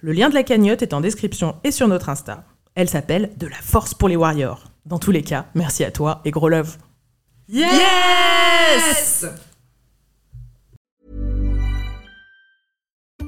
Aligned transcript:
Le 0.00 0.12
lien 0.12 0.28
de 0.28 0.34
la 0.34 0.42
cagnotte 0.42 0.82
est 0.82 0.94
en 0.94 1.00
description 1.00 1.56
et 1.64 1.70
sur 1.70 1.88
notre 1.88 2.08
Insta. 2.08 2.44
Elle 2.74 2.88
s'appelle 2.88 3.30
De 3.36 3.46
la 3.46 3.56
force 3.56 3.94
pour 3.94 4.08
les 4.08 4.16
warriors. 4.16 4.64
Dans 4.86 4.98
tous 4.98 5.10
les 5.10 5.22
cas, 5.22 5.46
merci 5.54 5.84
à 5.84 5.90
toi 5.90 6.20
et 6.24 6.30
gros 6.30 6.48
love. 6.48 6.76
Yes! 7.48 9.26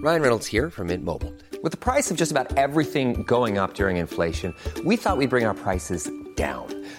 Ryan 0.03 0.21
Reynolds 0.21 0.47
here 0.47 0.71
from 0.71 0.89
Mint 0.89 1.05
Mobile. 1.05 1.33
With 1.63 1.73
the 1.73 1.79
price 1.79 2.11
of 2.11 2.17
just 2.17 2.31
about 2.31 2.57
everything 2.57 3.25
going 3.25 3.59
up 3.59 3.75
during 3.75 3.97
inflation, 3.97 4.55
we 4.85 4.97
thought 4.97 5.17
we'd 5.17 5.31
bring 5.31 5.45
our 5.47 5.55
prices 5.55 6.09
down. 6.37 6.67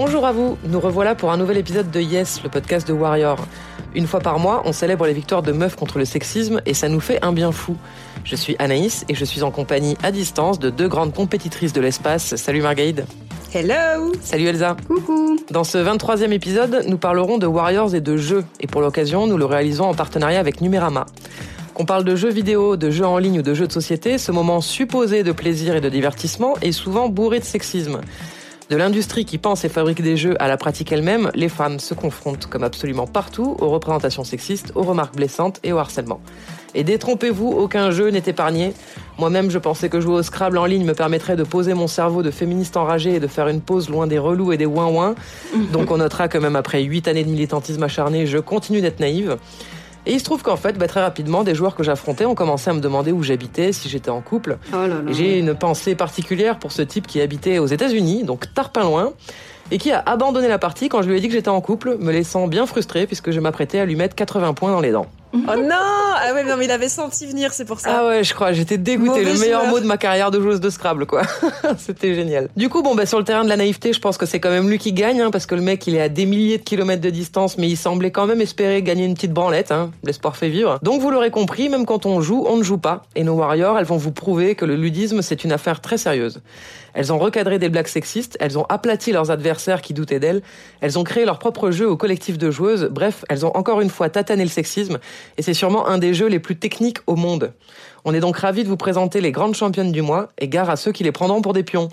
Bonjour 0.00 0.24
à 0.24 0.30
vous, 0.30 0.56
nous 0.62 0.78
revoilà 0.78 1.16
pour 1.16 1.32
un 1.32 1.36
nouvel 1.36 1.56
épisode 1.56 1.90
de 1.90 2.00
Yes, 2.00 2.44
le 2.44 2.48
podcast 2.48 2.86
de 2.86 2.92
Warrior. 2.92 3.36
Une 3.96 4.06
fois 4.06 4.20
par 4.20 4.38
mois, 4.38 4.62
on 4.64 4.72
célèbre 4.72 5.04
les 5.08 5.12
victoires 5.12 5.42
de 5.42 5.50
meufs 5.50 5.74
contre 5.74 5.98
le 5.98 6.04
sexisme 6.04 6.60
et 6.66 6.72
ça 6.72 6.88
nous 6.88 7.00
fait 7.00 7.18
un 7.24 7.32
bien 7.32 7.50
fou. 7.50 7.76
Je 8.22 8.36
suis 8.36 8.54
Anaïs 8.60 9.04
et 9.08 9.16
je 9.16 9.24
suis 9.24 9.42
en 9.42 9.50
compagnie 9.50 9.96
à 10.04 10.12
distance 10.12 10.60
de 10.60 10.70
deux 10.70 10.86
grandes 10.86 11.12
compétitrices 11.12 11.72
de 11.72 11.80
l'espace. 11.80 12.36
Salut 12.36 12.62
Margaïde. 12.62 13.06
Hello 13.52 14.12
Salut 14.22 14.46
Elsa. 14.46 14.76
Coucou 14.86 15.36
Dans 15.50 15.64
ce 15.64 15.78
23e 15.78 16.30
épisode, 16.30 16.84
nous 16.86 16.98
parlerons 16.98 17.38
de 17.38 17.48
Warriors 17.48 17.96
et 17.96 18.00
de 18.00 18.16
jeux. 18.16 18.44
Et 18.60 18.68
pour 18.68 18.82
l'occasion, 18.82 19.26
nous 19.26 19.36
le 19.36 19.46
réalisons 19.46 19.86
en 19.86 19.94
partenariat 19.94 20.38
avec 20.38 20.60
Numérama. 20.60 21.06
Qu'on 21.74 21.86
parle 21.86 22.04
de 22.04 22.14
jeux 22.14 22.30
vidéo, 22.30 22.76
de 22.76 22.90
jeux 22.90 23.06
en 23.06 23.18
ligne 23.18 23.40
ou 23.40 23.42
de 23.42 23.52
jeux 23.52 23.66
de 23.66 23.72
société, 23.72 24.16
ce 24.16 24.30
moment 24.30 24.60
supposé 24.60 25.24
de 25.24 25.32
plaisir 25.32 25.74
et 25.74 25.80
de 25.80 25.88
divertissement 25.88 26.54
est 26.62 26.70
souvent 26.70 27.08
bourré 27.08 27.40
de 27.40 27.44
sexisme. 27.44 28.00
De 28.70 28.76
l'industrie 28.76 29.24
qui 29.24 29.38
pense 29.38 29.64
et 29.64 29.70
fabrique 29.70 30.02
des 30.02 30.18
jeux 30.18 30.34
à 30.42 30.46
la 30.46 30.58
pratique 30.58 30.92
elle-même, 30.92 31.30
les 31.34 31.48
femmes 31.48 31.80
se 31.80 31.94
confrontent, 31.94 32.46
comme 32.46 32.64
absolument 32.64 33.06
partout, 33.06 33.56
aux 33.60 33.70
représentations 33.70 34.24
sexistes, 34.24 34.72
aux 34.74 34.82
remarques 34.82 35.16
blessantes 35.16 35.58
et 35.64 35.72
au 35.72 35.78
harcèlement. 35.78 36.20
Et 36.74 36.84
détrompez-vous, 36.84 37.48
aucun 37.48 37.90
jeu 37.90 38.10
n'est 38.10 38.24
épargné. 38.26 38.74
Moi-même, 39.16 39.50
je 39.50 39.58
pensais 39.58 39.88
que 39.88 40.02
jouer 40.02 40.16
au 40.16 40.22
Scrabble 40.22 40.58
en 40.58 40.66
ligne 40.66 40.84
me 40.84 40.92
permettrait 40.92 41.34
de 41.34 41.44
poser 41.44 41.72
mon 41.72 41.86
cerveau 41.86 42.22
de 42.22 42.30
féministe 42.30 42.76
enragé 42.76 43.14
et 43.14 43.20
de 43.20 43.26
faire 43.26 43.48
une 43.48 43.62
pause 43.62 43.88
loin 43.88 44.06
des 44.06 44.18
relous 44.18 44.52
et 44.52 44.58
des 44.58 44.66
ouin-ouin. 44.66 45.14
Donc 45.72 45.90
on 45.90 45.96
notera 45.96 46.28
que 46.28 46.36
même 46.36 46.54
après 46.54 46.82
8 46.82 47.08
années 47.08 47.24
de 47.24 47.30
militantisme 47.30 47.82
acharné, 47.82 48.26
je 48.26 48.36
continue 48.36 48.82
d'être 48.82 49.00
naïve. 49.00 49.38
Et 50.06 50.12
il 50.12 50.18
se 50.18 50.24
trouve 50.24 50.42
qu'en 50.42 50.56
fait, 50.56 50.78
bah, 50.78 50.88
très 50.88 51.02
rapidement, 51.02 51.44
des 51.44 51.54
joueurs 51.54 51.74
que 51.74 51.82
j'affrontais 51.82 52.24
ont 52.24 52.34
commencé 52.34 52.70
à 52.70 52.72
me 52.72 52.80
demander 52.80 53.12
où 53.12 53.22
j'habitais, 53.22 53.72
si 53.72 53.88
j'étais 53.88 54.10
en 54.10 54.20
couple. 54.20 54.58
Oh 54.72 54.76
J'ai 55.08 55.38
une 55.38 55.54
pensée 55.54 55.94
particulière 55.94 56.58
pour 56.58 56.72
ce 56.72 56.82
type 56.82 57.06
qui 57.06 57.20
habitait 57.20 57.58
aux 57.58 57.66
États-Unis, 57.66 58.24
donc 58.24 58.52
tarpin 58.54 58.84
loin, 58.84 59.12
et 59.70 59.78
qui 59.78 59.92
a 59.92 60.02
abandonné 60.06 60.48
la 60.48 60.58
partie 60.58 60.88
quand 60.88 61.02
je 61.02 61.08
lui 61.08 61.18
ai 61.18 61.20
dit 61.20 61.28
que 61.28 61.34
j'étais 61.34 61.48
en 61.48 61.60
couple, 61.60 61.96
me 61.98 62.12
laissant 62.12 62.46
bien 62.46 62.66
frustré 62.66 63.06
puisque 63.06 63.30
je 63.30 63.40
m'apprêtais 63.40 63.78
à 63.78 63.84
lui 63.84 63.96
mettre 63.96 64.14
80 64.14 64.54
points 64.54 64.72
dans 64.72 64.80
les 64.80 64.92
dents. 64.92 65.06
Oh 65.34 65.36
non 65.56 65.74
Ah 65.74 66.32
ouais, 66.34 66.44
non, 66.44 66.56
mais 66.56 66.64
il 66.64 66.70
avait 66.70 66.88
senti 66.88 67.26
venir, 67.26 67.52
c'est 67.52 67.64
pour 67.64 67.80
ça. 67.80 67.98
Ah 68.00 68.06
ouais, 68.06 68.24
je 68.24 68.34
crois, 68.34 68.52
j'étais 68.52 68.78
dégoûtée. 68.78 69.20
Mauvais 69.20 69.32
Le 69.34 69.38
meilleur 69.38 69.60
joueur. 69.62 69.72
mot 69.72 69.80
de 69.80 69.86
ma 69.86 69.96
carrière 69.98 70.30
de 70.30 70.40
joueuse 70.40 70.60
de 70.60 70.70
Scrabble, 70.70 71.06
quoi. 71.06 71.22
C'était 71.78 72.14
génial. 72.14 72.48
Du 72.56 72.68
coup, 72.68 72.82
bon, 72.82 72.94
bah, 72.94 73.04
sur 73.06 73.18
le 73.18 73.24
terrain 73.24 73.44
de 73.44 73.48
la 73.48 73.56
naïveté, 73.56 73.92
je 73.92 74.00
pense 74.00 74.16
que 74.16 74.26
c'est 74.26 74.40
quand 74.40 74.50
même 74.50 74.68
lui 74.70 74.78
qui 74.78 74.92
gagne, 74.92 75.20
hein, 75.20 75.30
parce 75.30 75.46
que 75.46 75.54
le 75.54 75.60
mec, 75.60 75.86
il 75.86 75.94
est 75.94 76.00
à 76.00 76.08
des 76.08 76.24
milliers 76.26 76.58
de 76.58 76.62
kilomètres 76.62 77.02
de 77.02 77.10
distance, 77.10 77.58
mais 77.58 77.68
il 77.68 77.76
semblait 77.76 78.10
quand 78.10 78.26
même 78.26 78.40
espérer 78.40 78.82
gagner 78.82 79.04
une 79.04 79.14
petite 79.14 79.32
branlette, 79.32 79.70
hein. 79.70 79.90
L'espoir 80.04 80.36
fait 80.36 80.48
vivre. 80.48 80.78
Donc, 80.82 81.00
vous 81.00 81.10
l'aurez 81.10 81.30
compris, 81.30 81.68
même 81.68 81.84
quand 81.84 82.06
on 82.06 82.20
joue, 82.20 82.44
on 82.48 82.56
ne 82.56 82.62
joue 82.62 82.78
pas. 82.78 83.02
Et 83.14 83.22
nos 83.22 83.34
warriors, 83.34 83.78
elles 83.78 83.84
vont 83.84 83.96
vous 83.98 84.12
prouver 84.12 84.54
que 84.54 84.64
le 84.64 84.76
ludisme, 84.76 85.20
c'est 85.22 85.44
une 85.44 85.52
affaire 85.52 85.80
très 85.80 85.98
sérieuse. 85.98 86.40
Elles 86.94 87.12
ont 87.12 87.18
recadré 87.18 87.58
des 87.58 87.68
blagues 87.68 87.86
sexistes, 87.86 88.36
elles 88.40 88.58
ont 88.58 88.64
aplati 88.68 89.12
leurs 89.12 89.30
adversaires 89.30 89.82
qui 89.82 89.94
doutaient 89.94 90.18
d'elles, 90.18 90.42
elles 90.80 90.98
ont 90.98 91.04
créé 91.04 91.24
leur 91.24 91.38
propre 91.38 91.70
jeu 91.70 91.88
au 91.88 91.96
collectif 91.96 92.38
de 92.38 92.50
joueuses, 92.50 92.88
bref, 92.90 93.24
elles 93.28 93.46
ont 93.46 93.56
encore 93.56 93.80
une 93.82 93.90
fois 93.90 94.08
tatané 94.08 94.42
le 94.42 94.50
sexisme, 94.50 94.98
et 95.36 95.42
c'est 95.42 95.54
sûrement 95.54 95.86
un 95.86 95.98
des 95.98 96.14
jeux 96.14 96.28
les 96.28 96.38
plus 96.38 96.56
techniques 96.56 96.98
au 97.06 97.16
monde. 97.16 97.52
On 98.04 98.14
est 98.14 98.20
donc 98.20 98.36
ravis 98.36 98.64
de 98.64 98.68
vous 98.68 98.76
présenter 98.76 99.20
les 99.20 99.32
grandes 99.32 99.54
championnes 99.54 99.92
du 99.92 100.02
mois, 100.02 100.28
et 100.38 100.48
gare 100.48 100.70
à 100.70 100.76
ceux 100.76 100.92
qui 100.92 101.04
les 101.04 101.12
prendront 101.12 101.42
pour 101.42 101.52
des 101.52 101.62
pions. 101.62 101.88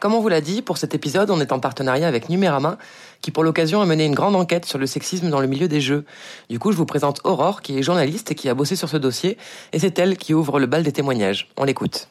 Comme 0.00 0.14
on 0.14 0.20
vous 0.20 0.30
l'a 0.30 0.40
dit, 0.40 0.62
pour 0.62 0.78
cet 0.78 0.94
épisode, 0.94 1.30
on 1.30 1.40
est 1.40 1.52
en 1.52 1.60
partenariat 1.60 2.08
avec 2.08 2.30
Numérama, 2.30 2.78
qui 3.20 3.30
pour 3.30 3.44
l'occasion 3.44 3.82
a 3.82 3.86
mené 3.86 4.06
une 4.06 4.14
grande 4.14 4.34
enquête 4.34 4.64
sur 4.64 4.78
le 4.78 4.86
sexisme 4.86 5.28
dans 5.28 5.40
le 5.40 5.46
milieu 5.46 5.68
des 5.68 5.82
jeux. 5.82 6.06
Du 6.48 6.58
coup, 6.58 6.72
je 6.72 6.76
vous 6.78 6.86
présente 6.86 7.20
Aurore, 7.24 7.60
qui 7.60 7.78
est 7.78 7.82
journaliste 7.82 8.30
et 8.32 8.34
qui 8.34 8.48
a 8.48 8.54
bossé 8.54 8.76
sur 8.76 8.88
ce 8.88 8.96
dossier, 8.96 9.36
et 9.74 9.78
c'est 9.78 9.98
elle 9.98 10.16
qui 10.16 10.32
ouvre 10.32 10.58
le 10.58 10.64
bal 10.64 10.82
des 10.84 10.92
témoignages. 10.92 11.48
On 11.58 11.64
l'écoute. 11.64 12.08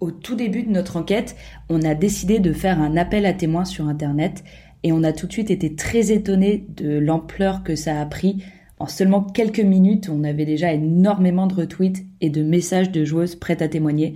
Au 0.00 0.10
tout 0.10 0.34
début 0.34 0.62
de 0.62 0.70
notre 0.70 0.96
enquête, 0.96 1.36
on 1.68 1.82
a 1.82 1.94
décidé 1.94 2.38
de 2.38 2.54
faire 2.54 2.80
un 2.80 2.96
appel 2.96 3.26
à 3.26 3.34
témoins 3.34 3.66
sur 3.66 3.86
Internet 3.86 4.42
et 4.86 4.92
on 4.92 5.02
a 5.02 5.12
tout 5.12 5.26
de 5.26 5.32
suite 5.32 5.50
été 5.50 5.74
très 5.74 6.12
étonnés 6.12 6.64
de 6.76 6.96
l'ampleur 6.96 7.64
que 7.64 7.74
ça 7.74 8.00
a 8.00 8.06
pris. 8.06 8.44
En 8.78 8.86
seulement 8.86 9.20
quelques 9.20 9.58
minutes, 9.58 10.08
on 10.08 10.22
avait 10.22 10.44
déjà 10.44 10.72
énormément 10.72 11.48
de 11.48 11.54
retweets 11.54 12.06
et 12.20 12.30
de 12.30 12.44
messages 12.44 12.92
de 12.92 13.04
joueuses 13.04 13.34
prêtes 13.34 13.62
à 13.62 13.68
témoigner. 13.68 14.14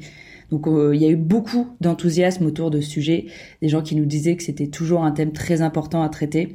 Donc 0.52 0.68
euh, 0.68 0.94
il 0.94 1.02
y 1.02 1.06
a 1.06 1.08
eu 1.08 1.16
beaucoup 1.16 1.66
d'enthousiasme 1.80 2.46
autour 2.46 2.70
de 2.70 2.80
ce 2.80 2.88
sujet, 2.88 3.26
des 3.60 3.68
gens 3.68 3.82
qui 3.82 3.96
nous 3.96 4.04
disaient 4.04 4.36
que 4.36 4.44
c'était 4.44 4.68
toujours 4.68 5.02
un 5.02 5.10
thème 5.10 5.32
très 5.32 5.60
important 5.60 6.04
à 6.04 6.08
traiter. 6.08 6.54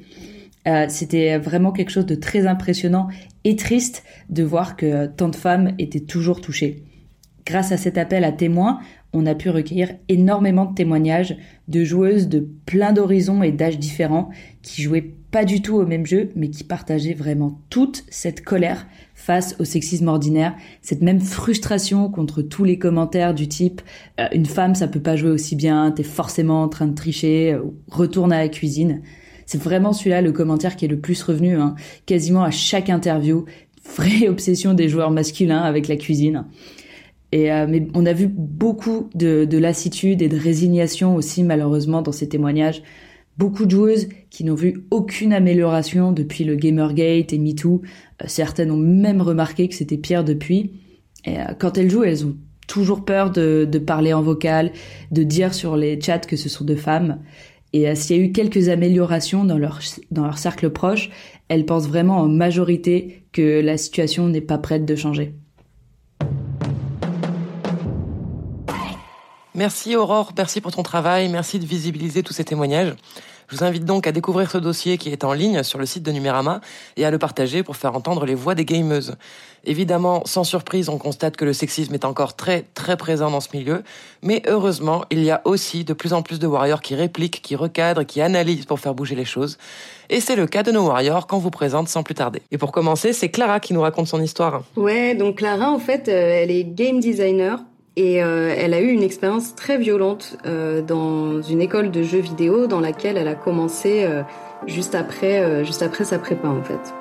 Euh, 0.66 0.86
c'était 0.88 1.38
vraiment 1.38 1.74
quelque 1.74 1.92
chose 1.92 2.06
de 2.06 2.16
très 2.16 2.48
impressionnant 2.48 3.10
et 3.44 3.58
triste 3.58 4.06
de 4.30 4.44
voir 4.44 4.78
que 4.78 5.08
tant 5.08 5.28
de 5.28 5.36
femmes 5.36 5.74
étaient 5.78 6.00
toujours 6.00 6.40
touchées. 6.40 6.86
Grâce 7.46 7.74
à 7.74 7.78
cet 7.78 7.98
appel 7.98 8.24
à 8.24 8.32
témoins, 8.32 8.80
on 9.16 9.26
a 9.26 9.34
pu 9.34 9.50
recueillir 9.50 9.94
énormément 10.10 10.66
de 10.66 10.76
témoignages 10.76 11.38
de 11.68 11.84
joueuses 11.84 12.28
de 12.28 12.48
plein 12.66 12.92
d'horizons 12.92 13.42
et 13.42 13.52
d'âges 13.52 13.80
différents 13.80 14.30
qui 14.62 14.82
jouaient 14.82 15.14
pas 15.32 15.46
du 15.46 15.62
tout 15.62 15.76
au 15.76 15.86
même 15.86 16.06
jeu, 16.06 16.30
mais 16.36 16.50
qui 16.50 16.64
partageaient 16.64 17.14
vraiment 17.14 17.60
toute 17.70 18.04
cette 18.10 18.44
colère 18.44 18.88
face 19.14 19.56
au 19.60 19.64
sexisme 19.64 20.08
ordinaire, 20.08 20.56
cette 20.82 21.02
même 21.02 21.20
frustration 21.20 22.10
contre 22.10 22.42
tous 22.42 22.64
les 22.64 22.78
commentaires 22.78 23.34
du 23.34 23.48
type 23.48 23.82
euh, 24.20 24.28
une 24.34 24.46
femme 24.46 24.76
ça 24.76 24.88
peut 24.88 25.02
pas 25.02 25.16
jouer 25.16 25.32
aussi 25.32 25.56
bien, 25.56 25.92
t'es 25.92 26.04
forcément 26.04 26.62
en 26.62 26.70
train 26.70 26.88
de 26.88 26.96
tricher, 26.96 27.54
euh, 27.54 27.62
retourne 27.90 28.32
à 28.32 28.40
la 28.40 28.50
cuisine. 28.50 29.02
C'est 29.46 29.62
vraiment 29.62 29.94
celui-là 29.94 30.22
le 30.22 30.32
commentaire 30.32 30.76
qui 30.76 30.86
est 30.86 30.90
le 30.90 31.00
plus 31.00 31.22
revenu, 31.24 31.56
hein. 31.56 31.76
quasiment 32.06 32.44
à 32.44 32.52
chaque 32.52 32.90
interview. 32.90 33.46
Vraie 33.96 34.28
obsession 34.28 34.74
des 34.74 34.90
joueurs 34.90 35.12
masculins 35.12 35.62
avec 35.62 35.88
la 35.88 35.96
cuisine. 35.96 36.46
Euh, 37.36 37.66
mais 37.68 37.88
on 37.94 38.06
a 38.06 38.14
vu 38.14 38.28
beaucoup 38.28 39.10
de, 39.14 39.46
de 39.46 39.58
lassitude 39.58 40.22
et 40.22 40.30
de 40.30 40.38
résignation 40.38 41.16
aussi 41.16 41.44
malheureusement 41.44 42.02
dans 42.02 42.12
ces 42.12 42.30
témoignages. 42.30 42.82
Beaucoup 43.38 43.66
de 43.66 43.72
joueuses 43.72 44.08
qui 44.30 44.46
n'ont 44.46 44.56
vu 44.56 44.86
aucune 44.92 45.34
amélioration 45.34 46.14
depuis 46.14 46.46
le 46.46 46.56
Gamergate 46.56 47.34
et 47.34 47.38
MeToo. 47.38 47.82
Euh, 48.22 48.26
certaines 48.28 48.72
ont 48.72 48.78
même 48.78 49.22
remarqué 49.22 49.68
que 49.68 49.76
c'était 49.76 49.98
pire 49.98 50.24
depuis. 50.24 50.72
Et 51.26 51.38
euh, 51.38 51.54
quand 51.60 51.78
elles 51.78 51.90
jouent, 51.90 52.04
elles 52.04 52.26
ont 52.26 52.38
toujours 52.68 53.04
peur 53.04 53.32
de, 53.32 53.66
parler 53.86 54.14
en 54.14 54.22
vocal, 54.22 54.72
de 55.12 55.24
dire 55.24 55.54
sur 55.54 55.76
les 55.76 56.00
chats 56.02 56.20
que 56.20 56.38
ce 56.38 56.50
sont 56.50 56.64
de 56.64 56.76
femmes. 56.76 57.20
Et 57.74 57.94
s'il 57.94 58.16
y 58.16 58.20
a 58.20 58.24
eu 58.24 58.32
quelques 58.32 58.70
améliorations 58.70 59.44
dans 59.44 59.58
leur 59.58 60.38
cercle 60.38 60.70
proche, 60.70 61.10
elles 61.50 61.66
pensent 61.66 61.88
vraiment 61.88 62.18
en 62.18 62.28
majorité 62.28 63.24
que 63.34 63.60
la 63.60 63.78
situation 63.78 64.30
n'est 64.30 64.42
pas 64.42 64.58
prête 64.58 64.86
de 64.86 64.96
changer. 64.96 65.36
Merci 69.56 69.96
Aurore, 69.96 70.34
merci 70.36 70.60
pour 70.60 70.74
ton 70.74 70.84
travail, 70.84 71.30
merci 71.30 71.60
de 71.60 71.66
visibiliser 71.66 72.24
tous 72.24 72.34
ces 72.34 72.44
témoignages. 72.44 72.94
Je 73.48 73.56
vous 73.56 73.64
invite 73.64 73.86
donc 73.86 74.06
à 74.06 74.12
découvrir 74.12 74.52
ce 74.52 74.58
dossier 74.58 74.98
qui 74.98 75.10
est 75.12 75.24
en 75.24 75.32
ligne 75.32 75.64
sur 75.64 75.80
le 75.80 75.86
site 75.86 76.04
de 76.04 76.12
Numérama 76.12 76.60
et 76.98 77.06
à 77.06 77.12
le 77.12 77.18
partager 77.20 77.64
pour 77.64 77.78
faire 77.78 77.96
entendre 77.96 78.26
les 78.26 78.36
voix 78.36 78.54
des 78.54 78.66
gameuses. 78.66 79.16
Évidemment, 79.64 80.24
sans 80.26 80.44
surprise, 80.44 80.90
on 80.90 80.98
constate 80.98 81.38
que 81.38 81.46
le 81.46 81.54
sexisme 81.54 81.94
est 81.94 82.04
encore 82.04 82.36
très 82.36 82.66
très 82.74 82.98
présent 82.98 83.32
dans 83.32 83.40
ce 83.40 83.56
milieu, 83.56 83.84
mais 84.22 84.42
heureusement, 84.46 85.06
il 85.10 85.24
y 85.24 85.32
a 85.32 85.42
aussi 85.46 85.86
de 85.86 85.94
plus 85.94 86.12
en 86.12 86.22
plus 86.22 86.40
de 86.40 86.48
warriors 86.48 86.82
qui 86.82 86.94
répliquent, 86.96 87.42
qui 87.42 87.56
recadrent, 87.56 88.06
qui 88.06 88.20
analysent 88.20 88.66
pour 88.66 88.82
faire 88.82 88.94
bouger 88.94 89.16
les 89.16 89.24
choses. 89.24 89.58
Et 90.10 90.20
c'est 90.20 90.36
le 90.36 90.48
cas 90.48 90.64
de 90.64 90.72
nos 90.72 90.88
warriors 90.88 91.28
qu'on 91.28 91.40
vous 91.40 91.50
présente 91.50 91.88
sans 91.88 92.04
plus 92.04 92.16
tarder. 92.16 92.42
Et 92.52 92.58
pour 92.58 92.74
commencer, 92.74 93.14
c'est 93.14 93.30
Clara 93.30 93.62
qui 93.62 93.74
nous 93.74 93.82
raconte 93.82 94.08
son 94.08 94.22
histoire. 94.22 94.64
Ouais, 94.76 95.16
donc 95.16 95.38
Clara, 95.38 95.72
en 95.72 95.80
fait, 95.80 96.10
euh, 96.10 96.42
elle 96.42 96.52
est 96.52 96.66
game 96.66 97.00
designer 97.00 97.60
et 97.98 98.22
euh, 98.22 98.54
elle 98.58 98.74
a 98.74 98.82
eu 98.82 98.90
une 98.90 99.04
expérience 99.04 99.56
très 99.56 99.78
violente 99.78 100.38
euh, 100.46 100.82
dans 100.82 101.42
une 101.42 101.62
école 101.62 101.92
de 101.92 102.04
jeux 102.04 102.20
vidéo 102.20 102.68
dans 102.68 102.82
laquelle 102.82 103.18
elle 103.18 103.28
a 103.28 103.36
commencé 103.36 104.04
euh, 104.04 104.24
juste 104.68 104.96
après, 104.96 105.64
juste 105.64 105.82
après 105.82 106.04
sa 106.04 106.20
prépa 106.20 106.48
en 106.48 106.62
fait. 106.62 106.94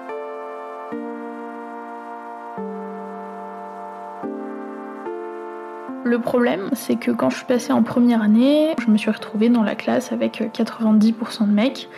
Le 6.06 6.20
problème, 6.20 6.69
c'est 6.75 6.96
que 6.96 7.11
quand 7.11 7.31
je 7.31 7.38
suis 7.38 7.46
passée 7.46 7.73
en 7.73 7.82
première 7.82 8.23
année, 8.23 8.75
je 8.79 8.91
me 8.91 8.99
suis 8.99 9.11
retrouvée 9.11 9.49
dans 9.49 9.62
la 9.62 9.75
classe 9.75 10.12
avec 10.12 10.41
90% 10.41 11.49
de 11.49 11.52
mecs, 11.52 11.88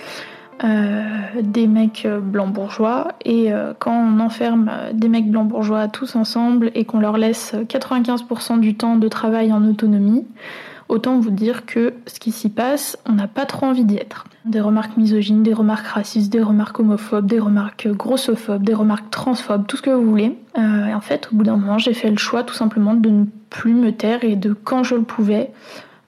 euh, 0.65 1.03
des 1.43 1.67
mecs 1.67 2.07
blancs 2.07 2.53
bourgeois, 2.53 3.09
et 3.25 3.53
euh, 3.53 3.75
quand 3.79 3.93
on 3.93 4.21
enferme 4.21 4.71
des 4.93 5.09
mecs 5.09 5.31
blancs 5.31 5.49
bourgeois 5.49 5.89
tous 5.89 6.17
ensemble 6.17 6.71
et 6.75 6.85
qu'on 6.85 6.99
leur 6.99 7.19
laisse 7.19 7.55
95% 7.55 8.61
du 8.61 8.75
temps 8.75 8.97
de 8.97 9.09
travail 9.09 9.53
en 9.53 9.65
autonomie, 9.67 10.25
autant 10.89 11.19
vous 11.19 11.31
dire 11.31 11.67
que 11.67 11.95
ce 12.07 12.21
qui 12.21 12.33
s'y 12.33 12.49
passe, 12.49 12.97
on 13.09 13.13
n'a 13.13 13.27
pas 13.27 13.45
trop 13.45 13.67
envie 13.67 13.85
d'y 13.85 13.97
être. 13.97 14.25
Des 14.45 14.61
remarques 14.61 14.97
misogynes, 14.97 15.43
des 15.43 15.53
remarques 15.53 15.87
racistes, 15.87 16.33
des 16.33 16.43
remarques 16.43 16.79
homophobes, 16.79 17.27
des 17.27 17.39
remarques 17.39 17.89
grossophobes, 17.89 18.63
des 18.63 18.75
remarques 18.75 19.11
transphobes, 19.11 19.67
tout 19.67 19.77
ce 19.77 19.83
que 19.83 19.91
vous 19.91 20.09
voulez. 20.09 20.39
Euh, 20.59 20.87
et 20.87 20.95
en 20.95 21.01
fait, 21.01 21.29
au 21.33 21.37
bout 21.37 21.45
d'un 21.45 21.57
moment, 21.57 21.79
j'ai 21.79 21.95
fait 21.95 22.11
le 22.11 22.19
choix 22.19 22.45
tout 22.45 22.55
simplement 22.55 22.95
de 22.95 23.11
ne 23.11 23.25
plus 23.51 23.75
me 23.75 23.93
taire 23.93 24.25
et 24.25 24.37
de, 24.37 24.53
quand 24.53 24.85
je 24.85 24.95
le 24.95 25.03
pouvais, 25.03 25.51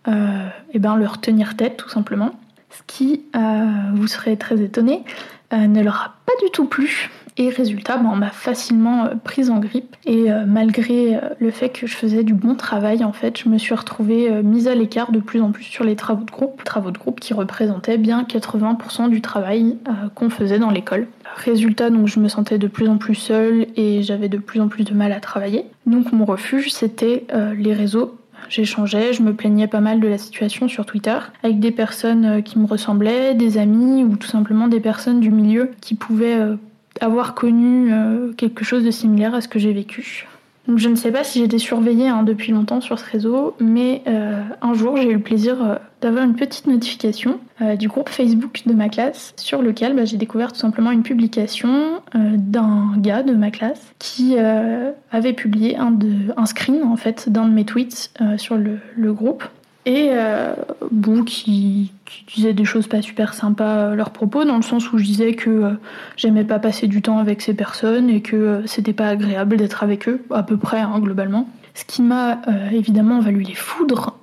euh, 0.06 0.48
eh 0.72 0.78
ben, 0.78 0.96
leur 0.96 1.20
tenir 1.20 1.56
tête 1.56 1.76
tout 1.76 1.88
simplement. 1.88 2.30
Ce 2.70 2.82
qui, 2.86 3.22
euh, 3.34 3.66
vous 3.94 4.06
serez 4.06 4.36
très 4.36 4.60
étonnés, 4.60 5.04
euh, 5.52 5.66
ne 5.66 5.82
leur 5.82 5.96
a 5.96 6.14
pas 6.26 6.32
du 6.44 6.50
tout 6.50 6.66
plu. 6.66 7.10
Et 7.40 7.50
résultat, 7.50 7.96
ben, 7.98 8.10
on 8.12 8.16
m'a 8.16 8.30
facilement 8.30 9.04
euh, 9.04 9.14
prise 9.22 9.48
en 9.48 9.58
grippe. 9.58 9.96
Et 10.04 10.26
malgré 10.46 11.20
le 11.38 11.50
fait 11.50 11.68
que 11.68 11.86
je 11.86 11.94
faisais 11.94 12.24
du 12.24 12.34
bon 12.34 12.54
travail, 12.54 13.04
en 13.04 13.12
fait, 13.12 13.38
je 13.38 13.48
me 13.48 13.58
suis 13.58 13.74
retrouvée 13.74 14.42
mise 14.42 14.66
à 14.68 14.74
l'écart 14.74 15.12
de 15.12 15.20
plus 15.20 15.42
en 15.42 15.52
plus 15.52 15.64
sur 15.64 15.84
les 15.84 15.96
travaux 15.96 16.24
de 16.24 16.30
groupe. 16.30 16.64
Travaux 16.64 16.90
de 16.90 16.98
groupe 16.98 17.20
qui 17.20 17.34
représentaient 17.34 17.98
bien 17.98 18.22
80% 18.22 19.10
du 19.10 19.20
travail 19.20 19.76
qu'on 20.14 20.30
faisait 20.30 20.58
dans 20.58 20.70
l'école. 20.70 21.08
Résultat, 21.36 21.90
donc 21.90 22.08
je 22.08 22.20
me 22.20 22.28
sentais 22.28 22.56
de 22.56 22.68
plus 22.68 22.88
en 22.88 22.96
plus 22.96 23.14
seule 23.14 23.66
et 23.76 24.02
j'avais 24.02 24.30
de 24.30 24.38
plus 24.38 24.60
en 24.62 24.68
plus 24.68 24.84
de 24.84 24.94
mal 24.94 25.12
à 25.12 25.20
travailler. 25.20 25.66
Donc 25.86 26.12
mon 26.12 26.24
refuge, 26.24 26.72
c'était 26.72 27.26
les 27.54 27.74
réseaux 27.74 28.16
J'échangeais, 28.48 29.12
je 29.12 29.22
me 29.22 29.34
plaignais 29.34 29.66
pas 29.66 29.80
mal 29.80 30.00
de 30.00 30.08
la 30.08 30.18
situation 30.18 30.68
sur 30.68 30.86
Twitter 30.86 31.18
avec 31.42 31.60
des 31.60 31.70
personnes 31.70 32.24
euh, 32.24 32.40
qui 32.40 32.58
me 32.58 32.66
ressemblaient, 32.66 33.34
des 33.34 33.58
amis 33.58 34.04
ou 34.04 34.16
tout 34.16 34.28
simplement 34.28 34.68
des 34.68 34.80
personnes 34.80 35.20
du 35.20 35.30
milieu 35.30 35.70
qui 35.80 35.94
pouvaient 35.94 36.38
euh, 36.38 36.56
avoir 37.00 37.34
connu 37.34 37.92
euh, 37.92 38.32
quelque 38.32 38.64
chose 38.64 38.84
de 38.84 38.90
similaire 38.90 39.34
à 39.34 39.40
ce 39.40 39.48
que 39.48 39.58
j'ai 39.58 39.72
vécu. 39.72 40.26
Donc 40.68 40.76
je 40.76 40.90
ne 40.90 40.96
sais 40.96 41.10
pas 41.10 41.24
si 41.24 41.38
j'étais 41.38 41.58
surveillée 41.58 42.08
hein, 42.08 42.22
depuis 42.24 42.52
longtemps 42.52 42.82
sur 42.82 42.98
ce 42.98 43.10
réseau, 43.10 43.56
mais 43.58 44.02
euh, 44.06 44.42
un 44.60 44.74
jour 44.74 44.98
j'ai 44.98 45.08
eu 45.08 45.14
le 45.14 45.20
plaisir 45.20 45.56
euh, 45.62 45.76
d'avoir 46.02 46.24
une 46.26 46.34
petite 46.34 46.66
notification 46.66 47.40
euh, 47.62 47.74
du 47.74 47.88
groupe 47.88 48.10
Facebook 48.10 48.60
de 48.66 48.74
ma 48.74 48.90
classe 48.90 49.32
sur 49.36 49.62
lequel 49.62 49.96
bah, 49.96 50.04
j'ai 50.04 50.18
découvert 50.18 50.52
tout 50.52 50.58
simplement 50.58 50.90
une 50.90 51.02
publication 51.02 52.02
d'un 52.14 52.92
gars 52.98 53.22
de 53.22 53.32
ma 53.32 53.50
classe 53.50 53.80
qui 53.98 54.36
avait 54.38 55.32
publié 55.32 55.76
un, 55.76 56.46
screen 56.46 56.82
en 56.84 56.96
fait 56.96 57.28
d'un 57.28 57.46
de 57.46 57.52
mes 57.52 57.64
tweets 57.64 58.12
sur 58.36 58.56
le 58.56 59.12
groupe 59.12 59.44
et 59.88 60.10
euh, 60.12 60.52
bon 60.90 61.24
qui, 61.24 61.92
qui 62.04 62.24
disait 62.34 62.52
des 62.52 62.66
choses 62.66 62.86
pas 62.86 63.00
super 63.00 63.32
sympas 63.32 63.92
à 63.92 63.94
leur 63.94 64.10
propos 64.10 64.44
dans 64.44 64.56
le 64.56 64.62
sens 64.62 64.92
où 64.92 64.98
je 64.98 65.04
disais 65.04 65.32
que 65.32 65.48
euh, 65.48 65.70
j'aimais 66.18 66.44
pas 66.44 66.58
passer 66.58 66.88
du 66.88 67.00
temps 67.00 67.16
avec 67.16 67.40
ces 67.40 67.54
personnes 67.54 68.10
et 68.10 68.20
que 68.20 68.36
euh, 68.36 68.66
c'était 68.66 68.92
pas 68.92 69.08
agréable 69.08 69.56
d'être 69.56 69.82
avec 69.82 70.06
eux 70.06 70.22
à 70.30 70.42
peu 70.42 70.58
près 70.58 70.80
hein, 70.80 70.98
globalement. 71.00 71.48
Ce 71.72 71.86
qui 71.86 72.02
m'a 72.02 72.40
évidemment 72.72 73.20
valu 73.20 73.42
les 73.42 73.54
foudres 73.54 74.18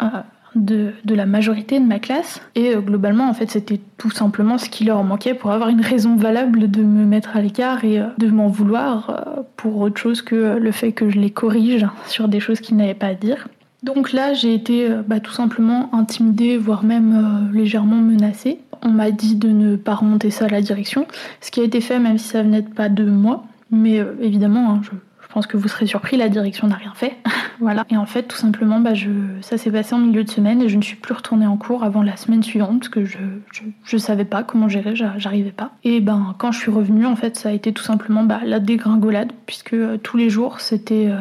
de, 0.56 0.92
la 1.08 1.26
majorité 1.26 1.80
de 1.80 1.86
ma 1.86 2.00
classe. 2.00 2.42
Et 2.54 2.76
globalement 2.76 3.30
en 3.30 3.34
fait 3.34 3.50
c'était 3.50 3.80
tout 3.98 4.12
simplement 4.12 4.58
ce 4.58 4.70
qui 4.70 4.84
leur 4.84 5.02
manquait 5.06 5.34
pour 5.34 5.52
avoir 5.52 5.70
une 5.70 5.80
raison 5.80 6.18
valable 6.18 6.70
de 6.70 6.84
me 6.84 7.06
mettre 7.06 7.38
à 7.38 7.42
l'écart 7.42 7.86
et 7.86 8.02
de 8.18 8.28
m'en 8.28 8.50
vouloir 8.50 9.46
pour 9.56 9.80
autre 9.80 9.98
chose 9.98 10.22
que 10.22 10.58
le 10.58 10.72
fait 10.74 10.92
que 10.92 11.10
je 11.10 11.18
les 11.18 11.30
corrige 11.30 11.88
sur 12.08 12.28
des 12.28 12.42
choses 12.42 12.60
qu'ils 12.60 12.76
n'avaient 12.76 12.94
pas 12.94 13.08
à 13.08 13.14
dire 13.14 13.48
donc 13.86 14.14
là, 14.14 14.34
j'ai 14.34 14.54
été 14.54 14.90
euh, 14.90 15.04
bah, 15.08 15.20
tout 15.20 15.32
simplement 15.32 15.94
intimidée, 15.94 16.58
voire 16.58 16.84
même 16.84 17.14
euh, 17.16 17.56
légèrement 17.56 17.98
menacée. 17.98 18.60
On 18.82 18.90
m'a 18.90 19.12
dit 19.12 19.36
de 19.36 19.50
ne 19.50 19.76
pas 19.76 19.94
remonter 19.94 20.32
ça 20.32 20.46
à 20.46 20.50
la 20.50 20.62
direction, 20.62 21.06
ce 21.40 21.52
qui 21.52 21.62
a 21.62 21.64
été 21.64 21.82
fait 21.82 22.00
même 22.00 22.18
si 22.18 22.28
ça 22.30 22.42
venait 22.42 22.64
pas 22.64 22.90
de 22.90 23.06
moi. 23.06 23.46
Mais 23.70 24.00
euh, 24.00 24.16
évidemment, 24.22 24.72
hein, 24.72 24.82
je, 24.84 24.90
pense 25.30 25.48
que 25.48 25.58
vous 25.58 25.68
serez 25.68 25.86
surpris, 25.86 26.16
la 26.16 26.30
direction 26.30 26.68
n'a 26.68 26.76
rien 26.76 26.94
fait. 26.96 27.18
voilà. 27.60 27.86
Et 27.90 27.98
en 27.98 28.06
fait, 28.06 28.24
tout 28.24 28.38
simplement, 28.38 28.80
bah, 28.80 28.94
je, 28.94 29.10
ça 29.42 29.58
s'est 29.58 29.70
passé 29.70 29.94
en 29.94 30.00
milieu 30.00 30.24
de 30.24 30.32
semaine 30.32 30.62
et 30.62 30.70
je 30.70 30.78
ne 30.78 30.82
suis 30.82 30.96
plus 30.96 31.14
retournée 31.14 31.46
en 31.46 31.58
cours 31.58 31.84
avant 31.84 32.02
la 32.02 32.16
semaine 32.16 32.42
suivante 32.42 32.80
parce 32.80 32.90
que 32.90 33.06
je, 33.06 33.98
savais 33.98 34.26
pas 34.26 34.44
comment 34.44 34.70
gérer, 34.70 34.96
j'a- 34.96 35.18
j'arrivais 35.18 35.52
pas. 35.52 35.72
Et 35.84 36.00
ben, 36.00 36.34
quand 36.40 36.52
je 36.52 36.60
suis 36.60 36.72
revenue, 36.72 37.06
en 37.06 37.18
fait, 37.18 37.36
ça 37.36 37.50
a 37.50 37.52
été 37.52 37.72
tout 37.74 37.84
simplement 37.84 38.24
bah, 38.24 38.40
la 38.46 38.60
dégringolade 38.60 39.34
puisque 39.46 39.76
tous 40.02 40.18
les 40.18 40.30
jours, 40.30 40.62
c'était 40.62 41.12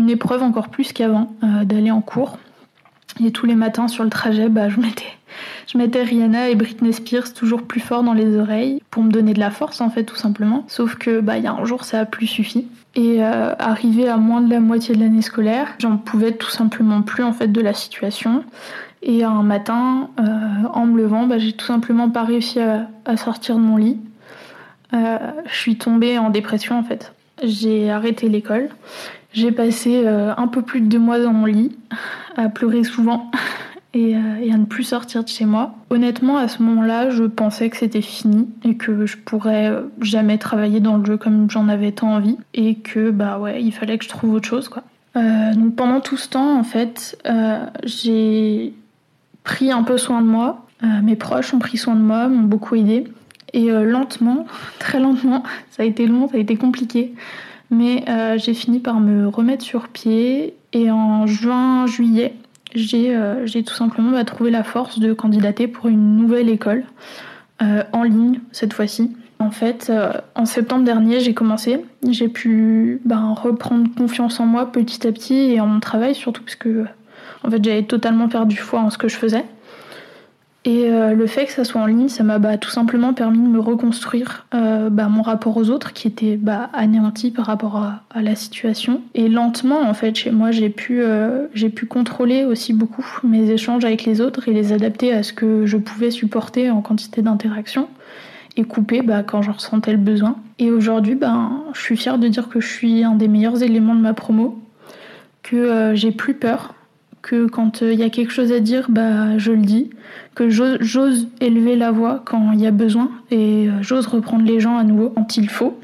une 0.00 0.10
épreuve 0.10 0.42
encore 0.42 0.68
plus 0.68 0.92
qu'avant 0.92 1.32
euh, 1.44 1.64
d'aller 1.64 1.90
en 1.90 2.00
cours. 2.00 2.38
Et 3.22 3.32
tous 3.32 3.46
les 3.46 3.54
matins 3.54 3.86
sur 3.86 4.02
le 4.02 4.10
trajet, 4.10 4.48
bah, 4.48 4.68
je 5.66 5.78
mettais, 5.78 6.02
Rihanna 6.02 6.48
et 6.48 6.54
Britney 6.54 6.92
Spears 6.92 7.34
toujours 7.34 7.62
plus 7.62 7.80
fort 7.80 8.02
dans 8.02 8.14
les 8.14 8.36
oreilles 8.36 8.82
pour 8.90 9.02
me 9.02 9.10
donner 9.10 9.34
de 9.34 9.40
la 9.40 9.50
force 9.50 9.80
en 9.80 9.90
fait 9.90 10.04
tout 10.04 10.16
simplement. 10.16 10.64
Sauf 10.68 10.96
que 10.96 11.20
bah 11.20 11.38
il 11.38 11.44
y 11.44 11.46
a 11.46 11.52
un 11.52 11.64
jour 11.64 11.84
ça 11.84 12.00
a 12.00 12.04
plus 12.04 12.26
suffi. 12.26 12.66
Et 12.96 13.22
euh, 13.22 13.54
arrivé 13.58 14.08
à 14.08 14.16
moins 14.16 14.40
de 14.40 14.50
la 14.50 14.58
moitié 14.58 14.96
de 14.96 15.00
l'année 15.00 15.22
scolaire, 15.22 15.68
j'en 15.78 15.96
pouvais 15.96 16.32
tout 16.32 16.50
simplement 16.50 17.02
plus 17.02 17.22
en 17.22 17.32
fait 17.32 17.48
de 17.48 17.60
la 17.60 17.74
situation. 17.74 18.42
Et 19.02 19.22
un 19.24 19.42
matin, 19.42 20.10
euh, 20.18 20.68
en 20.74 20.86
me 20.86 21.00
levant, 21.00 21.26
bah, 21.26 21.38
j'ai 21.38 21.52
tout 21.52 21.64
simplement 21.64 22.10
pas 22.10 22.24
réussi 22.24 22.58
à, 22.60 23.16
sortir 23.16 23.56
de 23.56 23.60
mon 23.60 23.76
lit. 23.76 23.98
Je 24.92 25.56
suis 25.56 25.76
tombée 25.76 26.18
en 26.18 26.30
dépression 26.30 26.78
en 26.78 26.82
fait. 26.82 27.14
J'ai 27.42 27.90
arrêté 27.90 28.28
l'école. 28.28 28.68
J'ai 29.32 29.52
passé 29.52 30.02
euh, 30.04 30.32
un 30.36 30.48
peu 30.48 30.62
plus 30.62 30.80
de 30.80 30.86
deux 30.86 30.98
mois 30.98 31.20
dans 31.20 31.32
mon 31.32 31.46
lit, 31.46 31.76
à 32.36 32.48
pleurer 32.48 32.82
souvent 32.82 33.30
et, 33.94 34.16
euh, 34.16 34.36
et 34.42 34.52
à 34.52 34.56
ne 34.56 34.64
plus 34.64 34.84
sortir 34.84 35.22
de 35.22 35.28
chez 35.28 35.44
moi. 35.44 35.74
Honnêtement, 35.90 36.36
à 36.36 36.48
ce 36.48 36.62
moment-là, 36.62 37.10
je 37.10 37.24
pensais 37.24 37.70
que 37.70 37.76
c'était 37.76 38.02
fini 38.02 38.48
et 38.64 38.76
que 38.76 39.06
je 39.06 39.16
pourrais 39.16 39.70
euh, 39.70 39.82
jamais 40.00 40.38
travailler 40.38 40.80
dans 40.80 40.96
le 40.96 41.04
jeu 41.04 41.16
comme 41.16 41.48
j'en 41.48 41.68
avais 41.68 41.92
tant 41.92 42.14
envie 42.14 42.38
et 42.54 42.74
que 42.76 43.10
bah 43.10 43.38
ouais, 43.38 43.62
il 43.62 43.72
fallait 43.72 43.98
que 43.98 44.04
je 44.04 44.08
trouve 44.08 44.34
autre 44.34 44.48
chose 44.48 44.68
quoi. 44.68 44.82
Donc 45.16 45.74
pendant 45.74 46.00
tout 46.00 46.16
ce 46.16 46.28
temps, 46.28 46.56
en 46.56 46.62
fait, 46.62 47.20
j'ai 47.82 48.72
pris 49.42 49.72
un 49.72 49.82
peu 49.82 49.98
soin 49.98 50.22
de 50.22 50.26
moi. 50.28 50.66
Mes 51.02 51.16
proches 51.16 51.52
ont 51.52 51.58
pris 51.58 51.78
soin 51.78 51.96
de 51.96 52.00
moi, 52.00 52.28
m'ont 52.28 52.44
beaucoup 52.44 52.76
aidé. 52.76 53.08
Et 53.52 53.70
lentement, 53.70 54.46
très 54.78 55.00
lentement, 55.00 55.42
ça 55.72 55.82
a 55.82 55.86
été 55.86 56.06
long, 56.06 56.28
ça 56.28 56.36
a 56.36 56.38
été 56.38 56.54
compliqué. 56.54 57.12
Mais 57.70 58.04
euh, 58.08 58.36
j'ai 58.36 58.54
fini 58.54 58.80
par 58.80 59.00
me 59.00 59.28
remettre 59.28 59.64
sur 59.64 59.88
pied. 59.88 60.54
Et 60.72 60.90
en 60.90 61.26
juin, 61.26 61.86
juillet, 61.86 62.34
j'ai 62.74 63.14
euh, 63.14 63.46
tout 63.46 63.74
simplement 63.74 64.10
bah, 64.10 64.24
trouvé 64.24 64.50
la 64.50 64.64
force 64.64 64.98
de 64.98 65.12
candidater 65.12 65.68
pour 65.68 65.88
une 65.88 66.16
nouvelle 66.16 66.48
école, 66.48 66.84
euh, 67.62 67.82
en 67.92 68.02
ligne 68.02 68.40
cette 68.52 68.72
fois-ci. 68.72 69.16
En 69.38 69.50
fait, 69.50 69.90
en 70.34 70.44
septembre 70.44 70.84
dernier, 70.84 71.20
j'ai 71.20 71.32
commencé. 71.32 71.82
J'ai 72.06 72.28
pu 72.28 73.00
ben, 73.06 73.32
reprendre 73.32 73.88
confiance 73.96 74.38
en 74.38 74.44
moi 74.44 74.70
petit 74.70 75.06
à 75.06 75.12
petit 75.12 75.34
et 75.34 75.62
en 75.62 75.66
mon 75.66 75.80
travail, 75.80 76.14
surtout 76.14 76.42
parce 76.42 76.56
que 76.56 76.84
en 77.42 77.50
fait, 77.50 77.64
j'avais 77.64 77.84
totalement 77.84 78.28
perdu 78.28 78.56
foi 78.56 78.80
en 78.80 78.90
ce 78.90 78.98
que 78.98 79.08
je 79.08 79.16
faisais. 79.16 79.46
Et 80.66 80.90
euh, 80.90 81.14
le 81.14 81.26
fait 81.26 81.46
que 81.46 81.52
ça 81.52 81.64
soit 81.64 81.80
en 81.80 81.86
ligne, 81.86 82.08
ça 82.08 82.22
m'a 82.22 82.38
bah, 82.38 82.58
tout 82.58 82.68
simplement 82.68 83.14
permis 83.14 83.38
de 83.38 83.48
me 83.48 83.60
reconstruire 83.60 84.46
euh, 84.54 84.90
bah, 84.90 85.08
mon 85.08 85.22
rapport 85.22 85.56
aux 85.56 85.70
autres 85.70 85.94
qui 85.94 86.06
était 86.06 86.36
bah, 86.36 86.68
anéanti 86.74 87.30
par 87.30 87.46
rapport 87.46 87.76
à, 87.76 88.02
la 88.20 88.34
situation. 88.34 89.00
Et 89.14 89.28
lentement, 89.28 89.80
en 89.80 89.94
fait, 89.94 90.14
chez 90.14 90.30
moi, 90.30 90.50
j'ai 90.50 90.68
pu, 90.68 91.00
euh, 91.00 91.46
pu 91.74 91.86
contrôler 91.86 92.44
aussi 92.44 92.74
beaucoup 92.74 93.06
mes 93.24 93.50
échanges 93.50 93.86
avec 93.86 94.04
les 94.04 94.20
autres 94.20 94.48
et 94.48 94.52
les 94.52 94.72
adapter 94.72 95.14
à 95.14 95.22
ce 95.22 95.32
que 95.32 95.64
je 95.64 95.78
pouvais 95.78 96.10
supporter 96.10 96.70
en 96.70 96.82
quantité 96.82 97.22
d'interaction 97.22 97.88
et 98.56 98.64
couper 98.64 99.00
quand 99.26 99.40
j'en 99.40 99.52
ressentais 99.52 99.92
le 99.92 99.98
besoin. 99.98 100.36
Et 100.58 100.70
aujourd'hui, 100.70 101.14
ben, 101.14 101.62
je 101.72 101.80
suis 101.80 101.96
fière 101.96 102.18
de 102.18 102.28
dire 102.28 102.50
que 102.50 102.60
je 102.60 102.68
suis 102.68 103.02
un 103.02 103.14
des 103.14 103.28
meilleurs 103.28 103.62
éléments 103.62 103.94
de 103.94 104.00
ma 104.00 104.12
promo, 104.12 104.60
que 105.42 105.92
j'ai 105.94 106.10
plus 106.10 106.34
peur 106.34 106.74
que 107.22 107.46
quand 107.46 107.82
il 107.82 107.98
y 107.98 108.02
a 108.02 108.10
quelque 108.10 108.32
chose 108.32 108.52
à 108.52 108.60
dire, 108.60 108.86
bah 108.88 109.38
je 109.38 109.52
le 109.52 109.62
dis, 109.62 109.90
que 110.34 110.48
j'ose 110.48 111.28
élever 111.40 111.76
la 111.76 111.90
voix 111.90 112.22
quand 112.24 112.52
il 112.52 112.60
y 112.60 112.66
a 112.66 112.70
besoin 112.70 113.10
et 113.30 113.68
j'ose 113.80 114.06
reprendre 114.06 114.44
les 114.44 114.60
gens 114.60 114.76
à 114.76 114.84
nouveau 114.84 115.10
quand 115.10 115.36
il 115.36 115.48
faut. 115.48 115.78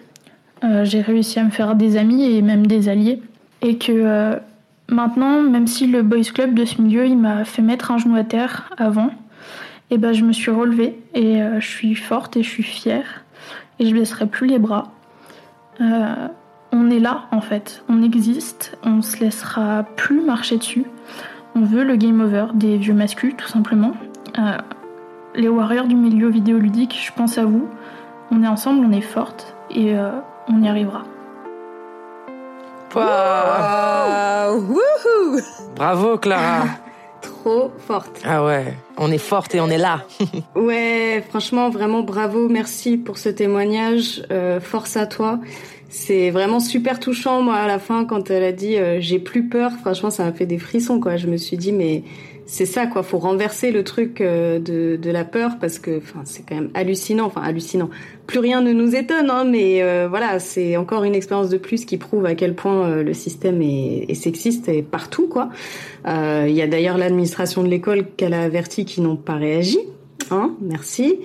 J'ai 0.82 1.00
réussi 1.00 1.38
à 1.38 1.44
me 1.44 1.50
faire 1.50 1.76
des 1.76 1.96
amis 1.96 2.24
et 2.24 2.42
même 2.42 2.66
des 2.66 2.88
alliés 2.88 3.20
et 3.60 3.76
que 3.76 4.38
maintenant, 4.88 5.42
même 5.42 5.66
si 5.66 5.86
le 5.86 6.02
boys 6.02 6.22
club 6.22 6.54
de 6.54 6.64
ce 6.64 6.80
milieu 6.80 7.06
il 7.06 7.18
m'a 7.18 7.44
fait 7.44 7.62
mettre 7.62 7.90
un 7.90 7.98
genou 7.98 8.16
à 8.16 8.24
terre 8.24 8.70
avant, 8.78 9.10
et 9.90 9.98
ben 9.98 10.12
je 10.12 10.24
me 10.24 10.32
suis 10.32 10.50
relevée 10.50 10.98
et 11.14 11.40
je 11.60 11.66
suis 11.66 11.94
forte 11.94 12.36
et 12.36 12.42
je 12.42 12.48
suis 12.48 12.62
fière 12.62 13.24
et 13.78 13.86
je 13.86 13.94
laisserai 13.94 14.26
plus 14.26 14.46
les 14.46 14.58
bras. 14.58 14.92
Euh, 15.80 16.28
on 16.72 16.90
est 16.90 16.98
là 16.98 17.26
en 17.30 17.40
fait, 17.40 17.82
on 17.88 18.02
existe, 18.02 18.76
on 18.82 19.02
se 19.02 19.18
laissera 19.20 19.84
plus 19.96 20.20
marcher 20.20 20.56
dessus. 20.56 20.84
On 21.58 21.64
veut 21.64 21.84
le 21.84 21.96
game 21.96 22.20
over 22.20 22.48
des 22.52 22.76
vieux 22.76 22.92
masculins 22.92 23.34
tout 23.34 23.48
simplement. 23.48 23.94
Euh, 24.38 24.58
les 25.34 25.48
warriors 25.48 25.86
du 25.86 25.94
milieu 25.94 26.28
vidéoludique, 26.28 26.94
je 27.02 27.10
pense 27.16 27.38
à 27.38 27.46
vous. 27.46 27.66
On 28.30 28.42
est 28.42 28.46
ensemble, 28.46 28.84
on 28.84 28.92
est 28.92 29.00
forte 29.00 29.56
et 29.70 29.96
euh, 29.96 30.10
on 30.48 30.62
y 30.62 30.68
arrivera. 30.68 31.04
Bravo 35.74 36.18
Clara 36.18 36.66
Trop 37.22 37.72
forte. 37.78 38.20
Ah 38.26 38.44
ouais, 38.44 38.76
on 38.98 39.10
est 39.10 39.16
forte 39.16 39.54
et 39.54 39.60
on 39.60 39.68
est 39.68 39.78
là. 39.78 40.02
ouais, 40.54 41.24
franchement, 41.26 41.70
vraiment 41.70 42.02
bravo, 42.02 42.50
merci 42.50 42.98
pour 42.98 43.16
ce 43.16 43.30
témoignage. 43.30 44.22
force 44.60 44.98
à 44.98 45.06
toi. 45.06 45.40
C'est 45.88 46.30
vraiment 46.30 46.60
super 46.60 46.98
touchant, 46.98 47.42
moi, 47.42 47.54
à 47.54 47.66
la 47.66 47.78
fin, 47.78 48.04
quand 48.04 48.30
elle 48.30 48.42
a 48.42 48.52
dit 48.52 48.76
euh, 48.76 48.98
j'ai 49.00 49.18
plus 49.18 49.48
peur. 49.48 49.72
Franchement, 49.80 50.10
ça 50.10 50.24
m'a 50.24 50.32
fait 50.32 50.46
des 50.46 50.58
frissons, 50.58 50.98
quoi. 50.98 51.16
Je 51.16 51.28
me 51.28 51.36
suis 51.36 51.56
dit, 51.56 51.72
mais 51.72 52.02
c'est 52.44 52.66
ça, 52.66 52.86
quoi. 52.88 53.04
Faut 53.04 53.18
renverser 53.18 53.70
le 53.70 53.84
truc 53.84 54.20
euh, 54.20 54.58
de, 54.58 54.96
de 55.00 55.10
la 55.10 55.24
peur 55.24 55.58
parce 55.60 55.78
que, 55.78 55.98
enfin, 55.98 56.22
c'est 56.24 56.44
quand 56.44 56.56
même 56.56 56.70
hallucinant. 56.74 57.26
Enfin, 57.26 57.42
hallucinant. 57.42 57.88
Plus 58.26 58.40
rien 58.40 58.62
ne 58.62 58.72
nous 58.72 58.96
étonne, 58.96 59.30
hein, 59.30 59.44
mais 59.44 59.80
euh, 59.80 60.08
voilà, 60.08 60.40
c'est 60.40 60.76
encore 60.76 61.04
une 61.04 61.14
expérience 61.14 61.50
de 61.50 61.58
plus 61.58 61.84
qui 61.84 61.98
prouve 61.98 62.26
à 62.26 62.34
quel 62.34 62.56
point 62.56 63.02
le 63.02 63.14
système 63.14 63.62
est, 63.62 64.06
est, 64.08 64.14
sexiste 64.14 64.68
et 64.68 64.82
partout, 64.82 65.28
quoi. 65.28 65.50
Il 66.04 66.52
y 66.52 66.62
a 66.62 66.66
d'ailleurs 66.66 66.98
l'administration 66.98 67.62
de 67.62 67.68
l'école 67.68 68.06
qu'elle 68.16 68.34
a 68.34 68.42
averti 68.42 68.84
qui 68.84 69.00
n'ont 69.00 69.16
pas 69.16 69.34
réagi. 69.34 69.78
Hein, 70.30 70.54
merci. 70.60 71.18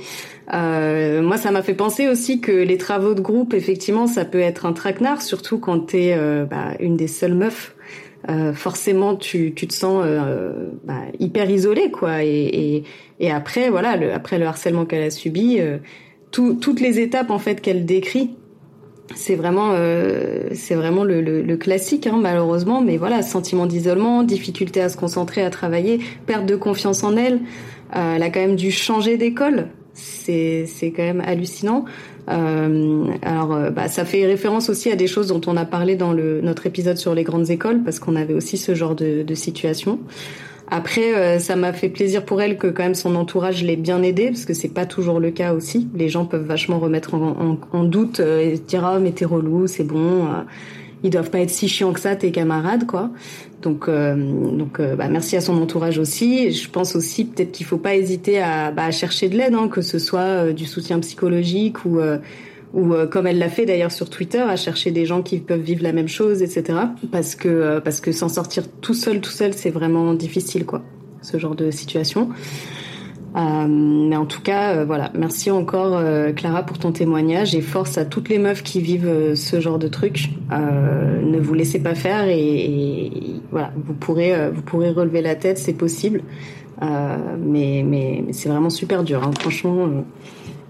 Euh, 0.53 1.21
moi, 1.21 1.37
ça 1.37 1.51
m'a 1.51 1.61
fait 1.61 1.73
penser 1.73 2.07
aussi 2.07 2.41
que 2.41 2.51
les 2.51 2.77
travaux 2.77 3.13
de 3.13 3.21
groupe, 3.21 3.53
effectivement, 3.53 4.07
ça 4.07 4.25
peut 4.25 4.39
être 4.39 4.65
un 4.65 4.73
traquenard, 4.73 5.21
surtout 5.21 5.59
quand 5.59 5.79
t'es 5.79 6.13
euh, 6.15 6.45
bah, 6.45 6.73
une 6.79 6.97
des 6.97 7.07
seules 7.07 7.35
meufs. 7.35 7.75
Euh, 8.29 8.53
forcément, 8.53 9.15
tu, 9.15 9.53
tu 9.55 9.65
te 9.65 9.73
sens 9.73 10.03
euh, 10.05 10.69
bah, 10.83 11.01
hyper 11.19 11.49
isolée, 11.49 11.89
quoi. 11.89 12.23
Et, 12.23 12.27
et, 12.29 12.83
et, 13.19 13.31
après, 13.31 13.69
voilà, 13.69 13.97
le, 13.97 14.13
après 14.13 14.37
le 14.37 14.45
harcèlement 14.45 14.85
qu'elle 14.85 15.03
a 15.03 15.09
subi, 15.09 15.57
euh, 15.59 15.77
tout, 16.29 16.53
toutes 16.53 16.81
les 16.81 16.99
étapes 16.99 17.31
en 17.31 17.39
fait 17.39 17.61
qu'elle 17.61 17.85
décrit, 17.85 18.35
c'est 19.15 19.35
vraiment, 19.35 19.75
c'est 20.53 20.75
vraiment 20.75 21.03
le, 21.03 21.19
le, 21.19 21.41
le 21.41 21.57
classique, 21.57 22.07
hein, 22.07 22.17
malheureusement. 22.21 22.79
Mais 22.79 22.95
voilà, 22.95 23.21
sentiment 23.23 23.65
d'isolement, 23.65 24.23
difficulté 24.23 24.79
à 24.81 24.87
se 24.87 24.95
concentrer, 24.95 25.41
à 25.43 25.49
travailler, 25.49 25.99
perte 26.27 26.45
de 26.45 26.55
confiance 26.55 27.03
en 27.03 27.17
elle. 27.17 27.41
Elle 27.93 28.23
a 28.23 28.29
quand 28.29 28.39
même 28.39 28.55
dû 28.55 28.71
changer 28.71 29.17
d'école 29.17 29.67
c'est 29.93 30.65
c'est 30.67 30.91
quand 30.91 31.03
même 31.03 31.21
hallucinant. 31.21 31.85
Euh, 32.29 33.05
alors, 33.23 33.53
euh, 33.53 33.69
bah, 33.71 33.87
ça 33.87 34.05
fait 34.05 34.25
référence 34.25 34.69
aussi 34.69 34.91
à 34.91 34.95
des 34.95 35.07
choses 35.07 35.27
dont 35.27 35.41
on 35.47 35.57
a 35.57 35.65
parlé 35.65 35.95
dans 35.95 36.13
le, 36.13 36.39
notre 36.41 36.67
épisode 36.67 36.97
sur 36.97 37.15
les 37.15 37.23
grandes 37.23 37.49
écoles, 37.49 37.81
parce 37.83 37.99
qu'on 37.99 38.15
avait 38.15 38.33
aussi 38.33 38.57
ce 38.57 38.75
genre 38.75 38.95
de, 38.95 39.23
de 39.23 39.35
situation. 39.35 39.99
Après, 40.69 41.13
euh, 41.15 41.39
ça 41.39 41.57
m'a 41.57 41.73
fait 41.73 41.89
plaisir 41.89 42.23
pour 42.23 42.41
elle 42.41 42.57
que 42.57 42.67
quand 42.67 42.83
même 42.83 42.95
son 42.95 43.15
entourage 43.15 43.63
l'ait 43.63 43.75
bien 43.75 44.01
aidée, 44.03 44.27
parce 44.27 44.45
que 44.45 44.53
c'est 44.53 44.69
pas 44.73 44.85
toujours 44.85 45.19
le 45.19 45.31
cas 45.31 45.53
aussi. 45.53 45.89
Les 45.95 46.07
gens 46.07 46.25
peuvent 46.25 46.45
vachement 46.45 46.79
remettre 46.79 47.15
en, 47.15 47.57
en, 47.73 47.77
en 47.77 47.83
doute 47.83 48.21
et 48.21 48.57
dire 48.65 48.85
ah 48.85 48.99
mais 48.99 49.11
t'es 49.11 49.25
relou, 49.25 49.67
c'est 49.67 49.83
bon. 49.83 50.27
Ils 51.03 51.09
doivent 51.09 51.29
pas 51.29 51.39
être 51.39 51.49
si 51.49 51.67
chiants 51.67 51.93
que 51.93 51.99
ça, 51.99 52.15
tes 52.15 52.31
camarades, 52.31 52.85
quoi. 52.85 53.09
Donc, 53.61 53.87
euh, 53.87 54.15
donc 54.15 54.79
euh, 54.79 54.95
bah, 54.95 55.07
merci 55.09 55.35
à 55.35 55.41
son 55.41 55.61
entourage 55.61 55.99
aussi. 55.99 56.51
je 56.51 56.69
pense 56.69 56.95
aussi 56.95 57.25
peut-être 57.25 57.51
qu'il 57.51 57.65
faut 57.65 57.77
pas 57.77 57.95
hésiter 57.95 58.39
à, 58.39 58.71
bah, 58.71 58.85
à 58.85 58.91
chercher 58.91 59.29
de 59.29 59.37
l'aide, 59.37 59.53
hein, 59.53 59.67
que 59.67 59.81
ce 59.81 59.99
soit 59.99 60.19
euh, 60.19 60.53
du 60.53 60.65
soutien 60.65 60.99
psychologique 60.99 61.85
ou 61.85 61.99
ou 62.73 62.93
comme 63.11 63.27
elle 63.27 63.37
l'a 63.37 63.49
fait 63.49 63.65
d'ailleurs 63.65 63.91
sur 63.91 64.09
Twitter, 64.09 64.39
à 64.39 64.55
chercher 64.55 64.91
des 64.91 65.05
gens 65.05 65.21
qui 65.21 65.39
peuvent 65.39 65.59
vivre 65.59 65.83
la 65.83 65.91
même 65.91 66.07
chose, 66.07 66.41
etc. 66.41 66.79
Parce 67.11 67.35
que 67.35 67.79
parce 67.79 67.99
que 67.99 68.13
s'en 68.13 68.29
sortir 68.29 68.63
tout 68.79 68.93
seul, 68.93 69.19
tout 69.19 69.29
seul, 69.29 69.53
c'est 69.53 69.71
vraiment 69.71 70.13
difficile, 70.13 70.65
quoi, 70.65 70.81
ce 71.21 71.37
genre 71.37 71.55
de 71.55 71.69
situation. 71.69 72.29
Euh, 73.35 73.65
mais 73.67 74.17
en 74.17 74.25
tout 74.25 74.41
cas, 74.41 74.75
euh, 74.75 74.85
voilà, 74.85 75.09
merci 75.13 75.51
encore 75.51 75.95
euh, 75.95 76.33
Clara 76.33 76.63
pour 76.63 76.79
ton 76.79 76.91
témoignage 76.91 77.55
et 77.55 77.61
force 77.61 77.97
à 77.97 78.05
toutes 78.05 78.27
les 78.27 78.37
meufs 78.37 78.61
qui 78.61 78.81
vivent 78.81 79.35
ce 79.35 79.61
genre 79.61 79.79
de 79.79 79.87
truc. 79.87 80.31
ne 80.49 81.39
vous 81.39 81.53
laissez 81.53 81.79
pas 81.79 81.95
faire 81.95 82.25
et, 82.27 82.65
et 82.65 83.11
voilà, 83.51 83.71
vous 83.75 83.93
pourrez 83.93 84.49
vous 84.51 84.61
pourrez 84.61 84.91
relever 84.91 85.21
la 85.21 85.35
tête, 85.35 85.57
c'est 85.57 85.73
possible. 85.73 86.23
mais 86.81 87.83
mais, 87.85 88.23
mais 88.25 88.33
c'est 88.33 88.49
vraiment 88.49 88.69
super 88.69 89.03
dur, 89.03 89.23
hein. 89.23 89.31
franchement. 89.39 89.87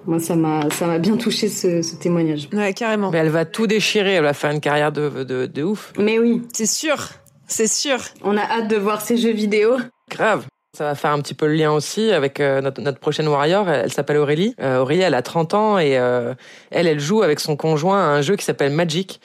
moi, 0.06 0.20
ça 0.20 0.36
m'a, 0.36 0.70
ça 0.70 0.86
m'a 0.86 1.00
bien 1.00 1.18
touché 1.18 1.48
ce, 1.50 1.82
ce, 1.82 1.96
témoignage. 1.96 2.48
Ouais, 2.54 2.74
carrément. 2.74 3.10
Mais 3.12 3.20
elle 3.20 3.30
va 3.30 3.46
tout 3.46 3.66
déchirer. 3.66 4.14
Elle 4.14 4.24
va 4.24 4.34
faire 4.34 4.52
une 4.52 4.60
carrière 4.60 4.92
de, 4.92 5.24
de, 5.24 5.46
de 5.48 5.64
ouf. 5.64 5.94
Mais 5.98 6.20
oui. 6.20 6.42
C'est 6.54 6.68
sûr. 6.68 7.10
C'est 7.48 7.68
sûr. 7.68 7.98
On 8.24 8.38
a 8.38 8.42
hâte 8.42 8.70
de 8.70 8.78
voir 8.78 9.02
ces 9.02 9.18
jeux 9.18 9.34
vidéo. 9.34 9.78
Grave. 10.10 10.46
Ça 10.74 10.86
va 10.86 10.96
faire 10.96 11.12
un 11.12 11.20
petit 11.20 11.34
peu 11.34 11.48
le 11.48 11.56
lien 11.56 11.74
aussi 11.74 12.14
avec 12.14 12.40
euh, 12.40 12.62
notre, 12.62 12.98
prochaine 12.98 13.28
warrior. 13.28 13.70
Elle, 13.70 13.92
s'appelle 13.92 14.16
Aurélie. 14.16 14.56
Euh, 14.62 14.80
Aurélie, 14.80 15.02
elle 15.02 15.16
a 15.16 15.22
30 15.22 15.54
ans 15.54 15.78
et 15.78 15.98
euh, 15.98 16.34
elle, 16.70 16.88
elle 16.88 17.02
joue 17.02 17.24
avec 17.24 17.42
son 17.42 17.58
conjoint 17.58 18.00
à 18.00 18.06
un 18.06 18.22
jeu 18.22 18.38
qui 18.38 18.46
s'appelle 18.46 18.72
Magic. 18.72 19.20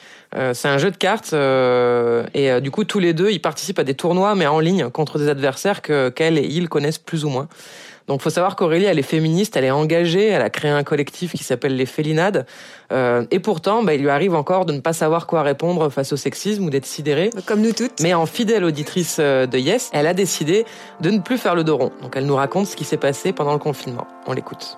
c'est 0.55 0.67
un 0.67 0.79
jeu 0.79 0.91
de 0.91 0.97
cartes 0.97 1.33
et 1.33 2.61
du 2.61 2.71
coup 2.71 2.85
tous 2.85 2.99
les 2.99 3.15
deux 3.15 3.31
ils 3.31 3.41
participent 3.41 3.79
à 3.79 3.85
des 3.85 3.95
tournois 3.95 4.35
mais 4.35 4.47
en 4.47 4.59
ligne 4.59 4.91
contre 4.91 5.19
des 5.19 5.29
adversaires 5.29 5.83
que 5.83 6.11
qu'elle 6.11 6.37
et 6.37 6.45
ils 6.45 6.69
connaissent 6.69 6.99
plus 6.99 7.25
ou 7.25 7.29
moins. 7.29 7.49
Donc, 8.07 8.23
faut 8.23 8.31
savoir 8.31 8.55
qu'Aurélie, 8.55 8.85
elle 8.85 8.99
est 8.99 9.03
féministe, 9.03 9.57
elle 9.57 9.65
est 9.65 9.71
engagée, 9.71 10.27
elle 10.27 10.43
a 10.43 10.51
créé 10.51 10.71
un 10.71 10.85
collectif 10.85 11.33
qui 11.33 11.43
s'appelle 11.43 11.77
les 11.77 11.87
Félinades. 11.87 12.47
Euh, 12.93 13.27
et 13.31 13.41
pourtant, 13.41 13.83
bah, 13.83 13.95
il 13.95 14.03
lui 14.03 14.11
arrive 14.11 14.35
encore 14.35 14.65
de 14.65 14.73
ne 14.73 14.81
pas 14.81 14.93
savoir 14.93 15.27
quoi 15.27 15.43
répondre 15.43 15.91
face 15.91 16.13
au 16.13 16.17
sexisme 16.17 16.65
ou 16.65 16.71
d'être 16.71 16.87
sidérée. 16.87 17.31
Comme 17.47 17.63
nous 17.63 17.73
toutes. 17.73 18.01
Mais 18.01 18.15
en 18.15 18.27
fidèle 18.27 18.65
auditrice 18.65 19.17
euh, 19.19 19.47
de 19.47 19.59
Yes, 19.59 19.91
elle 19.93 20.07
a 20.07 20.15
décidé 20.15 20.65
de 21.01 21.11
ne 21.11 21.19
plus 21.19 21.39
faire 21.39 21.57
le 21.57 21.65
dos 21.65 21.77
rond. 21.77 21.93
Donc, 22.03 22.15
elle 22.17 22.27
nous 22.27 22.37
raconte 22.37 22.67
ce 22.67 22.77
qui 22.77 22.85
s'est 22.85 22.97
passé 22.97 23.33
pendant 23.33 23.53
le 23.53 23.59
confinement. 23.59 24.07
On 24.27 24.33
l'écoute. 24.33 24.77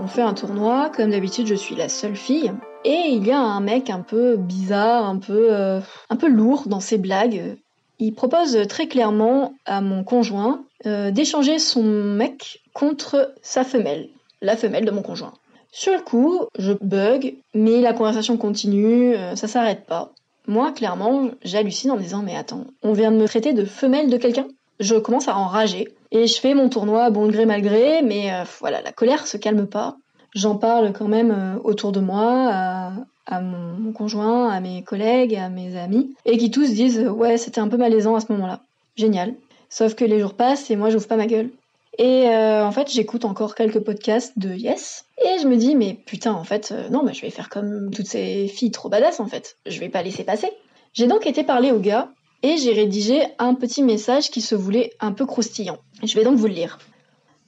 On 0.00 0.08
fait 0.08 0.22
un 0.22 0.34
tournoi, 0.34 0.90
comme 0.94 1.10
d'habitude 1.10 1.46
je 1.46 1.54
suis 1.54 1.76
la 1.76 1.88
seule 1.88 2.16
fille, 2.16 2.52
et 2.84 3.04
il 3.10 3.24
y 3.26 3.30
a 3.30 3.38
un 3.38 3.60
mec 3.60 3.90
un 3.90 4.00
peu 4.00 4.36
bizarre, 4.36 5.04
un 5.06 5.18
peu, 5.18 5.54
euh, 5.54 5.80
un 6.10 6.16
peu 6.16 6.28
lourd 6.28 6.64
dans 6.66 6.80
ses 6.80 6.98
blagues, 6.98 7.56
il 7.98 8.14
propose 8.14 8.66
très 8.68 8.88
clairement 8.88 9.54
à 9.66 9.80
mon 9.80 10.04
conjoint 10.04 10.64
euh, 10.86 11.10
d'échanger 11.10 11.58
son 11.58 11.82
mec 11.82 12.62
contre 12.72 13.32
sa 13.42 13.64
femelle, 13.64 14.08
la 14.42 14.56
femelle 14.56 14.84
de 14.84 14.90
mon 14.90 15.02
conjoint. 15.02 15.32
Sur 15.72 15.94
le 15.94 16.00
coup, 16.00 16.40
je 16.58 16.72
bug, 16.80 17.36
mais 17.54 17.80
la 17.80 17.92
conversation 17.92 18.36
continue, 18.36 19.14
euh, 19.14 19.36
ça 19.36 19.48
s'arrête 19.48 19.86
pas. 19.86 20.12
Moi, 20.46 20.72
clairement, 20.72 21.30
j'hallucine 21.42 21.90
en 21.90 21.96
me 21.96 22.02
disant 22.02 22.22
mais 22.22 22.36
attends, 22.36 22.66
on 22.82 22.92
vient 22.92 23.10
de 23.10 23.16
me 23.16 23.26
traiter 23.26 23.52
de 23.52 23.64
femelle 23.64 24.10
de 24.10 24.16
quelqu'un? 24.16 24.46
Je 24.80 24.96
commence 24.96 25.28
à 25.28 25.36
enrager 25.36 25.88
et 26.10 26.26
je 26.26 26.40
fais 26.40 26.54
mon 26.54 26.68
tournoi 26.68 27.10
bon 27.10 27.28
gré 27.28 27.46
mal 27.46 27.62
gré, 27.62 28.02
mais 28.02 28.32
euh, 28.32 28.44
voilà, 28.60 28.82
la 28.82 28.92
colère 28.92 29.26
se 29.26 29.36
calme 29.36 29.66
pas. 29.66 29.96
J'en 30.34 30.56
parle 30.56 30.92
quand 30.92 31.06
même 31.06 31.60
autour 31.62 31.92
de 31.92 32.00
moi, 32.00 32.92
mon, 33.30 33.92
conjoint, 33.92 34.50
à 34.50 34.60
mes 34.60 34.82
collègues, 34.82 35.34
à 35.36 35.48
mes 35.48 35.76
amis, 35.76 36.14
et 36.24 36.38
qui 36.38 36.50
tous 36.50 36.72
disent 36.72 37.00
ouais 37.00 37.38
c'était 37.38 37.60
un 37.60 37.68
peu 37.68 37.76
malaisant 37.76 38.14
à 38.14 38.20
ce 38.20 38.32
moment-là. 38.32 38.62
Génial. 38.96 39.34
Sauf 39.68 39.94
que 39.94 40.04
les 40.04 40.20
jours 40.20 40.34
passent 40.34 40.70
et 40.70 40.76
moi 40.76 40.90
j'ouvre 40.90 41.08
pas 41.08 41.16
ma 41.16 41.26
gueule. 41.26 41.50
Et 41.98 42.28
euh, 42.28 42.64
en 42.64 42.72
fait 42.72 42.90
j'écoute 42.90 43.24
encore 43.24 43.54
quelques 43.54 43.80
podcasts 43.80 44.38
de 44.38 44.52
Yes 44.52 45.04
et 45.24 45.38
je 45.40 45.46
me 45.46 45.56
dis 45.56 45.76
mais 45.76 45.94
putain 45.94 46.32
en 46.32 46.42
fait 46.42 46.72
euh, 46.72 46.88
non 46.88 47.04
je 47.12 47.20
vais 47.20 47.30
faire 47.30 47.48
comme 47.48 47.90
toutes 47.92 48.08
ces 48.08 48.48
filles 48.48 48.72
trop 48.72 48.88
badass 48.88 49.20
en 49.20 49.26
fait. 49.26 49.56
Je 49.66 49.78
vais 49.80 49.88
pas 49.88 50.02
laisser 50.02 50.24
passer. 50.24 50.50
J'ai 50.92 51.06
donc 51.06 51.26
été 51.26 51.44
parler 51.44 51.72
au 51.72 51.78
gars 51.78 52.10
et 52.42 52.56
j'ai 52.56 52.72
rédigé 52.72 53.22
un 53.38 53.54
petit 53.54 53.82
message 53.82 54.30
qui 54.30 54.40
se 54.40 54.54
voulait 54.54 54.92
un 55.00 55.12
peu 55.12 55.24
croustillant. 55.24 55.78
Je 56.02 56.14
vais 56.14 56.24
donc 56.24 56.36
vous 56.36 56.46
le 56.46 56.52
lire. 56.52 56.78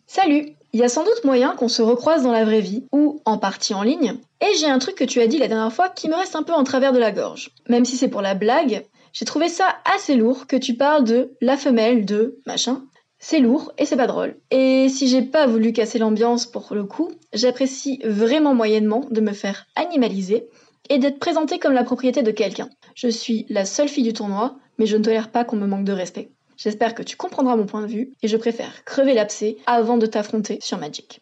Salut, 0.07 0.56
il 0.73 0.81
y 0.81 0.85
a 0.85 0.89
sans 0.89 1.05
doute 1.05 1.25
moyen 1.25 1.55
qu'on 1.55 1.69
se 1.69 1.83
recroise 1.83 2.23
dans 2.23 2.33
la 2.33 2.45
vraie 2.45 2.61
vie, 2.61 2.85
ou 2.93 3.21
en 3.25 3.39
partie 3.39 3.75
en 3.75 3.83
ligne. 3.83 4.15
Et 4.41 4.55
j'ai 4.59 4.67
un 4.67 4.79
truc 4.79 4.97
que 4.97 5.05
tu 5.05 5.21
as 5.21 5.27
dit 5.27 5.39
la 5.39 5.49
dernière 5.49 5.73
fois 5.73 5.89
qui 5.89 6.09
me 6.09 6.15
reste 6.15 6.37
un 6.37 6.43
peu 6.43 6.53
en 6.53 6.65
travers 6.65 6.93
de 6.93 6.99
la 6.99 7.13
gorge. 7.13 7.51
Même 7.69 7.85
si 7.85 7.97
c'est 7.97 8.09
pour 8.09 8.23
la 8.23 8.35
blague, 8.35 8.85
j'ai 9.13 9.25
trouvé 9.25 9.49
ça 9.49 9.77
assez 9.85 10.15
lourd 10.15 10.47
que 10.47 10.57
tu 10.57 10.75
parles 10.75 11.05
de 11.05 11.33
la 11.41 11.57
femelle 11.57 12.05
de 12.05 12.39
machin. 12.47 12.83
C'est 13.19 13.39
lourd 13.41 13.73
et 13.79 13.87
c'est 13.87 13.97
pas 13.97 14.07
drôle. 14.07 14.37
Et 14.51 14.89
si 14.91 15.09
j'ai 15.09 15.23
pas 15.23 15.47
voulu 15.47 15.73
casser 15.73 15.99
l'ambiance 15.99 16.45
pour 16.45 16.75
le 16.75 16.85
coup, 16.85 17.11
j'apprécie 17.33 17.99
vraiment 18.05 18.55
moyennement 18.55 19.07
de 19.11 19.23
me 19.23 19.33
faire 19.33 19.67
animaliser 19.75 20.49
et 20.91 20.99
d'être 20.99 21.19
présenté 21.19 21.59
comme 21.59 21.73
la 21.73 21.85
propriété 21.85 22.23
de 22.23 22.31
quelqu'un. 22.31 22.69
Je 22.95 23.09
suis 23.09 23.47
la 23.49 23.65
seule 23.65 23.89
fille 23.89 24.05
du 24.05 24.13
tournoi, 24.13 24.57
mais 24.79 24.87
je 24.87 24.97
ne 24.97 25.03
tolère 25.03 25.31
pas 25.31 25.45
qu'on 25.45 25.57
me 25.57 25.67
manque 25.67 25.85
de 25.85 25.93
respect. 25.93 26.31
J'espère 26.57 26.95
que 26.95 27.03
tu 27.03 27.17
comprendras 27.17 27.57
mon 27.57 27.67
point 27.67 27.83
de 27.83 27.87
vue 27.87 28.13
et 28.23 28.29
je 28.29 28.37
préfère 28.37 28.85
crever 28.85 29.15
l'abcès 29.15 29.57
avant 29.67 29.97
de 29.97 30.07
t'affronter 30.07 30.59
sur 30.61 30.79
Magic. 30.79 31.21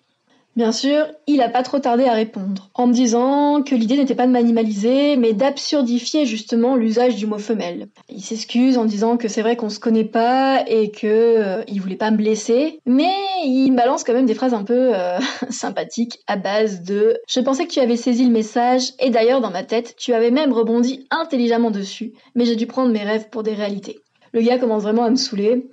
Bien 0.56 0.70
sûr, 0.70 1.08
il 1.26 1.42
a 1.42 1.48
pas 1.48 1.64
trop 1.64 1.80
tardé 1.80 2.04
à 2.04 2.12
répondre, 2.12 2.70
en 2.74 2.86
me 2.86 2.92
disant 2.92 3.64
que 3.64 3.74
l'idée 3.74 3.96
n'était 3.96 4.14
pas 4.14 4.28
de 4.28 4.30
m'animaliser, 4.30 5.16
mais 5.16 5.32
d'absurdifier 5.32 6.26
justement 6.26 6.76
l'usage 6.76 7.16
du 7.16 7.26
mot 7.26 7.38
femelle. 7.38 7.88
Il 8.08 8.22
s'excuse 8.22 8.78
en 8.78 8.84
disant 8.84 9.16
que 9.16 9.26
c'est 9.26 9.42
vrai 9.42 9.56
qu'on 9.56 9.68
se 9.68 9.80
connaît 9.80 10.04
pas 10.04 10.62
et 10.68 10.92
que 10.92 11.08
euh, 11.08 11.64
il 11.66 11.80
voulait 11.80 11.96
pas 11.96 12.12
me 12.12 12.16
blesser, 12.16 12.78
mais 12.86 13.12
il 13.44 13.72
me 13.72 13.76
balance 13.76 14.04
quand 14.04 14.12
même 14.12 14.26
des 14.26 14.34
phrases 14.34 14.54
un 14.54 14.62
peu 14.62 14.94
euh, 14.94 15.18
sympathiques 15.50 16.20
à 16.28 16.36
base 16.36 16.82
de 16.82 17.18
je 17.28 17.40
pensais 17.40 17.66
que 17.66 17.72
tu 17.72 17.80
avais 17.80 17.96
saisi 17.96 18.24
le 18.24 18.30
message 18.30 18.92
et 19.00 19.10
d'ailleurs 19.10 19.40
dans 19.40 19.50
ma 19.50 19.64
tête 19.64 19.96
tu 19.96 20.14
avais 20.14 20.30
même 20.30 20.52
rebondi 20.52 21.08
intelligemment 21.10 21.72
dessus, 21.72 22.12
mais 22.36 22.44
j'ai 22.44 22.54
dû 22.54 22.68
prendre 22.68 22.92
mes 22.92 23.02
rêves 23.02 23.28
pour 23.28 23.42
des 23.42 23.54
réalités. 23.54 23.98
Le 24.34 24.42
gars 24.42 24.58
commence 24.58 24.82
vraiment 24.82 25.04
à 25.04 25.10
me 25.10 25.16
saouler. 25.16 25.70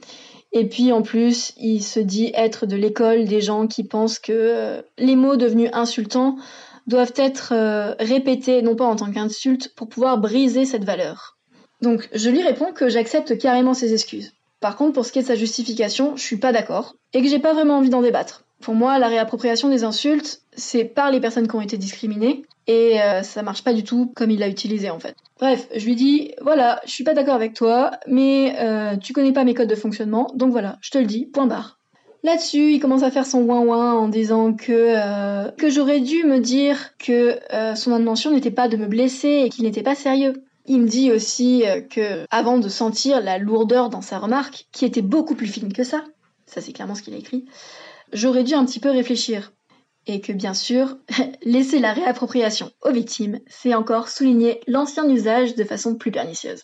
Et 0.54 0.68
puis 0.70 0.92
en 0.92 1.02
plus, 1.02 1.54
il 1.58 1.82
se 1.82 2.00
dit 2.00 2.32
être 2.36 2.66
de 2.66 2.76
l'école 2.76 3.26
des 3.26 3.42
gens 3.42 3.68
qui 3.68 3.84
pensent 3.84 4.20
que 4.20 4.32
euh, 4.32 4.82
les 4.98 5.16
mots 5.16 5.36
devenus 5.36 5.72
insultants 5.74 6.36
doivent 6.88 7.14
être 7.16 7.54
euh, 7.54 7.96
répétés, 8.00 8.62
non 8.62 8.76
pas 8.76 8.86
en 8.86 8.96
tant 8.96 9.12
qu'insulte, 9.12 9.74
pour 9.76 9.90
pouvoir 9.90 10.20
briser 10.20 10.66
cette 10.66 10.84
valeur. 10.84 11.38
Donc 11.82 12.08
je 12.14 12.30
lui 12.30 12.44
réponds 12.44 12.72
que 12.74 12.88
j'accepte 12.88 13.38
carrément 13.38 13.74
ses 13.74 13.94
excuses. 13.94 14.34
Par 14.60 14.76
contre, 14.76 14.94
pour 14.94 15.06
ce 15.06 15.12
qui 15.12 15.20
est 15.20 15.24
de 15.24 15.28
sa 15.28 15.36
justification, 15.36 16.16
je 16.16 16.22
suis 16.22 16.38
pas 16.38 16.52
d'accord 16.52 16.96
et 17.14 17.22
que 17.24 17.28
j'ai 17.28 17.40
pas 17.40 17.54
vraiment 17.54 17.78
envie 17.78 17.90
d'en 17.90 18.04
débattre. 18.04 18.44
Pour 18.62 18.76
moi, 18.76 19.00
la 19.00 19.08
réappropriation 19.08 19.70
des 19.70 19.84
insultes, 19.84 20.42
c'est 20.54 20.86
par 20.86 21.12
les 21.12 21.20
personnes 21.20 21.48
qui 21.48 21.56
ont 21.56 21.62
été 21.62 21.78
discriminées 21.78 22.44
et 22.68 23.02
euh, 23.02 23.24
ça 23.24 23.42
marche 23.42 23.64
pas 23.64 23.74
du 23.74 23.84
tout 23.84 24.12
comme 24.16 24.32
il 24.32 24.40
l'a 24.40 24.48
utilisé 24.48 24.90
en 24.90 25.00
fait. 25.00 25.16
Bref, 25.40 25.68
je 25.76 25.86
lui 25.86 25.96
dis 25.96 26.34
voilà, 26.42 26.80
je 26.86 26.92
suis 26.92 27.04
pas 27.04 27.14
d'accord 27.14 27.36
avec 27.36 27.54
toi, 27.54 27.92
mais 28.08 28.56
euh, 28.60 28.96
tu 28.98 29.14
connais 29.14 29.34
pas 29.34 29.44
mes 29.44 29.54
codes 29.54 29.70
de 29.70 29.76
fonctionnement, 29.76 30.32
donc 30.36 30.52
voilà, 30.52 30.78
je 30.82 30.92
te 30.92 30.98
le 30.98 31.06
dis, 31.06 31.26
point 31.26 31.48
barre. 31.48 31.80
Là-dessus, 32.24 32.74
il 32.74 32.80
commence 32.80 33.02
à 33.02 33.10
faire 33.10 33.26
son 33.26 33.42
ouin 33.42 33.62
ouin 33.62 33.94
en 33.94 34.08
disant 34.08 34.54
que 34.54 34.72
euh, 34.72 35.50
que 35.58 35.70
j'aurais 35.72 36.02
dû 36.02 36.24
me 36.24 36.40
dire 36.40 36.96
que 37.00 37.40
son 37.76 37.92
intention 37.92 38.32
n'était 38.32 38.52
pas 38.52 38.68
de 38.68 38.78
me 38.78 38.86
blesser 38.86 39.44
et 39.46 39.50
qu'il 39.50 39.64
n'était 39.64 39.82
pas 39.82 39.96
sérieux. 39.96 40.44
Il 40.68 40.82
me 40.82 40.88
dit 40.88 41.12
aussi 41.12 41.64
que 41.90 42.26
avant 42.30 42.60
de 42.60 42.70
sentir 42.70 43.22
la 43.22 43.40
lourdeur 43.40 43.90
dans 43.90 44.02
sa 44.02 44.20
remarque, 44.20 44.68
qui 44.72 44.86
était 44.86 45.02
beaucoup 45.02 45.34
plus 45.34 45.48
fine 45.48 45.74
que 45.74 45.84
ça, 45.84 46.04
ça 46.46 46.62
c'est 46.62 46.74
clairement 46.74 46.94
ce 46.94 47.02
qu'il 47.02 47.16
a 47.16 47.18
écrit, 47.18 47.46
j'aurais 48.14 48.44
dû 48.44 48.54
un 48.54 48.66
petit 48.66 48.80
peu 48.80 48.90
réfléchir. 48.90 49.52
Et 50.08 50.20
que 50.20 50.34
bien 50.34 50.54
sûr, 50.54 50.98
laisser 51.44 51.80
la 51.80 51.94
réappropriation 51.94 52.72
aux 52.82 52.92
victimes, 52.92 53.40
c'est 53.48 53.76
encore 53.76 54.10
souligner 54.10 54.62
l'ancien 54.68 55.08
usage 55.08 55.56
de 55.56 55.64
façon 55.64 55.96
plus 55.96 56.12
pernicieuse. 56.12 56.64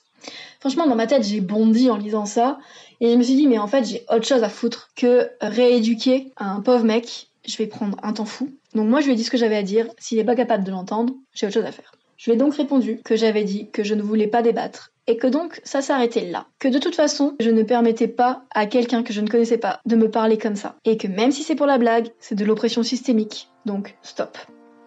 Franchement, 0.60 0.88
dans 0.88 0.96
ma 0.96 1.06
tête, 1.06 1.24
j'ai 1.24 1.42
bondi 1.42 1.92
en 1.92 1.98
lisant 1.98 2.26
ça, 2.26 2.58
et 3.00 3.12
je 3.12 3.18
me 3.18 3.24
suis 3.24 3.36
dit, 3.36 3.48
mais 3.48 3.60
en 3.60 3.68
fait, 3.68 3.86
j'ai 3.86 4.04
autre 4.10 4.26
chose 4.26 4.44
à 4.44 4.50
foutre 4.50 4.90
que 4.96 5.30
rééduquer 5.40 6.32
un 6.38 6.62
pauvre 6.62 6.84
mec. 6.84 7.30
Je 7.46 7.56
vais 7.58 7.68
prendre 7.68 7.98
un 8.02 8.14
temps 8.14 8.26
fou. 8.26 8.50
Donc 8.74 8.90
moi, 8.90 9.00
je 9.00 9.06
lui 9.06 9.14
ai 9.14 9.16
dit 9.16 9.24
ce 9.24 9.32
que 9.32 9.38
j'avais 9.38 9.56
à 9.56 9.64
dire. 9.64 9.88
S'il 10.00 10.18
n'est 10.18 10.26
pas 10.26 10.36
capable 10.36 10.64
de 10.64 10.72
l'entendre, 10.72 11.14
j'ai 11.34 11.46
autre 11.46 11.54
chose 11.54 11.66
à 11.66 11.72
faire. 11.72 11.94
Je 12.18 12.32
lui 12.32 12.36
ai 12.36 12.40
donc 12.40 12.56
répondu 12.56 13.00
que 13.06 13.16
j'avais 13.16 13.44
dit 13.44 13.70
que 13.72 13.84
je 13.84 13.94
ne 13.94 14.02
voulais 14.02 14.28
pas 14.28 14.42
débattre 14.42 14.92
et 15.08 15.18
que 15.18 15.28
donc 15.28 15.62
ça 15.64 15.82
s'arrêtait 15.82 16.26
là. 16.26 16.46
Que 16.60 16.68
de 16.68 16.80
toute 16.80 16.96
façon, 16.96 17.36
je 17.40 17.50
ne 17.50 17.64
permettais 17.64 18.08
pas 18.08 18.44
à 18.54 18.66
quelqu'un 18.66 19.04
que 19.04 19.14
je 19.14 19.22
ne 19.22 19.28
connaissais 19.28 19.58
pas 19.58 19.80
de 19.86 19.96
me 19.96 20.12
parler 20.12 20.38
comme 20.38 20.56
ça. 20.56 20.76
Et 20.86 20.98
que 20.98 21.08
même 21.08 21.32
si 21.32 21.44
c'est 21.44 21.56
pour 21.56 21.66
la 21.66 21.78
blague, 21.78 22.10
c'est 22.20 22.36
de 22.36 22.46
l'oppression 22.46 22.84
systémique. 22.84 23.50
Donc 23.66 23.96
stop. 24.02 24.38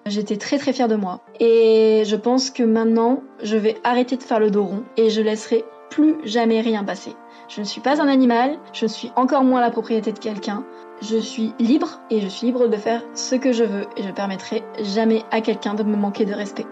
J'étais 0.07 0.37
très 0.37 0.59
très 0.59 0.73
fière 0.73 0.89
de 0.89 0.97
moi. 0.97 1.23
Et 1.41 2.03
je 2.07 2.17
pense 2.17 2.51
que 2.51 2.63
maintenant, 2.63 3.23
je 3.43 3.57
vais 3.57 3.77
arrêter 3.85 4.17
de 4.17 4.23
faire 4.23 4.41
le 4.41 4.51
dos 4.51 4.65
rond 4.65 4.85
et 4.97 5.11
je 5.11 5.21
laisserai 5.21 5.65
plus 5.91 6.17
jamais 6.25 6.61
rien 6.61 6.85
passer. 6.85 7.13
Je 7.49 7.61
ne 7.61 7.67
suis 7.67 7.81
pas 7.81 8.01
un 8.01 8.09
animal, 8.09 8.59
je 8.73 8.85
ne 8.85 8.91
suis 8.91 9.11
encore 9.17 9.43
moins 9.43 9.61
la 9.61 9.71
propriété 9.71 10.13
de 10.13 10.19
quelqu'un. 10.19 10.65
Je 11.03 11.17
suis 11.17 11.53
libre 11.59 12.01
et 12.11 12.21
je 12.21 12.29
suis 12.29 12.47
libre 12.47 12.69
de 12.69 12.77
faire 12.77 13.03
ce 13.15 13.35
que 13.35 13.53
je 13.53 13.65
veux 13.65 13.87
et 13.97 14.03
je 14.03 14.11
permettrai 14.11 14.63
jamais 14.83 15.23
à 15.31 15.41
quelqu'un 15.41 15.75
de 15.75 15.83
me 15.83 15.97
manquer 15.97 16.25
de 16.25 16.35
respect. 16.35 16.67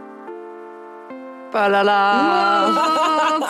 Pas 1.52 1.68
là 1.68 1.82
là 1.82 2.68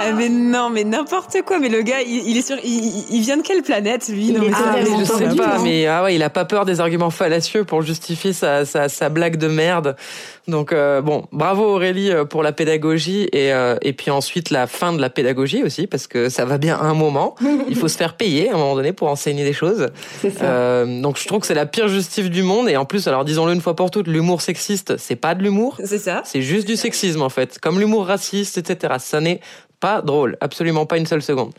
ah, 0.00 0.12
Mais 0.14 0.28
non, 0.28 0.70
mais 0.70 0.84
n'importe 0.84 1.36
quoi. 1.44 1.58
Mais 1.58 1.68
le 1.68 1.82
gars, 1.82 2.00
il, 2.00 2.36
est 2.36 2.42
sur, 2.42 2.56
il, 2.62 3.20
vient 3.20 3.36
de 3.36 3.42
quelle 3.42 3.62
planète 3.62 4.08
lui? 4.08 4.32
Non, 4.32 4.40
mais 4.40 4.52
ah, 4.54 4.76
je 4.98 5.04
sais 5.04 5.36
pas. 5.36 5.58
Mais 5.62 5.86
ah 5.86 6.04
ouais, 6.04 6.14
il 6.14 6.22
a 6.22 6.30
pas 6.30 6.44
peur 6.44 6.64
des 6.64 6.80
arguments 6.80 7.10
fallacieux 7.10 7.64
pour 7.64 7.82
justifier 7.82 8.32
sa, 8.32 8.64
sa, 8.64 8.88
sa 8.88 9.08
blague 9.08 9.36
de 9.36 9.48
merde. 9.48 9.96
Donc 10.46 10.72
euh, 10.72 11.00
bon, 11.00 11.24
bravo 11.32 11.64
Aurélie 11.64 12.10
euh, 12.10 12.26
pour 12.26 12.42
la 12.42 12.52
pédagogie 12.52 13.28
et 13.32 13.52
euh, 13.52 13.76
et 13.80 13.94
puis 13.94 14.10
ensuite 14.10 14.50
la 14.50 14.66
fin 14.66 14.92
de 14.92 15.00
la 15.00 15.08
pédagogie 15.08 15.62
aussi 15.62 15.86
parce 15.86 16.06
que 16.06 16.28
ça 16.28 16.44
va 16.44 16.58
bien 16.58 16.76
à 16.76 16.82
un 16.82 16.94
moment. 16.94 17.34
Il 17.68 17.76
faut 17.76 17.88
se 17.88 17.96
faire 17.96 18.14
payer 18.14 18.50
à 18.50 18.54
un 18.54 18.58
moment 18.58 18.74
donné 18.74 18.92
pour 18.92 19.08
enseigner 19.08 19.44
des 19.44 19.54
choses. 19.54 19.88
Ça. 20.20 20.84
donc 20.84 21.18
je 21.18 21.26
trouve 21.26 21.40
que 21.40 21.46
c'est 21.46 21.54
la 21.54 21.66
pire 21.66 21.88
justif 21.88 22.28
du 22.28 22.42
monde 22.42 22.68
et 22.68 22.76
en 22.76 22.84
plus 22.84 23.08
alors 23.08 23.24
disons-le 23.24 23.54
une 23.54 23.62
fois 23.62 23.74
pour 23.74 23.90
toutes, 23.90 24.06
l'humour 24.06 24.42
sexiste 24.42 24.98
c'est 24.98 25.16
pas 25.16 25.34
de 25.34 25.42
l'humour. 25.42 25.78
C'est 25.82 25.98
ça. 25.98 26.20
C'est 26.24 26.42
juste 26.42 26.66
du 26.66 26.76
sexisme 26.76 27.22
en 27.24 27.30
fait, 27.30 27.58
comme 27.58 27.80
l'humour 27.80 28.06
raciste 28.06 28.58
etc. 28.58 28.94
Ça 28.98 29.20
n'est 29.20 29.40
pas 29.80 30.02
drôle, 30.02 30.36
absolument 30.40 30.86
pas 30.86 30.98
une 30.98 31.06
seule 31.06 31.22
seconde. 31.22 31.52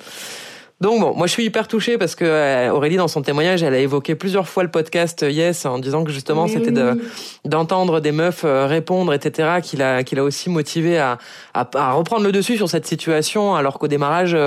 Donc 0.86 1.02
bon, 1.02 1.16
moi 1.16 1.26
je 1.26 1.32
suis 1.32 1.44
hyper 1.44 1.68
touchée 1.68 1.98
parce 1.98 2.14
que 2.14 2.26
euh, 2.26 2.70
Aurélie 2.70 2.98
dans 2.98 3.08
son 3.08 3.24
témoignage, 3.24 3.64
elle 3.64 3.74
a 3.74 3.80
évoqué 3.80 4.14
plusieurs 4.14 4.48
fois 4.48 4.62
le 4.62 4.70
podcast 4.70 5.24
euh, 5.24 5.32
Yes 5.32 5.66
en 5.66 5.80
disant 5.80 6.04
que 6.04 6.12
justement 6.12 6.48
c'était 6.48 6.70
de 6.70 7.02
d'entendre 7.44 8.02
des 8.02 8.12
meufs 8.12 8.44
euh, 8.44 8.68
répondre, 8.68 9.12
etc. 9.12 9.62
qui 9.64 9.78
l'a 9.78 10.04
qui 10.04 10.14
l'a 10.14 10.24
aussi 10.24 10.48
motivé 10.48 11.00
à, 11.00 11.18
à, 11.56 11.68
à 11.74 11.94
reprendre 11.94 12.24
le 12.24 12.32
dessus 12.32 12.56
sur 12.56 12.70
cette 12.70 12.86
situation 12.86 13.56
alors 13.56 13.80
qu'au 13.80 13.88
démarrage, 13.88 14.38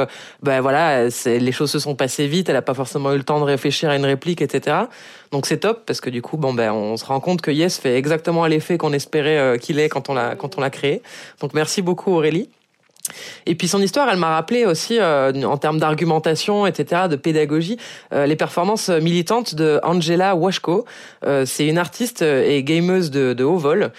ben 0.40 0.60
voilà, 0.60 1.06
les 1.26 1.50
choses 1.50 1.72
se 1.72 1.80
sont 1.80 1.96
passées 1.96 2.28
vite, 2.28 2.48
elle 2.48 2.54
a 2.54 2.62
pas 2.62 2.74
forcément 2.74 3.12
eu 3.14 3.16
le 3.16 3.24
temps 3.24 3.40
de 3.40 3.44
réfléchir 3.44 3.90
à 3.90 3.96
une 3.96 4.06
réplique, 4.06 4.40
etc. 4.40 4.76
Donc 5.32 5.44
c'est 5.44 5.58
top 5.58 5.86
parce 5.86 6.00
que 6.00 6.08
du 6.08 6.22
coup 6.22 6.36
bon 6.36 6.54
ben 6.54 6.70
on 6.70 6.96
se 6.96 7.04
rend 7.04 7.18
compte 7.18 7.40
que 7.40 7.50
Yes 7.50 7.78
fait 7.78 7.96
exactement 7.96 8.46
l'effet 8.46 8.78
qu'on 8.78 8.92
espérait 8.92 9.58
qu'il 9.58 9.80
ait 9.80 9.88
quand 9.88 10.08
on 10.08 10.14
l'a 10.14 10.36
quand 10.36 10.56
on 10.56 10.60
l'a 10.60 10.70
créé. 10.70 11.02
Donc 11.40 11.52
merci 11.52 11.82
beaucoup 11.82 12.12
Aurélie. 12.12 12.48
Et 13.46 13.54
puis 13.54 13.68
son 13.68 13.80
histoire, 13.80 14.08
elle 14.10 14.18
m'a 14.18 14.34
rappelé 14.34 14.64
aussi, 14.64 14.98
euh, 14.98 15.32
en 15.44 15.56
termes 15.56 15.78
d'argumentation, 15.78 16.66
etc., 16.66 17.02
de 17.10 17.16
pédagogie, 17.16 17.78
euh, 18.12 18.26
les 18.26 18.36
performances 18.36 18.88
militantes 18.88 19.54
de 19.54 19.80
Angela 19.82 20.34
Washko. 20.34 20.84
Euh, 21.24 21.44
c'est 21.44 21.66
une 21.66 21.78
artiste 21.78 22.22
et 22.22 22.62
gameuse 22.62 23.10
de, 23.10 23.32
de 23.32 23.44
haut 23.44 23.58
vol 23.58 23.92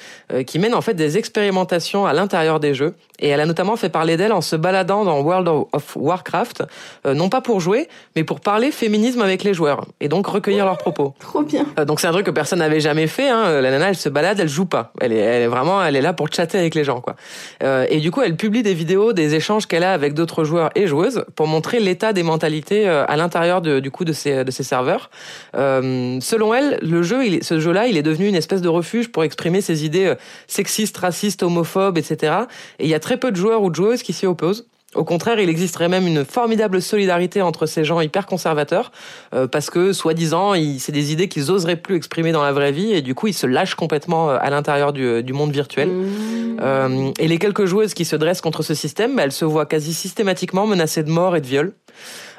qui 0.46 0.60
mène 0.60 0.74
en 0.74 0.82
fait 0.82 0.94
des 0.94 1.18
expérimentations 1.18 2.06
à 2.06 2.14
l'intérieur 2.14 2.60
des 2.60 2.74
jeux. 2.74 2.94
Et 3.20 3.30
elle 3.30 3.40
a 3.42 3.46
notamment 3.46 3.76
fait 3.76 3.90
parler 3.90 4.18
d'elle 4.18 4.34
en 4.34 4.42
se 4.42 4.56
baladant 4.56 5.04
dans 5.04 5.20
World 5.22 5.48
of 5.48 5.96
Warcraft, 5.96 6.64
non 7.06 7.30
pas 7.30 7.42
pour 7.42 7.60
jouer, 7.60 7.88
mais 8.16 8.24
pour 8.24 8.40
parler 8.40 8.72
féminisme 8.72 9.22
avec 9.22 9.44
les 9.44 9.54
joueurs 9.54 9.86
et 10.00 10.08
donc 10.08 10.28
recueillir 10.28 10.66
leurs 10.66 10.78
propos. 10.78 11.14
Trop 11.20 11.44
bien. 11.44 11.66
donc 11.86 12.00
c'est 12.00 12.08
un 12.08 12.12
truc 12.12 12.26
que 12.26 12.32
personne 12.32 12.60
n'avait 12.60 12.80
jamais 12.80 13.08
fait. 13.08 13.30
Hein. 13.30 13.62
La 13.62 13.72
nana, 13.72 13.90
elle 13.90 13.96
se 13.96 14.10
balade, 14.10 14.40
elle 14.40 14.50
joue 14.50 14.66
pas. 14.66 14.92
Elle 15.02 15.14
est, 15.14 15.18
elle 15.18 15.42
est 15.44 15.48
vraiment, 15.48 15.84
elle 15.84 15.96
est 15.96 16.02
là 16.02 16.14
pour 16.14 16.32
chatter 16.32 16.58
avec 16.58 16.76
les 16.76 16.84
gens, 16.84 17.02
quoi. 17.02 17.16
et 17.62 18.00
du 18.00 18.12
coup, 18.12 18.22
elle 18.22 18.36
publie 18.36 18.64
des 18.64 18.74
vidéos 18.74 19.14
des 19.14 19.36
échanges 19.36 19.66
qu'elle 19.66 19.84
a 19.84 19.94
avec 19.94 20.14
d'autres 20.14 20.44
joueurs 20.44 20.70
et 20.76 20.88
joueuses 20.88 21.26
pour 21.36 21.48
montrer 21.48 21.80
l'état 21.80 22.14
des 22.14 22.24
mentalités 22.24 22.88
euh, 22.88 23.06
à 23.08 23.18
l'intérieur 23.18 23.62
de, 23.62 23.80
du 23.80 23.92
coup 23.92 24.06
de 24.06 24.14
ces, 24.14 24.44
de 24.44 24.52
ces 24.52 24.64
serveurs. 24.64 25.10
Euh, 25.56 26.20
selon 26.22 26.54
elle, 26.54 26.80
le 26.82 27.04
jeu, 27.04 27.26
il, 27.26 27.44
ce 27.44 27.60
jeu-là, 27.60 27.88
il 27.88 27.98
est 27.98 28.04
devenu 28.04 28.28
une 28.28 28.36
espèce 28.36 28.62
de 28.62 28.70
refuge 28.70 29.10
pour 29.10 29.24
exprimer 29.24 29.62
ses 29.62 29.86
idées 29.86 30.06
euh, 30.06 30.16
sexistes, 30.48 30.98
racistes, 30.98 31.44
homophobes, 31.44 31.98
etc. 31.98 32.34
Et 32.80 32.86
il 32.86 32.90
y 32.90 32.94
a 32.94 33.00
très 33.10 33.18
peu 33.18 33.32
de 33.32 33.38
joueurs 33.38 33.64
ou 33.64 33.72
de 33.72 33.76
joueuses 33.76 34.04
qui 34.04 34.14
s'y 34.14 34.28
opposent. 34.28 34.68
Au 34.94 35.04
contraire, 35.04 35.40
il 35.40 35.50
existerait 35.50 35.90
même 35.90 36.06
une 36.06 36.26
formidable 36.26 36.80
solidarité 36.80 37.42
entre 37.42 37.66
ces 37.66 37.84
gens 37.84 38.02
hyper 38.02 38.28
conservateurs, 38.28 38.92
euh, 39.34 39.48
parce 39.48 39.72
que, 39.72 39.94
soi-disant, 39.94 40.54
c'est 40.78 40.92
des 40.92 41.12
idées 41.12 41.28
qu'ils 41.28 41.50
oseraient 41.50 41.76
plus 41.76 41.96
exprimer 41.96 42.32
dans 42.32 42.44
la 42.44 42.52
vraie 42.52 42.72
vie, 42.72 42.94
et 42.94 43.02
du 43.02 43.16
coup, 43.16 43.26
ils 43.26 43.34
se 43.34 43.48
lâchent 43.48 43.74
complètement 43.74 44.30
euh, 44.30 44.38
à 44.40 44.52
l'intérieur 44.52 44.94
du, 44.94 45.24
du, 45.24 45.34
monde 45.34 45.52
virtuel. 45.52 45.90
Mmh. 45.90 46.58
Euh, 46.62 47.12
et 47.18 47.28
les 47.28 47.40
quelques 47.40 47.66
joueuses 47.66 47.96
qui 47.96 48.06
se 48.06 48.16
dressent 48.16 48.42
contre 48.42 48.62
ce 48.62 48.76
système, 48.76 49.16
bah, 49.16 49.24
elles 49.24 49.32
se 49.32 49.46
voient 49.46 49.66
quasi 49.66 49.96
systématiquement 49.96 50.68
menacées 50.68 51.02
de 51.02 51.10
mort 51.10 51.36
et 51.36 51.42
de 51.42 51.48
viol. 51.48 51.74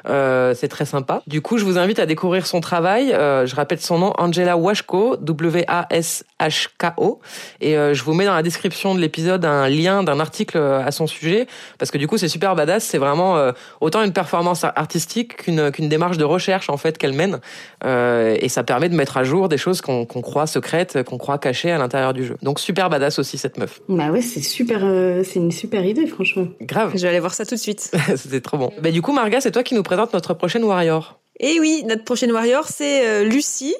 Euh, 0.07 0.53
c'est 0.55 0.67
très 0.67 0.85
sympa. 0.85 1.21
Du 1.27 1.41
coup, 1.41 1.57
je 1.57 1.65
vous 1.65 1.77
invite 1.77 1.99
à 1.99 2.05
découvrir 2.05 2.45
son 2.45 2.61
travail. 2.61 3.13
Euh, 3.13 3.45
je 3.45 3.55
répète 3.55 3.81
son 3.81 3.99
nom, 3.99 4.13
Angela 4.17 4.57
Washko, 4.57 5.17
W-A-S-H-K-O. 5.17 7.19
Et 7.59 7.77
euh, 7.77 7.93
je 7.93 8.03
vous 8.03 8.13
mets 8.13 8.25
dans 8.25 8.33
la 8.33 8.43
description 8.43 8.95
de 8.95 8.99
l'épisode 8.99 9.45
un 9.45 9.69
lien 9.69 10.03
d'un 10.03 10.19
article 10.19 10.57
à 10.57 10.91
son 10.91 11.07
sujet, 11.07 11.47
parce 11.77 11.91
que 11.91 11.97
du 11.97 12.07
coup, 12.07 12.17
c'est 12.17 12.27
super 12.27 12.55
badass. 12.55 12.83
C'est 12.83 12.97
vraiment 12.97 13.51
autant 13.79 14.03
une 14.03 14.13
performance 14.13 14.63
artistique 14.63 15.37
qu'une 15.37 15.71
qu'une 15.71 15.89
démarche 15.89 16.17
de 16.17 16.23
recherche 16.23 16.69
en 16.69 16.77
fait 16.77 16.97
qu'elle 16.97 17.13
mène. 17.13 17.39
et 17.83 18.49
ça 18.49 18.63
permet 18.63 18.89
de 18.89 18.95
mettre 18.95 19.17
à 19.17 19.23
jour 19.23 19.49
des 19.49 19.57
choses 19.57 19.81
qu'on 19.81 20.05
qu'on 20.05 20.21
croit 20.21 20.47
secrètes, 20.47 21.03
qu'on 21.03 21.17
croit 21.17 21.37
cachées 21.37 21.71
à 21.71 21.77
l'intérieur 21.77 22.13
du 22.13 22.25
jeu. 22.25 22.37
Donc 22.41 22.59
super 22.59 22.89
badass 22.89 23.19
aussi 23.19 23.37
cette 23.37 23.57
meuf. 23.57 23.81
Bah 23.87 24.11
ouais, 24.11 24.21
c'est 24.21 24.41
super, 24.41 24.81
c'est 25.23 25.39
une 25.39 25.51
super 25.51 25.85
idée 25.85 26.07
franchement. 26.07 26.47
Grave. 26.61 26.91
Je 26.95 27.01
vais 27.01 27.09
aller 27.09 27.19
voir 27.19 27.33
ça 27.33 27.45
tout 27.45 27.55
de 27.55 27.59
suite. 27.59 27.91
C'était 28.15 28.41
trop 28.41 28.57
bon. 28.57 28.71
Bah 28.81 28.91
du 28.91 29.01
coup, 29.01 29.13
Marga, 29.13 29.41
c'est 29.41 29.50
toi 29.51 29.63
qui 29.63 29.75
nous 29.75 29.83
présente 29.83 30.13
notre 30.13 30.33
prochaine 30.33 30.63
Warrior. 30.63 31.21
Et 31.43 31.59
oui, 31.59 31.83
notre 31.87 32.03
prochaine 32.03 32.31
warrior, 32.31 32.67
c'est 32.67 33.07
euh, 33.07 33.23
Lucie. 33.23 33.75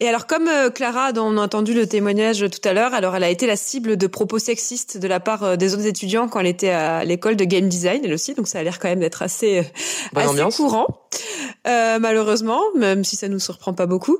Et 0.00 0.08
alors, 0.08 0.26
comme 0.26 0.48
euh, 0.48 0.70
Clara, 0.70 1.12
dont 1.12 1.26
on 1.26 1.36
a 1.36 1.42
entendu 1.42 1.74
le 1.74 1.86
témoignage 1.86 2.46
tout 2.50 2.66
à 2.66 2.72
l'heure, 2.72 2.94
alors 2.94 3.14
elle 3.14 3.24
a 3.24 3.28
été 3.28 3.46
la 3.46 3.56
cible 3.56 3.98
de 3.98 4.06
propos 4.06 4.38
sexistes 4.38 4.96
de 4.96 5.06
la 5.06 5.20
part 5.20 5.42
euh, 5.42 5.56
des 5.56 5.74
autres 5.74 5.86
étudiants 5.86 6.28
quand 6.28 6.40
elle 6.40 6.46
était 6.46 6.70
à 6.70 7.04
l'école 7.04 7.36
de 7.36 7.44
game 7.44 7.68
design, 7.68 8.00
elle 8.04 8.14
aussi. 8.14 8.32
Donc, 8.32 8.48
ça 8.48 8.60
a 8.60 8.62
l'air 8.62 8.78
quand 8.78 8.88
même 8.88 9.00
d'être 9.00 9.20
assez, 9.20 9.70
assez 10.16 10.42
courant, 10.56 10.86
malheureusement, 11.64 12.60
même 12.76 13.04
si 13.04 13.16
ça 13.16 13.28
nous 13.28 13.38
surprend 13.38 13.72
pas 13.72 13.86
beaucoup. 13.86 14.18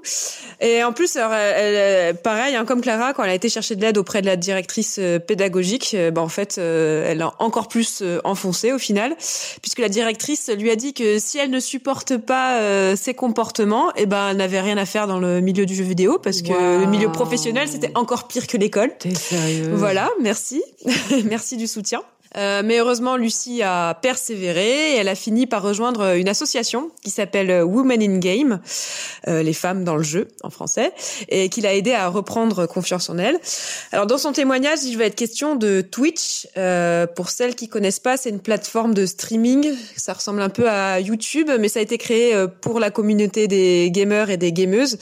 Et 0.61 0.83
en 0.83 0.93
plus, 0.93 1.17
alors, 1.17 1.33
elle, 1.35 2.17
pareil, 2.17 2.57
hein, 2.57 2.65
comme 2.65 2.81
Clara, 2.81 3.13
quand 3.13 3.25
elle 3.25 3.31
a 3.31 3.35
été 3.35 3.49
chercher 3.49 3.77
de 3.77 3.81
l'aide 3.81 3.99
auprès 3.99 4.21
de 4.21 4.27
la 4.27 4.37
directrice 4.37 5.01
pédagogique, 5.27 5.97
bah, 6.13 6.23
en 6.23 6.29
fait, 6.29 6.59
elle 6.59 7.23
a 7.23 7.33
encore 7.39 7.69
plus 7.69 8.03
enfoncé 8.25 8.73
au 8.73 8.79
final, 8.79 9.17
puisque 9.63 9.79
la 9.79 9.89
directrice 9.89 10.51
lui 10.57 10.71
a 10.71 10.77
dit 10.77 10.95
que 10.95 11.19
si 11.19 11.39
elle 11.39 11.51
ne 11.51 11.61
supporte 11.61 12.17
pas 12.17 12.59
euh, 12.61 12.97
ses 12.97 13.15
comportements, 13.15 13.91
et 13.91 14.03
eh 14.03 14.07
ben 14.07 14.31
elle 14.31 14.37
n'avait 14.37 14.61
rien 14.61 14.77
à 14.77 14.87
faire 14.87 15.07
dans 15.07 15.19
le 15.19 15.41
milieu 15.41 15.67
du 15.67 15.75
jeu 15.75 15.85
vidéo 15.85 16.19
parce 16.19 16.43
que 16.43 16.81
le 16.81 16.87
milieu 16.87 17.11
professionnel 17.11 17.69
c'était 17.69 17.93
encore 17.95 18.27
pire 18.27 18.47
que 18.47 18.57
l'école. 18.57 18.91
T'es 18.99 19.15
sérieux? 19.15 19.71
Voilà, 19.73 20.11
merci, 20.21 20.63
merci 21.25 21.57
du 21.57 21.67
soutien. 21.67 22.03
Euh, 22.37 22.63
mais 22.65 22.79
heureusement, 22.79 23.17
Lucie 23.17 23.63
a 23.63 23.95
persévéré 23.95 24.93
et 24.93 24.97
elle 24.97 25.09
a 25.09 25.15
fini 25.15 25.47
par 25.47 25.63
rejoindre 25.63 26.17
une 26.17 26.29
association 26.29 26.91
qui 27.03 27.11
s'appelle 27.11 27.63
Women 27.63 28.03
in 28.03 28.19
Game, 28.19 28.61
euh, 29.29 29.43
les 29.43 29.53
femmes 29.53 29.85
dans 29.85 29.97
le 29.97 30.03
jeu 30.03 30.29
en 30.43 30.51
français, 30.51 30.93
et 31.29 31.49
qui 31.49 31.61
l'a 31.61 31.75
aidé 31.75 31.93
à 31.93 32.09
reprendre 32.09 32.67
confiance 32.67 33.09
en 33.09 33.19
elle. 33.19 33.39
Alors 33.93 34.07
dans 34.07 34.19
son 34.19 34.33
témoignage, 34.33 34.81
il 34.85 34.97
va 34.99 35.05
être 35.05 35.15
question 35.15 35.57
de 35.57 35.81
Twitch. 35.81 36.47
Euh, 36.57 37.07
pour 37.07 37.31
celles 37.31 37.55
qui 37.55 37.69
connaissent 37.69 38.01
pas, 38.01 38.17
c'est 38.17 38.31
une 38.31 38.41
plateforme 38.41 38.95
de 38.95 39.07
streaming. 39.07 39.73
Ça 39.97 40.13
ressemble 40.13 40.41
un 40.41 40.49
peu 40.49 40.69
à 40.69 41.01
YouTube, 41.01 41.51
mais 41.59 41.69
ça 41.69 41.81
a 41.81 41.83
été 41.83 41.99
créé 41.99 42.35
euh, 42.35 42.47
pour 42.47 42.81
la 42.81 42.91
communauté 42.91 43.49
des 43.49 43.91
gamers 43.91 44.31
et 44.31 44.37
des 44.37 44.53
gameuses. 44.53 44.99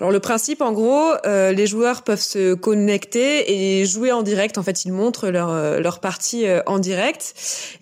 Alors 0.00 0.12
le 0.12 0.20
principe, 0.20 0.62
en 0.62 0.72
gros, 0.72 1.12
euh, 1.26 1.52
les 1.52 1.66
joueurs 1.66 2.02
peuvent 2.02 2.20
se 2.20 2.54
connecter 2.54 3.80
et 3.80 3.84
jouer 3.84 4.12
en 4.12 4.22
direct. 4.22 4.58
En 4.58 4.62
fait, 4.62 4.84
ils 4.84 4.92
montrent 4.92 5.28
leur 5.28 5.80
leur 5.80 6.00
partie 6.00 6.46
en 6.66 6.73
en 6.74 6.78
direct. 6.78 7.34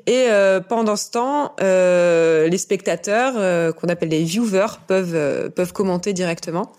Et 0.07 0.27
euh, 0.31 0.61
pendant 0.61 0.97
ce 0.97 1.11
temps, 1.11 1.55
euh, 1.61 2.49
les 2.49 2.59
spectateurs, 2.59 3.35
euh, 3.37 3.73
qu'on 3.73 3.89
appelle 3.89 4.11
les 4.11 4.23
viewers, 4.23 4.79
peuvent 4.87 5.51
peuvent 5.51 5.73
commenter 5.73 6.13
directement. 6.13 6.73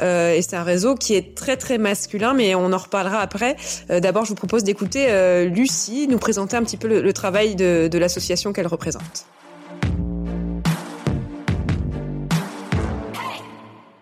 et 0.00 0.40
c'est 0.42 0.56
un 0.56 0.62
réseau 0.62 0.94
qui 0.94 1.14
est 1.14 1.34
très 1.34 1.56
très 1.56 1.78
masculin, 1.78 2.34
mais 2.34 2.54
on 2.54 2.72
en 2.72 2.78
reparlera 2.78 3.20
après. 3.20 3.56
D'abord, 3.88 4.24
je 4.24 4.30
vous 4.30 4.34
propose 4.34 4.64
d'écouter 4.64 5.06
Lucie 5.48 6.06
nous 6.08 6.18
présenter 6.18 6.56
un 6.56 6.62
petit 6.62 6.76
peu 6.76 6.88
le, 6.88 7.12
travail 7.12 7.56
de, 7.56 7.88
de 7.90 7.98
l'association 7.98 8.52
qu'elle 8.52 8.66
représente. 8.66 9.26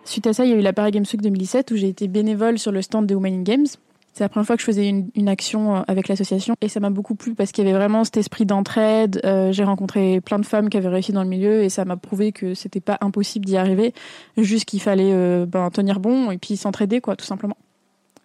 Suite 0.03 0.27
à 0.27 0.33
ça, 0.33 0.45
il 0.45 0.51
y 0.51 0.53
a 0.53 0.57
eu 0.57 0.61
la 0.61 0.73
Paris 0.73 0.91
Games 0.91 1.05
Week 1.11 1.21
2017 1.21 1.71
où 1.71 1.75
j'ai 1.75 1.89
été 1.89 2.07
bénévole 2.07 2.59
sur 2.59 2.71
le 2.71 2.81
stand 2.81 3.05
des 3.05 3.15
Women 3.15 3.39
in 3.39 3.43
Games. 3.43 3.67
C'est 4.15 4.23
la 4.23 4.29
première 4.29 4.47
fois 4.47 4.55
que 4.55 4.61
je 4.61 4.65
faisais 4.65 4.87
une, 4.87 5.27
action 5.27 5.75
euh, 5.75 5.81
avec 5.89 6.07
l'association 6.07 6.55
et 6.61 6.69
ça 6.69 6.79
m'a 6.79 6.89
beaucoup 6.89 7.15
plu 7.15 7.35
parce 7.35 7.51
qu'il 7.51 7.65
y 7.65 7.67
avait 7.67 7.77
vraiment 7.77 8.05
cet 8.05 8.15
esprit 8.15 8.45
d'entraide. 8.45 9.19
Euh, 9.25 9.51
j'ai 9.51 9.65
rencontré 9.65 10.21
plein 10.21 10.39
de 10.39 10.45
femmes 10.45 10.69
qui 10.69 10.77
avaient 10.77 10.87
réussi 10.87 11.11
dans 11.11 11.21
le 11.21 11.27
milieu 11.27 11.63
et 11.63 11.67
ça 11.67 11.83
m'a 11.83 11.97
prouvé 11.97 12.31
que 12.31 12.53
c'était 12.53 12.79
pas 12.79 12.97
impossible 13.01 13.43
d'y 13.43 13.57
arriver, 13.57 13.93
juste 14.37 14.63
qu'il 14.63 14.81
fallait 14.81 15.11
euh, 15.11 15.45
ben, 15.45 15.69
tenir 15.69 15.99
bon 15.99 16.31
et 16.31 16.37
puis 16.37 16.55
s'entraider 16.55 17.01
quoi, 17.01 17.17
tout 17.17 17.25
simplement. 17.25 17.57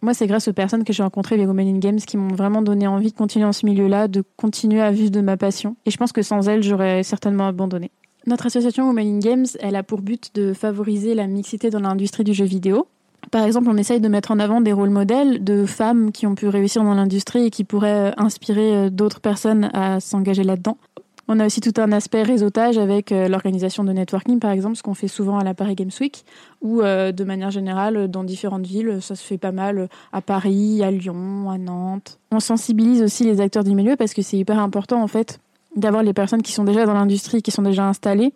Moi, 0.00 0.14
c'est 0.14 0.28
grâce 0.28 0.46
aux 0.46 0.52
personnes 0.52 0.84
que 0.84 0.92
j'ai 0.92 1.02
rencontrées 1.02 1.36
les 1.36 1.44
Women 1.44 1.66
in 1.66 1.78
Games 1.78 1.98
qui 1.98 2.16
m'ont 2.16 2.36
vraiment 2.36 2.62
donné 2.62 2.86
envie 2.86 3.10
de 3.10 3.16
continuer 3.16 3.44
dans 3.44 3.52
ce 3.52 3.66
milieu-là, 3.66 4.06
de 4.06 4.22
continuer 4.36 4.80
à 4.80 4.92
vivre 4.92 5.10
de 5.10 5.20
ma 5.20 5.36
passion. 5.36 5.74
Et 5.86 5.90
je 5.90 5.96
pense 5.96 6.12
que 6.12 6.22
sans 6.22 6.48
elles, 6.48 6.62
j'aurais 6.62 7.02
certainement 7.02 7.48
abandonné. 7.48 7.90
Notre 8.28 8.46
association 8.46 8.86
Women 8.86 9.16
in 9.16 9.18
Games, 9.18 9.46
elle 9.58 9.74
a 9.74 9.82
pour 9.82 10.02
but 10.02 10.30
de 10.36 10.52
favoriser 10.52 11.14
la 11.16 11.26
mixité 11.26 11.68
dans 11.68 11.80
l'industrie 11.80 12.22
du 12.22 12.32
jeu 12.32 12.44
vidéo. 12.44 12.86
Par 13.30 13.44
exemple, 13.44 13.68
on 13.70 13.76
essaye 13.76 14.00
de 14.00 14.08
mettre 14.08 14.30
en 14.30 14.38
avant 14.38 14.60
des 14.60 14.72
rôles 14.72 14.90
modèles 14.90 15.44
de 15.44 15.66
femmes 15.66 16.10
qui 16.10 16.26
ont 16.26 16.34
pu 16.34 16.48
réussir 16.48 16.82
dans 16.82 16.94
l'industrie 16.94 17.46
et 17.46 17.50
qui 17.50 17.64
pourraient 17.64 18.10
euh, 18.10 18.12
inspirer 18.16 18.74
euh, 18.74 18.90
d'autres 18.90 19.20
personnes 19.20 19.70
à 19.72 20.00
s'engager 20.00 20.42
là-dedans. 20.42 20.78
On 21.28 21.38
a 21.38 21.46
aussi 21.46 21.60
tout 21.60 21.80
un 21.80 21.92
aspect 21.92 22.24
réseautage 22.24 22.76
avec 22.76 23.12
euh, 23.12 23.28
l'organisation 23.28 23.84
de 23.84 23.92
networking, 23.92 24.40
par 24.40 24.50
exemple, 24.50 24.74
ce 24.74 24.82
qu'on 24.82 24.94
fait 24.94 25.06
souvent 25.06 25.38
à 25.38 25.44
la 25.44 25.54
Paris 25.54 25.76
Games 25.76 25.90
Week, 26.00 26.24
ou 26.60 26.82
de 26.82 27.24
manière 27.24 27.52
générale 27.52 28.08
dans 28.08 28.24
différentes 28.24 28.66
villes. 28.66 28.98
Ça 29.00 29.14
se 29.14 29.24
fait 29.24 29.38
pas 29.38 29.52
mal 29.52 29.88
à 30.12 30.20
Paris, 30.20 30.82
à 30.82 30.90
Lyon, 30.90 31.48
à 31.50 31.56
Nantes. 31.56 32.18
On 32.32 32.40
sensibilise 32.40 33.00
aussi 33.00 33.24
les 33.24 33.40
acteurs 33.40 33.62
du 33.62 33.74
milieu 33.74 33.94
parce 33.94 34.12
que 34.12 34.22
c'est 34.22 34.36
hyper 34.36 34.58
important, 34.58 35.00
en 35.00 35.06
fait, 35.06 35.38
d'avoir 35.76 36.02
les 36.02 36.12
personnes 36.12 36.42
qui 36.42 36.52
sont 36.52 36.64
déjà 36.64 36.84
dans 36.84 36.94
l'industrie, 36.94 37.42
qui 37.42 37.52
sont 37.52 37.62
déjà 37.62 37.86
installées, 37.86 38.34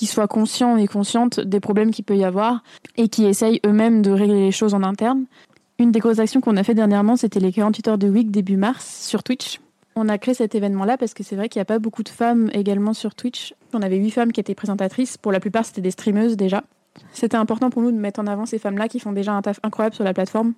qui 0.00 0.06
soient 0.06 0.28
conscients 0.28 0.78
et 0.78 0.86
conscientes 0.86 1.40
des 1.40 1.60
problèmes 1.60 1.90
qu'il 1.90 2.06
peut 2.06 2.16
y 2.16 2.24
avoir 2.24 2.62
et 2.96 3.08
qui 3.08 3.26
essayent 3.26 3.60
eux-mêmes 3.66 4.00
de 4.00 4.10
régler 4.10 4.46
les 4.46 4.50
choses 4.50 4.72
en 4.72 4.82
interne. 4.82 5.26
Une 5.78 5.92
des 5.92 5.98
grosses 5.98 6.20
actions 6.20 6.40
qu'on 6.40 6.56
a 6.56 6.62
fait 6.62 6.72
dernièrement, 6.72 7.16
c'était 7.16 7.38
les 7.38 7.52
48 7.52 7.88
heures 7.88 7.98
de 7.98 8.08
week 8.08 8.30
début 8.30 8.56
mars 8.56 9.04
sur 9.06 9.22
Twitch. 9.22 9.60
On 9.96 10.08
a 10.08 10.16
créé 10.16 10.32
cet 10.32 10.54
événement-là 10.54 10.96
parce 10.96 11.12
que 11.12 11.22
c'est 11.22 11.36
vrai 11.36 11.50
qu'il 11.50 11.58
n'y 11.58 11.64
a 11.64 11.66
pas 11.66 11.78
beaucoup 11.78 12.02
de 12.02 12.08
femmes 12.08 12.48
également 12.54 12.94
sur 12.94 13.14
Twitch. 13.14 13.52
On 13.74 13.82
avait 13.82 13.98
huit 13.98 14.10
femmes 14.10 14.32
qui 14.32 14.40
étaient 14.40 14.54
présentatrices. 14.54 15.18
Pour 15.18 15.32
la 15.32 15.40
plupart, 15.40 15.66
c'était 15.66 15.82
des 15.82 15.90
streameuses 15.90 16.38
déjà. 16.38 16.64
C'était 17.12 17.36
important 17.36 17.68
pour 17.68 17.82
nous 17.82 17.92
de 17.92 17.98
mettre 17.98 18.20
en 18.20 18.26
avant 18.26 18.46
ces 18.46 18.58
femmes-là 18.58 18.88
qui 18.88 19.00
font 19.00 19.12
déjà 19.12 19.34
un 19.34 19.42
taf 19.42 19.60
incroyable 19.62 19.94
sur 19.94 20.04
la 20.04 20.14
plateforme. 20.14 20.54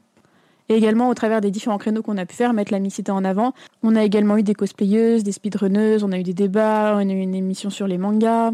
Et 0.68 0.76
également, 0.76 1.08
au 1.08 1.14
travers 1.14 1.40
des 1.40 1.50
différents 1.50 1.78
créneaux 1.78 2.02
qu'on 2.02 2.16
a 2.16 2.26
pu 2.26 2.36
faire, 2.36 2.52
mettre 2.52 2.70
la 2.70 2.78
mixité 2.78 3.10
en 3.10 3.24
avant. 3.24 3.54
On 3.82 3.96
a 3.96 4.04
également 4.04 4.36
eu 4.36 4.44
des 4.44 4.54
cosplayeuses, 4.54 5.24
des 5.24 5.32
speedrunneuses, 5.32 6.04
on 6.04 6.12
a 6.12 6.18
eu 6.20 6.22
des 6.22 6.32
débats, 6.32 6.92
on 6.94 6.98
a 7.00 7.12
eu 7.12 7.18
une 7.18 7.34
émission 7.34 7.70
sur 7.70 7.88
les 7.88 7.98
mangas. 7.98 8.52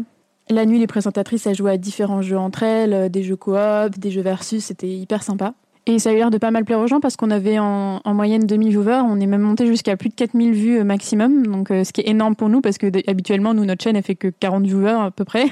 La 0.51 0.65
nuit, 0.65 0.79
les 0.79 0.87
présentatrices, 0.87 1.45
elles 1.45 1.55
jouaient 1.55 1.73
à 1.73 1.77
différents 1.77 2.23
jeux 2.23 2.37
entre 2.37 2.63
elles, 2.63 2.93
euh, 2.93 3.09
des 3.09 3.21
jeux 3.21 3.35
coop, 3.35 3.99
des 3.99 4.09
jeux 4.09 4.23
versus, 4.23 4.63
c'était 4.65 4.87
hyper 4.87 5.21
sympa. 5.21 5.53
Et 5.85 5.99
ça 5.99 6.09
a 6.09 6.13
eu 6.13 6.15
l'air 6.15 6.31
de 6.31 6.39
pas 6.39 6.49
mal 6.49 6.65
plaire 6.65 6.79
aux 6.79 6.87
gens 6.87 6.99
parce 6.99 7.15
qu'on 7.15 7.29
avait 7.29 7.59
en, 7.59 8.01
moyenne 8.07 8.47
2000 8.47 8.69
viewers, 8.69 9.01
on 9.05 9.19
est 9.19 9.27
même 9.27 9.41
monté 9.41 9.67
jusqu'à 9.67 9.95
plus 9.95 10.09
de 10.09 10.15
4000 10.15 10.53
vues 10.53 10.79
euh, 10.79 10.83
maximum, 10.83 11.45
donc 11.45 11.69
euh, 11.69 11.83
ce 11.83 11.93
qui 11.93 12.01
est 12.01 12.09
énorme 12.09 12.35
pour 12.35 12.49
nous 12.49 12.61
parce 12.61 12.79
que 12.79 12.87
habituellement, 13.07 13.53
nous, 13.53 13.63
notre 13.63 13.83
chaîne, 13.83 13.95
elle 13.95 14.03
fait 14.03 14.15
que 14.15 14.27
40 14.27 14.65
viewers 14.65 14.89
à 14.89 15.11
peu 15.11 15.23
près. 15.23 15.45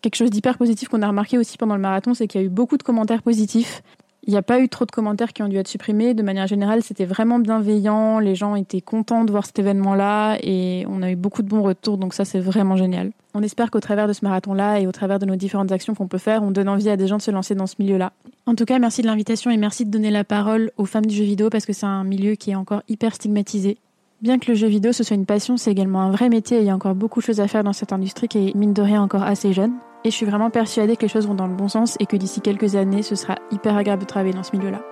Quelque 0.00 0.14
chose 0.14 0.30
d'hyper 0.30 0.58
positif 0.58 0.88
qu'on 0.88 1.02
a 1.02 1.08
remarqué 1.08 1.38
aussi 1.38 1.58
pendant 1.58 1.74
le 1.74 1.80
marathon, 1.80 2.14
c'est 2.14 2.28
qu'il 2.28 2.40
y 2.40 2.44
a 2.44 2.46
eu 2.46 2.50
beaucoup 2.50 2.76
de 2.76 2.84
commentaires 2.84 3.22
positifs. 3.22 3.82
Il 4.26 4.32
n'y 4.32 4.36
a 4.36 4.42
pas 4.42 4.58
eu 4.58 4.68
trop 4.68 4.84
de 4.84 4.90
commentaires 4.90 5.32
qui 5.32 5.44
ont 5.44 5.48
dû 5.48 5.56
être 5.56 5.68
supprimés. 5.68 6.12
De 6.12 6.22
manière 6.24 6.48
générale, 6.48 6.82
c'était 6.82 7.04
vraiment 7.04 7.38
bienveillant. 7.38 8.18
Les 8.18 8.34
gens 8.34 8.56
étaient 8.56 8.80
contents 8.80 9.24
de 9.24 9.30
voir 9.30 9.46
cet 9.46 9.60
événement-là 9.60 10.38
et 10.42 10.84
on 10.88 11.00
a 11.02 11.10
eu 11.12 11.14
beaucoup 11.14 11.42
de 11.42 11.48
bons 11.48 11.62
retours. 11.62 11.96
Donc 11.96 12.12
ça, 12.12 12.24
c'est 12.24 12.40
vraiment 12.40 12.76
génial. 12.76 13.12
On 13.34 13.42
espère 13.42 13.70
qu'au 13.70 13.78
travers 13.78 14.08
de 14.08 14.12
ce 14.12 14.24
marathon-là 14.24 14.80
et 14.80 14.88
au 14.88 14.92
travers 14.92 15.20
de 15.20 15.26
nos 15.26 15.36
différentes 15.36 15.70
actions 15.70 15.94
qu'on 15.94 16.08
peut 16.08 16.18
faire, 16.18 16.42
on 16.42 16.50
donne 16.50 16.68
envie 16.68 16.88
à 16.88 16.96
des 16.96 17.06
gens 17.06 17.18
de 17.18 17.22
se 17.22 17.30
lancer 17.30 17.54
dans 17.54 17.68
ce 17.68 17.76
milieu-là. 17.78 18.12
En 18.46 18.56
tout 18.56 18.64
cas, 18.64 18.80
merci 18.80 19.00
de 19.00 19.06
l'invitation 19.06 19.52
et 19.52 19.56
merci 19.56 19.84
de 19.84 19.90
donner 19.90 20.10
la 20.10 20.24
parole 20.24 20.72
aux 20.76 20.86
femmes 20.86 21.06
du 21.06 21.14
jeu 21.14 21.24
vidéo 21.24 21.48
parce 21.48 21.64
que 21.64 21.72
c'est 21.72 21.86
un 21.86 22.02
milieu 22.02 22.34
qui 22.34 22.50
est 22.50 22.56
encore 22.56 22.82
hyper 22.88 23.14
stigmatisé. 23.14 23.78
Bien 24.22 24.38
que 24.38 24.50
le 24.50 24.56
jeu 24.56 24.66
vidéo 24.66 24.92
ce 24.92 25.04
soit 25.04 25.14
une 25.14 25.26
passion, 25.26 25.56
c'est 25.56 25.70
également 25.70 26.00
un 26.00 26.10
vrai 26.10 26.30
métier 26.30 26.56
et 26.56 26.60
il 26.60 26.66
y 26.66 26.70
a 26.70 26.74
encore 26.74 26.94
beaucoup 26.94 27.20
de 27.20 27.24
choses 27.26 27.40
à 27.40 27.46
faire 27.46 27.62
dans 27.62 27.74
cette 27.74 27.92
industrie 27.92 28.26
qui 28.26 28.48
est 28.48 28.54
mine 28.56 28.72
de 28.72 28.82
rien 28.82 29.02
encore 29.02 29.22
assez 29.22 29.52
jeune. 29.52 29.74
Et 30.04 30.10
je 30.10 30.14
suis 30.14 30.26
vraiment 30.26 30.50
persuadée 30.50 30.96
que 30.96 31.02
les 31.02 31.08
choses 31.08 31.26
vont 31.26 31.34
dans 31.34 31.46
le 31.46 31.54
bon 31.54 31.68
sens 31.68 31.96
et 31.98 32.06
que 32.06 32.16
d'ici 32.16 32.40
quelques 32.40 32.76
années, 32.76 33.02
ce 33.02 33.16
sera 33.16 33.36
hyper 33.50 33.76
agréable 33.76 34.02
de 34.02 34.06
travailler 34.06 34.34
dans 34.34 34.44
ce 34.44 34.56
milieu-là. 34.56 34.82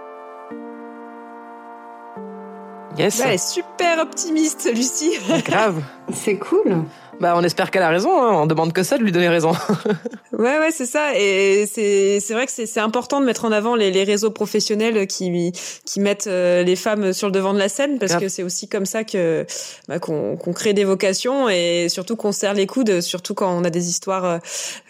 Yes. 2.96 3.20
est 3.20 3.38
super 3.38 3.98
optimiste, 3.98 4.70
Lucie. 4.72 5.18
Grave. 5.44 5.82
C'est 6.12 6.38
cool. 6.38 6.84
Bah, 7.20 7.34
on 7.36 7.42
espère 7.42 7.70
qu'elle 7.70 7.82
a 7.82 7.88
raison. 7.88 8.10
Hein. 8.22 8.32
On 8.34 8.46
demande 8.46 8.72
que 8.72 8.82
ça 8.82 8.98
de 8.98 9.02
lui 9.02 9.12
donner 9.12 9.28
raison. 9.28 9.52
ouais, 10.32 10.58
ouais, 10.58 10.70
c'est 10.72 10.86
ça. 10.86 11.16
Et 11.16 11.66
c'est 11.70 12.18
c'est 12.20 12.34
vrai 12.34 12.46
que 12.46 12.52
c'est 12.52 12.80
important 12.80 13.20
de 13.20 13.26
mettre 13.26 13.44
en 13.44 13.52
avant 13.52 13.76
les, 13.76 13.90
les 13.90 14.04
réseaux 14.04 14.30
professionnels 14.30 15.06
qui 15.06 15.52
qui 15.84 16.00
mettent 16.00 16.26
euh, 16.26 16.62
les 16.62 16.76
femmes 16.76 17.12
sur 17.12 17.28
le 17.28 17.32
devant 17.32 17.54
de 17.54 17.58
la 17.58 17.68
scène 17.68 17.98
parce 17.98 18.16
que 18.16 18.28
c'est 18.28 18.42
aussi 18.42 18.68
comme 18.68 18.86
ça 18.86 19.04
que 19.04 19.46
bah, 19.88 19.98
qu'on 19.98 20.36
qu'on 20.36 20.52
crée 20.52 20.72
des 20.72 20.84
vocations 20.84 21.48
et 21.48 21.88
surtout 21.88 22.16
qu'on 22.16 22.32
serre 22.32 22.54
les 22.54 22.66
coudes, 22.66 23.00
surtout 23.00 23.34
quand 23.34 23.50
on 23.50 23.64
a 23.64 23.70
des 23.70 23.88
histoires 23.88 24.24
euh, 24.24 24.38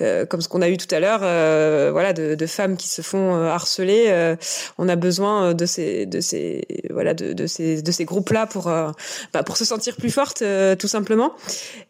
euh 0.00 0.26
comme 0.26 0.40
ce 0.40 0.48
qu'on 0.48 0.62
a 0.62 0.68
eu 0.68 0.76
tout 0.76 0.92
à 0.94 1.00
l'heure, 1.00 1.20
euh, 1.22 1.90
voilà, 1.92 2.12
de, 2.12 2.34
de, 2.34 2.46
femmes 2.46 2.76
qui 2.76 2.88
se 2.88 3.02
font 3.02 3.34
harceler. 3.34 4.34
on 4.78 4.88
a 4.88 4.96
besoin 4.96 5.54
de 5.54 5.66
ces 5.66 6.06
de 6.06 6.20
ces 6.20 6.66
voilà 6.90 7.14
de, 7.14 7.32
de 7.32 7.46
ces 7.46 7.82
de 7.82 7.92
ces 7.92 8.04
groupes 8.04 8.30
là 8.30 8.46
pour 8.46 8.64
bah, 8.64 9.42
pour 9.44 9.56
se 9.56 9.64
sentir 9.64 9.96
plus 9.96 10.10
forte, 10.10 10.42
tout 10.78 10.88
simplement. 10.88 11.32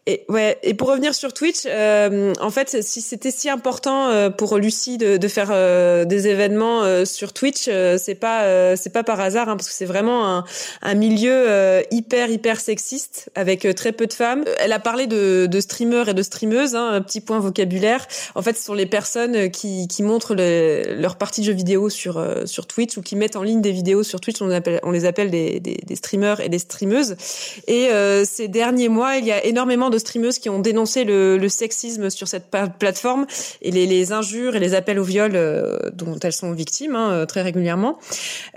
Et 0.07 0.24
ouais, 0.29 0.59
et 0.61 0.75
pour 0.75 0.89
revenir 0.89 1.15
sur 1.15 1.33
Twitch, 1.33 1.63
euh, 1.65 2.33
en 2.39 2.51
fait, 2.51 2.83
si 2.83 3.01
c'était 3.01 3.31
si 3.31 3.49
important 3.49 4.09
euh, 4.09 4.29
pour 4.29 4.57
Lucie 4.57 4.99
de, 4.99 5.17
de 5.17 5.27
faire 5.27 5.49
euh, 5.51 6.05
des 6.05 6.27
événements 6.27 6.83
euh, 6.83 7.03
sur 7.03 7.33
Twitch, 7.33 7.69
c'est 7.97 8.15
pas 8.15 8.75
c'est 8.75 8.91
pas 8.91 9.03
par 9.03 9.19
hasard, 9.19 9.49
hein, 9.49 9.57
parce 9.57 9.67
que 9.67 9.73
c'est 9.73 9.85
vraiment 9.85 10.27
un, 10.27 10.45
un 10.83 10.93
milieu 10.93 11.47
hyper 11.91 12.29
hyper 12.29 12.59
sexiste 12.59 13.29
avec 13.33 13.67
très 13.75 13.91
peu 13.91 14.05
de 14.05 14.13
femmes. 14.13 14.45
Elle 14.59 14.73
a 14.73 14.79
parlé 14.79 15.07
de, 15.07 15.47
de 15.47 15.59
streamers 15.59 16.09
et 16.09 16.13
de 16.13 16.21
streameuses, 16.21 16.75
hein, 16.75 16.89
un 16.91 17.01
petit 17.01 17.21
point 17.21 17.39
vocabulaire. 17.39 18.07
En 18.35 18.43
fait, 18.43 18.55
ce 18.55 18.63
sont 18.63 18.75
les 18.75 18.85
personnes 18.85 19.49
qui, 19.49 19.87
qui 19.87 20.03
montrent 20.03 20.35
le, 20.35 20.95
leur 20.99 21.15
partie 21.15 21.41
de 21.41 21.47
jeux 21.47 21.53
vidéo 21.53 21.89
sur 21.89 22.23
sur 22.45 22.67
Twitch 22.67 22.95
ou 22.97 23.01
qui 23.01 23.15
mettent 23.15 23.35
en 23.35 23.43
ligne 23.43 23.61
des 23.61 23.71
vidéos 23.71 24.03
sur 24.03 24.21
Twitch. 24.21 24.41
On, 24.41 24.51
appelle, 24.51 24.79
on 24.83 24.91
les 24.91 25.05
appelle 25.05 25.31
des, 25.31 25.59
des, 25.59 25.79
des 25.83 25.95
streamers 25.95 26.41
et 26.41 26.49
des 26.49 26.59
streameuses. 26.59 27.15
Et 27.67 27.89
ces 28.25 28.47
derniers 28.47 28.89
mois, 28.89 29.17
il 29.17 29.25
y 29.25 29.31
a 29.31 29.43
énormément 29.43 29.89
de 29.89 29.95
de 29.95 29.99
qui 30.39 30.49
ont 30.49 30.59
dénoncé 30.59 31.03
le, 31.03 31.47
sexisme 31.47 32.09
sur 32.09 32.27
cette 32.27 32.45
plateforme 32.79 33.27
et 33.61 33.71
les, 33.71 34.11
injures 34.11 34.55
et 34.55 34.59
les 34.59 34.73
appels 34.73 34.99
au 34.99 35.03
viol 35.03 35.33
dont 35.93 36.17
elles 36.19 36.33
sont 36.33 36.51
victimes 36.51 36.95
hein, 36.95 37.25
très 37.27 37.41
régulièrement. 37.41 37.99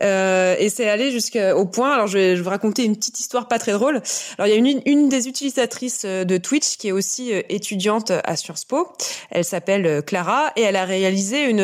et 0.00 0.68
c'est 0.68 0.88
allé 0.88 1.10
jusqu'au 1.10 1.66
point. 1.66 1.92
Alors 1.92 2.06
je 2.06 2.18
vais, 2.18 2.34
vous 2.34 2.48
raconter 2.48 2.84
une 2.84 2.96
petite 2.96 3.20
histoire 3.20 3.48
pas 3.48 3.58
très 3.58 3.72
drôle. 3.72 4.00
Alors 4.38 4.48
il 4.48 4.66
y 4.66 4.74
a 4.74 4.80
une, 4.86 5.08
des 5.08 5.28
utilisatrices 5.28 6.04
de 6.04 6.36
Twitch 6.38 6.76
qui 6.76 6.88
est 6.88 6.92
aussi 6.92 7.32
étudiante 7.48 8.12
à 8.24 8.36
Sciences 8.36 8.64
Po. 8.64 8.88
Elle 9.30 9.44
s'appelle 9.44 10.02
Clara 10.04 10.52
et 10.56 10.62
elle 10.62 10.76
a 10.76 10.84
réalisé 10.84 11.44
une 11.44 11.58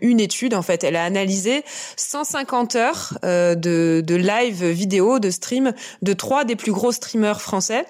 une 0.00 0.20
étude 0.20 0.54
en 0.54 0.62
fait. 0.62 0.84
Elle 0.84 0.96
a 0.96 1.04
analysé 1.04 1.64
150 1.96 2.76
heures 2.76 3.18
euh, 3.24 3.54
de, 3.54 4.14
live 4.14 4.64
vidéo, 4.64 5.18
de 5.18 5.30
stream 5.30 5.72
de 6.02 6.12
trois 6.12 6.44
des 6.44 6.56
plus 6.56 6.72
gros 6.72 6.92
streamers 6.92 7.40
français. 7.40 7.84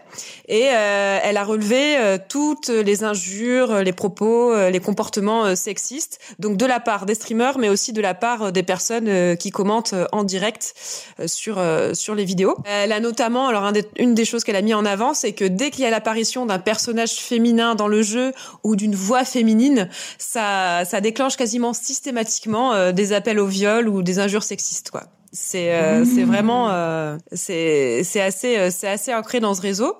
Et 0.48 0.68
euh, 0.70 1.18
elle 1.22 1.36
a 1.36 1.43
relevé 1.44 1.96
euh, 1.96 2.18
toutes 2.28 2.68
les 2.68 3.04
injures, 3.04 3.82
les 3.82 3.92
propos, 3.92 4.54
les 4.68 4.80
comportements 4.80 5.54
sexistes, 5.56 6.18
donc 6.38 6.56
de 6.56 6.66
la 6.66 6.80
part 6.80 7.06
des 7.06 7.14
streamers, 7.14 7.58
mais 7.58 7.68
aussi 7.68 7.92
de 7.92 8.00
la 8.00 8.14
part 8.14 8.52
des 8.52 8.62
personnes 8.62 9.36
qui 9.36 9.50
commentent 9.50 9.94
en 10.12 10.24
direct 10.24 10.74
sur 11.26 11.62
sur 11.92 12.14
les 12.14 12.24
vidéos. 12.24 12.56
Elle 12.64 12.92
a 12.92 13.00
notamment, 13.00 13.48
alors 13.48 13.70
une 13.96 14.14
des 14.14 14.24
choses 14.24 14.44
qu'elle 14.44 14.56
a 14.56 14.62
mis 14.62 14.74
en 14.74 14.84
avant, 14.84 15.14
c'est 15.14 15.32
que 15.32 15.44
dès 15.44 15.70
qu'il 15.70 15.84
y 15.84 15.86
a 15.86 15.90
l'apparition 15.90 16.46
d'un 16.46 16.58
personnage 16.58 17.14
féminin 17.14 17.74
dans 17.74 17.88
le 17.88 18.02
jeu 18.02 18.32
ou 18.62 18.76
d'une 18.76 18.94
voix 18.94 19.24
féminine, 19.24 19.88
ça 20.18 20.84
ça 20.84 21.00
déclenche 21.00 21.36
quasiment 21.36 21.72
systématiquement 21.72 22.92
des 22.92 23.12
appels 23.12 23.38
au 23.38 23.46
viol 23.46 23.88
ou 23.88 24.02
des 24.02 24.18
injures 24.18 24.42
sexistes, 24.42 24.90
quoi. 24.90 25.04
C'est 25.34 25.74
euh, 25.74 26.04
c'est 26.04 26.22
vraiment 26.22 26.70
euh, 26.70 27.18
c'est 27.32 28.02
c'est 28.04 28.20
assez 28.20 28.56
euh, 28.56 28.70
c'est 28.70 28.86
assez 28.86 29.12
ancré 29.12 29.40
dans 29.40 29.52
ce 29.52 29.60
réseau. 29.60 29.96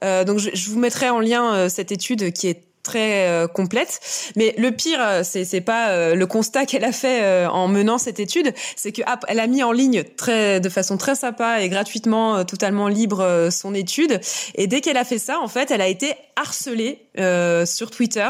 donc 0.00 0.38
je, 0.38 0.48
je, 0.54 0.70
vous 0.70 0.78
mettrai 0.78 1.10
en 1.10 1.20
lien 1.20 1.68
cette 1.68 1.92
étude 1.92 2.32
qui 2.32 2.48
est 2.48 2.64
très 2.82 3.28
euh, 3.28 3.46
complète. 3.46 4.00
Mais 4.36 4.54
le 4.58 4.70
pire, 4.70 4.98
euh, 5.00 5.22
c'est 5.24 5.44
c'est 5.44 5.60
pas 5.60 5.90
euh, 5.90 6.14
le 6.14 6.26
constat 6.26 6.66
qu'elle 6.66 6.84
a 6.84 6.92
fait 6.92 7.46
en 7.46 7.68
menant 7.68 7.98
cette 7.98 8.20
étude, 8.20 8.52
c'est 8.76 8.92
que 8.92 9.02
elle 9.28 9.40
a 9.40 9.46
mis 9.46 9.62
en 9.62 9.72
ligne 9.72 10.04
très 10.16 10.60
de 10.60 10.68
façon 10.68 10.96
très 10.96 11.14
sympa 11.14 11.62
et 11.62 11.68
gratuitement, 11.68 12.44
totalement 12.44 12.88
libre 12.88 13.48
son 13.50 13.74
étude. 13.74 14.20
Et 14.54 14.66
dès 14.66 14.80
qu'elle 14.80 14.96
a 14.96 15.04
fait 15.04 15.18
ça, 15.18 15.40
en 15.40 15.48
fait, 15.48 15.70
elle 15.70 15.80
a 15.80 15.88
été 15.88 16.14
harcelée 16.36 17.06
sur 17.16 17.90
Twitter 17.90 18.28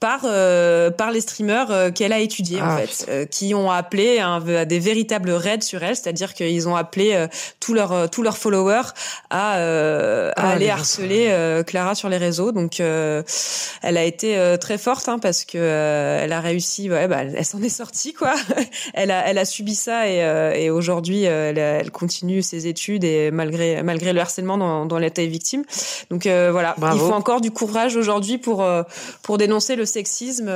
par 0.00 0.20
par 0.96 1.10
les 1.10 1.20
streamers 1.20 1.92
qu'elle 1.94 2.12
a 2.12 2.18
étudiés 2.18 2.60
en 2.60 2.66
ah, 2.66 2.78
fait, 2.78 3.28
qui 3.30 3.54
ont 3.54 3.70
appelé 3.70 4.18
à 4.18 4.64
des 4.64 4.78
véritables 4.78 5.30
raids 5.30 5.60
sur 5.60 5.82
elle, 5.82 5.96
c'est-à-dire 5.96 6.34
qu'ils 6.34 6.68
ont 6.68 6.76
appelé 6.76 7.26
tous 7.60 7.74
leurs 7.74 8.10
tous 8.10 8.22
leurs 8.22 8.38
followers 8.38 8.92
à, 9.30 9.54
à 9.54 10.30
ah, 10.36 10.50
aller 10.50 10.70
harceler 10.70 11.62
Clara 11.66 11.94
sur 11.94 12.08
les 12.08 12.18
réseaux. 12.18 12.52
Donc 12.52 12.80
elle 13.82 13.96
a 13.96 14.04
été 14.04 14.36
euh, 14.36 14.56
très 14.56 14.78
forte 14.78 15.08
hein, 15.08 15.18
parce 15.18 15.44
que 15.44 15.58
euh, 15.58 16.20
elle 16.22 16.32
a 16.32 16.40
réussi. 16.40 16.90
Ouais, 16.90 17.08
bah, 17.08 17.22
elle, 17.22 17.44
s'en 17.44 17.62
est 17.62 17.68
sortie 17.68 18.12
quoi. 18.12 18.34
elle 18.94 19.10
a 19.10 19.26
elle 19.26 19.38
a 19.38 19.44
subi 19.44 19.74
ça 19.74 20.08
et, 20.08 20.22
euh, 20.22 20.52
et 20.54 20.70
aujourd'hui 20.70 21.24
elle, 21.24 21.58
elle, 21.58 21.90
continue 21.90 22.42
ses 22.42 22.66
études 22.66 23.04
et 23.04 23.30
malgré 23.30 23.82
malgré 23.82 24.12
le 24.12 24.20
harcèlement 24.20 24.58
dont, 24.58 24.86
dont 24.86 24.98
elle 24.98 25.04
était 25.04 25.26
victime. 25.26 25.64
Donc 26.10 26.26
voilà, 26.26 26.74
il 26.92 26.98
faut 26.98 27.12
encore 27.12 27.40
du 27.40 27.50
courage 27.50 27.96
aujourd'hui 27.96 28.27
pour 28.36 28.68
pour 29.22 29.38
dénoncer 29.38 29.76
le 29.76 29.86
sexisme 29.86 30.50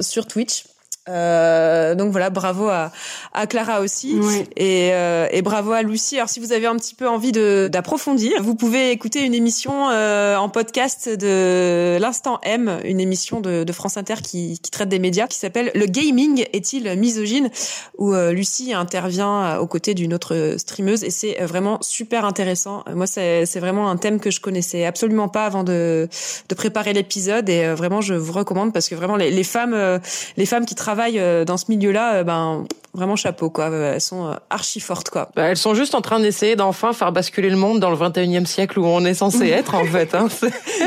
sur 0.00 0.26
Twitch. 0.26 0.64
Euh, 1.08 1.94
donc 1.94 2.10
voilà, 2.12 2.30
bravo 2.30 2.68
à, 2.68 2.92
à 3.32 3.46
Clara 3.46 3.80
aussi 3.80 4.18
et, 4.56 4.90
euh, 4.92 5.26
et, 5.30 5.42
bravo 5.42 5.72
à 5.72 5.82
Lucie. 5.82 6.16
Alors 6.16 6.28
si 6.28 6.40
vous 6.40 6.52
avez 6.52 6.66
un 6.66 6.76
petit 6.76 6.94
peu 6.94 7.08
envie 7.08 7.32
d'approfondir, 7.32 8.42
vous 8.42 8.54
pouvez 8.54 8.90
écouter 8.90 9.22
une 9.24 9.34
émission 9.34 9.88
euh, 9.90 10.36
en 10.36 10.48
podcast 10.48 11.08
de 11.08 11.98
l'instant 12.00 12.40
M, 12.42 12.80
une 12.84 13.00
émission 13.00 13.40
de, 13.40 13.64
de 13.64 13.72
France 13.72 13.96
Inter 13.96 14.16
qui, 14.22 14.58
qui, 14.60 14.70
traite 14.70 14.88
des 14.88 14.98
médias, 14.98 15.26
qui 15.26 15.38
s'appelle 15.38 15.70
Le 15.74 15.86
gaming 15.86 16.44
est-il 16.52 16.94
misogyne, 16.98 17.50
où 17.96 18.12
euh, 18.12 18.32
Lucie 18.32 18.74
intervient 18.74 19.58
aux 19.58 19.66
côtés 19.66 19.94
d'une 19.94 20.12
autre 20.12 20.54
streameuse 20.58 21.04
et 21.04 21.10
c'est 21.10 21.42
vraiment 21.44 21.78
super 21.80 22.24
intéressant. 22.24 22.84
Moi 22.94 23.06
c'est 23.06 23.60
vraiment 23.60 23.90
un 23.90 23.96
thème 23.96 24.20
que 24.20 24.30
je 24.30 24.40
connaissais 24.40 24.84
absolument 24.84 25.28
pas 25.28 25.46
avant 25.46 25.64
de, 25.64 26.08
de 26.48 26.54
préparer 26.54 26.92
l'épisode 26.92 27.48
et 27.48 27.72
vraiment 27.72 28.00
je 28.00 28.14
vous 28.14 28.32
recommande 28.32 28.72
parce 28.72 28.88
que 28.88 28.94
vraiment 28.94 29.16
les, 29.16 29.30
les 29.30 29.44
femmes 29.44 30.00
les 30.36 30.46
femmes 30.46 30.66
qui 30.66 30.74
travaillent 30.74 30.97
euh, 31.16 31.44
dans 31.44 31.56
ce 31.56 31.66
milieu-là, 31.68 32.14
euh, 32.14 32.24
ben 32.24 32.64
vraiment 32.94 33.16
chapeau 33.16 33.50
quoi. 33.50 33.70
Euh, 33.70 33.94
elles 33.94 34.00
sont 34.00 34.34
archi 34.50 34.80
fortes 34.80 35.10
quoi. 35.10 35.30
Bah, 35.36 35.44
elles 35.44 35.56
sont 35.56 35.74
juste 35.74 35.94
en 35.94 36.00
train 36.00 36.20
d'essayer 36.20 36.56
d'enfin 36.56 36.92
faire 36.92 37.12
basculer 37.12 37.50
le 37.50 37.56
monde 37.56 37.80
dans 37.80 37.90
le 37.90 37.96
21e 37.96 38.46
siècle 38.46 38.78
où 38.78 38.86
on 38.86 39.04
est 39.04 39.14
censé 39.14 39.48
être 39.48 39.74
en 39.74 39.84
fait. 39.84 40.14
Hein. 40.14 40.28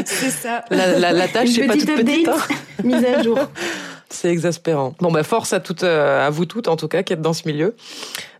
C'est 0.05 0.29
ça. 0.29 0.65
La, 0.69 1.11
la, 1.11 1.27
tâche 1.27 1.57
n'est 1.57 1.67
pas 1.67 1.73
toute 1.73 1.85
petite. 1.85 2.27
Hein. 2.27 2.37
Mise 2.83 3.05
à 3.05 3.23
jour. 3.23 3.39
C'est 4.11 4.29
exaspérant. 4.29 4.93
Bon, 4.99 5.11
bah 5.11 5.23
force 5.23 5.53
à 5.53 5.59
toutes, 5.59 5.83
euh, 5.83 6.27
à 6.27 6.29
vous 6.29 6.45
toutes 6.45 6.67
en 6.67 6.75
tout 6.75 6.87
cas, 6.87 7.01
qui 7.01 7.13
êtes 7.13 7.21
dans 7.21 7.33
ce 7.33 7.47
milieu. 7.47 7.75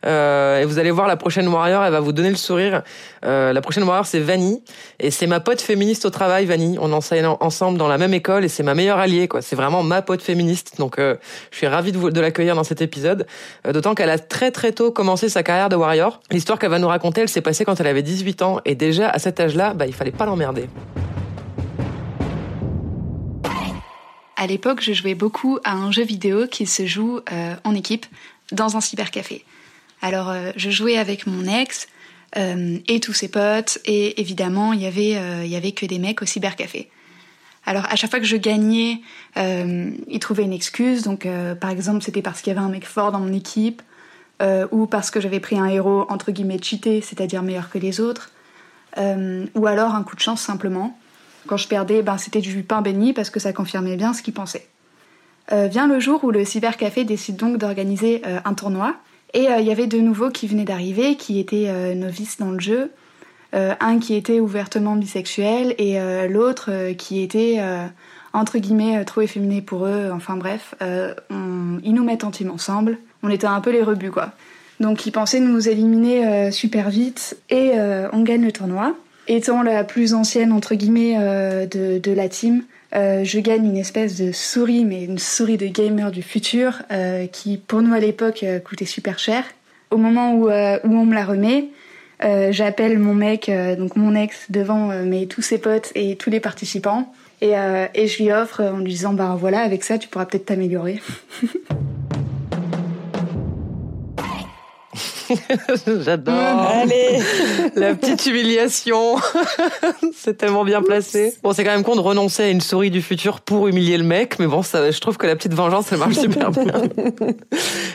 Euh, 0.05 0.59
et 0.59 0.65
vous 0.65 0.79
allez 0.79 0.91
voir 0.91 1.07
la 1.07 1.15
prochaine 1.15 1.47
warrior, 1.47 1.83
elle 1.83 1.91
va 1.91 1.99
vous 1.99 2.11
donner 2.11 2.29
le 2.29 2.35
sourire. 2.35 2.83
Euh, 3.23 3.53
la 3.53 3.61
prochaine 3.61 3.83
warrior, 3.83 4.05
c'est 4.05 4.19
Vanny, 4.19 4.63
et 4.99 5.11
c'est 5.11 5.27
ma 5.27 5.39
pote 5.39 5.61
féministe 5.61 6.05
au 6.05 6.09
travail, 6.09 6.45
Vanny. 6.45 6.77
On 6.79 6.91
enseigne 6.91 7.25
ensemble 7.39 7.77
dans 7.77 7.87
la 7.87 7.97
même 7.97 8.13
école, 8.13 8.43
et 8.43 8.47
c'est 8.47 8.63
ma 8.63 8.73
meilleure 8.73 8.97
alliée, 8.97 9.27
quoi. 9.27 9.41
C'est 9.41 9.55
vraiment 9.55 9.83
ma 9.83 10.01
pote 10.01 10.21
féministe. 10.21 10.75
Donc, 10.77 10.99
euh, 10.99 11.15
je 11.51 11.57
suis 11.57 11.67
ravie 11.67 11.91
de, 11.91 11.97
vous, 11.97 12.09
de 12.09 12.19
l'accueillir 12.19 12.55
dans 12.55 12.63
cet 12.63 12.81
épisode. 12.81 13.25
Euh, 13.67 13.73
d'autant 13.73 13.95
qu'elle 13.95 14.09
a 14.09 14.19
très 14.19 14.51
très 14.51 14.71
tôt 14.71 14.91
commencé 14.91 15.29
sa 15.29 15.43
carrière 15.43 15.69
de 15.69 15.75
warrior. 15.75 16.19
L'histoire 16.31 16.59
qu'elle 16.59 16.71
va 16.71 16.79
nous 16.79 16.87
raconter, 16.87 17.21
elle 17.21 17.29
s'est 17.29 17.41
passée 17.41 17.65
quand 17.65 17.79
elle 17.79 17.87
avait 17.87 18.03
18 18.03 18.41
ans, 18.41 18.59
et 18.65 18.75
déjà 18.75 19.09
à 19.09 19.19
cet 19.19 19.39
âge-là, 19.39 19.73
bah, 19.73 19.85
il 19.85 19.93
fallait 19.93 20.11
pas 20.11 20.25
l'emmerder. 20.25 20.67
À 24.41 24.47
l'époque, 24.47 24.81
je 24.81 24.91
jouais 24.91 25.13
beaucoup 25.13 25.59
à 25.63 25.73
un 25.73 25.91
jeu 25.91 26.01
vidéo 26.01 26.47
qui 26.47 26.65
se 26.65 26.87
joue 26.87 27.19
euh, 27.31 27.53
en 27.63 27.75
équipe 27.75 28.07
dans 28.51 28.75
un 28.75 28.81
cybercafé. 28.81 29.45
Alors, 30.01 30.31
euh, 30.31 30.51
je 30.55 30.71
jouais 30.71 30.97
avec 30.97 31.27
mon 31.27 31.45
ex 31.45 31.87
euh, 32.37 32.79
et 32.87 32.99
tous 32.99 33.13
ses 33.13 33.27
potes, 33.27 33.77
et 33.85 34.19
évidemment, 34.19 34.73
il 34.73 34.81
y 34.81 34.87
avait, 34.87 35.11
il 35.45 35.47
y 35.47 35.55
avait 35.55 35.73
que 35.73 35.85
des 35.85 35.99
mecs 35.99 36.23
au 36.23 36.25
cybercafé. 36.25 36.89
Alors, 37.67 37.85
à 37.85 37.95
chaque 37.95 38.09
fois 38.09 38.19
que 38.19 38.25
je 38.25 38.35
gagnais, 38.35 39.01
ils 39.35 40.19
trouvaient 40.19 40.45
une 40.45 40.53
excuse. 40.53 41.03
Donc, 41.03 41.27
par 41.59 41.69
exemple, 41.69 42.01
c'était 42.01 42.23
parce 42.23 42.41
qu'il 42.41 42.51
y 42.51 42.57
avait 42.57 42.65
un 42.65 42.71
mec 42.71 42.87
fort 42.87 43.11
dans 43.11 43.19
mon 43.19 43.33
équipe, 43.33 43.83
ou 44.71 44.87
parce 44.87 45.11
que 45.11 45.21
j'avais 45.21 45.39
pris 45.39 45.59
un 45.59 45.67
héros 45.67 46.07
entre 46.09 46.31
guillemets 46.31 46.57
cheaté, 46.59 47.01
c'est-à-dire 47.01 47.43
meilleur 47.43 47.69
que 47.69 47.77
les 47.77 47.99
autres, 47.99 48.31
ou 48.97 49.67
alors 49.67 49.93
un 49.93 50.01
coup 50.01 50.15
de 50.15 50.21
chance 50.21 50.41
simplement. 50.41 50.97
Quand 51.47 51.57
je 51.57 51.67
perdais, 51.67 52.01
ben, 52.01 52.17
c'était 52.17 52.41
du 52.41 52.63
pain 52.63 52.81
béni 52.81 53.13
parce 53.13 53.29
que 53.29 53.39
ça 53.39 53.53
confirmait 53.53 53.95
bien 53.95 54.13
ce 54.13 54.21
qu'ils 54.21 54.33
pensaient. 54.33 54.67
Euh, 55.51 55.67
vient 55.67 55.87
le 55.87 55.99
jour 55.99 56.23
où 56.23 56.31
le 56.31 56.45
cybercafé 56.45 57.03
décide 57.03 57.35
donc 57.35 57.57
d'organiser 57.57 58.21
euh, 58.25 58.39
un 58.45 58.53
tournoi. 58.53 58.95
Et 59.33 59.49
euh, 59.49 59.59
il 59.59 59.65
y 59.65 59.71
avait 59.71 59.87
deux 59.87 60.01
nouveaux 60.01 60.29
qui 60.29 60.47
venaient 60.47 60.65
d'arriver, 60.65 61.15
qui 61.15 61.39
étaient 61.39 61.95
novices 61.95 62.37
dans 62.37 62.51
le 62.51 62.59
jeu. 62.59 62.91
un 63.53 63.99
qui 63.99 64.15
était 64.15 64.39
ouvertement 64.39 64.95
bisexuel 64.95 65.75
et 65.77 65.99
l'autre 66.29 66.91
qui 66.97 67.21
était 67.21 67.59
entre 68.33 68.59
guillemets 68.59 69.03
trop 69.03 69.21
efféminé 69.21 69.61
pour 69.61 69.85
eux. 69.85 70.09
Enfin 70.13 70.37
bref, 70.37 70.75
ils 70.79 71.93
nous 71.93 72.03
mettent 72.03 72.23
en 72.23 72.31
team 72.31 72.49
ensemble. 72.49 72.97
On 73.23 73.29
était 73.29 73.47
un 73.47 73.59
peu 73.61 73.71
les 73.71 73.83
rebuts 73.83 74.11
quoi. 74.11 74.31
Donc 74.79 75.05
ils 75.05 75.11
pensaient 75.11 75.41
nous 75.41 75.67
éliminer 75.67 76.51
super 76.51 76.89
vite 76.89 77.37
et 77.49 77.71
on 78.13 78.21
gagne 78.23 78.43
le 78.43 78.51
tournoi. 78.51 78.93
Étant 79.33 79.63
la 79.63 79.85
plus 79.85 80.13
ancienne, 80.13 80.51
entre 80.51 80.75
guillemets, 80.75 81.15
euh, 81.17 81.65
de, 81.65 82.11
la 82.11 82.27
team, 82.27 82.63
euh, 82.93 83.23
je 83.23 83.39
gagne 83.39 83.65
une 83.65 83.77
espèce 83.77 84.19
de 84.19 84.33
souris, 84.33 84.83
mais 84.83 85.05
une 85.05 85.19
souris 85.19 85.55
de 85.55 85.67
gamer 85.67 86.11
du 86.11 86.21
futur, 86.21 86.81
euh, 86.91 87.27
qui 87.27 87.55
pour 87.55 87.81
nous 87.81 87.93
à 87.93 87.99
l'époque 88.01 88.43
coûtait 88.65 88.83
super 88.83 89.19
cher. 89.19 89.45
Au 89.89 89.95
moment 89.95 90.33
où, 90.33 90.49
où 90.49 90.49
on 90.49 91.05
me 91.05 91.13
la 91.13 91.23
remet, 91.23 91.69
j'appelle 92.49 92.99
mon 92.99 93.13
mec, 93.13 93.49
donc 93.77 93.95
mon 93.95 94.15
ex, 94.15 94.47
devant 94.49 94.87
mes, 95.05 95.27
tous 95.27 95.41
ses 95.41 95.59
potes 95.59 95.93
et 95.95 96.17
tous 96.17 96.29
les 96.29 96.41
participants. 96.41 97.13
Et, 97.39 97.53
et 97.93 98.07
je 98.07 98.21
lui 98.21 98.33
offre 98.33 98.61
en 98.61 98.79
lui 98.79 98.91
disant, 98.91 99.13
bah 99.13 99.37
voilà, 99.39 99.59
avec 99.61 99.85
ça, 99.85 99.97
tu 99.97 100.09
pourras 100.09 100.25
peut-être 100.25 100.47
t'améliorer. 100.47 100.99
J'adore. 106.01 106.35
Allez, 106.35 107.19
la 107.75 107.95
petite 107.95 108.25
humiliation. 108.25 109.17
c'est 110.15 110.37
tellement 110.37 110.63
bien 110.63 110.81
placé. 110.81 111.33
Bon, 111.43 111.53
c'est 111.53 111.63
quand 111.63 111.71
même 111.71 111.83
con 111.83 111.95
de 111.95 112.01
renoncer 112.01 112.43
à 112.43 112.49
une 112.49 112.61
souris 112.61 112.91
du 112.91 113.01
futur 113.01 113.41
pour 113.41 113.67
humilier 113.67 113.97
le 113.97 114.03
mec, 114.03 114.39
mais 114.39 114.47
bon, 114.47 114.61
ça, 114.61 114.91
je 114.91 114.99
trouve 114.99 115.17
que 115.17 115.27
la 115.27 115.35
petite 115.35 115.53
vengeance, 115.53 115.91
elle 115.91 115.99
marche 115.99 116.15
super 116.15 116.51
bien. 116.51 116.63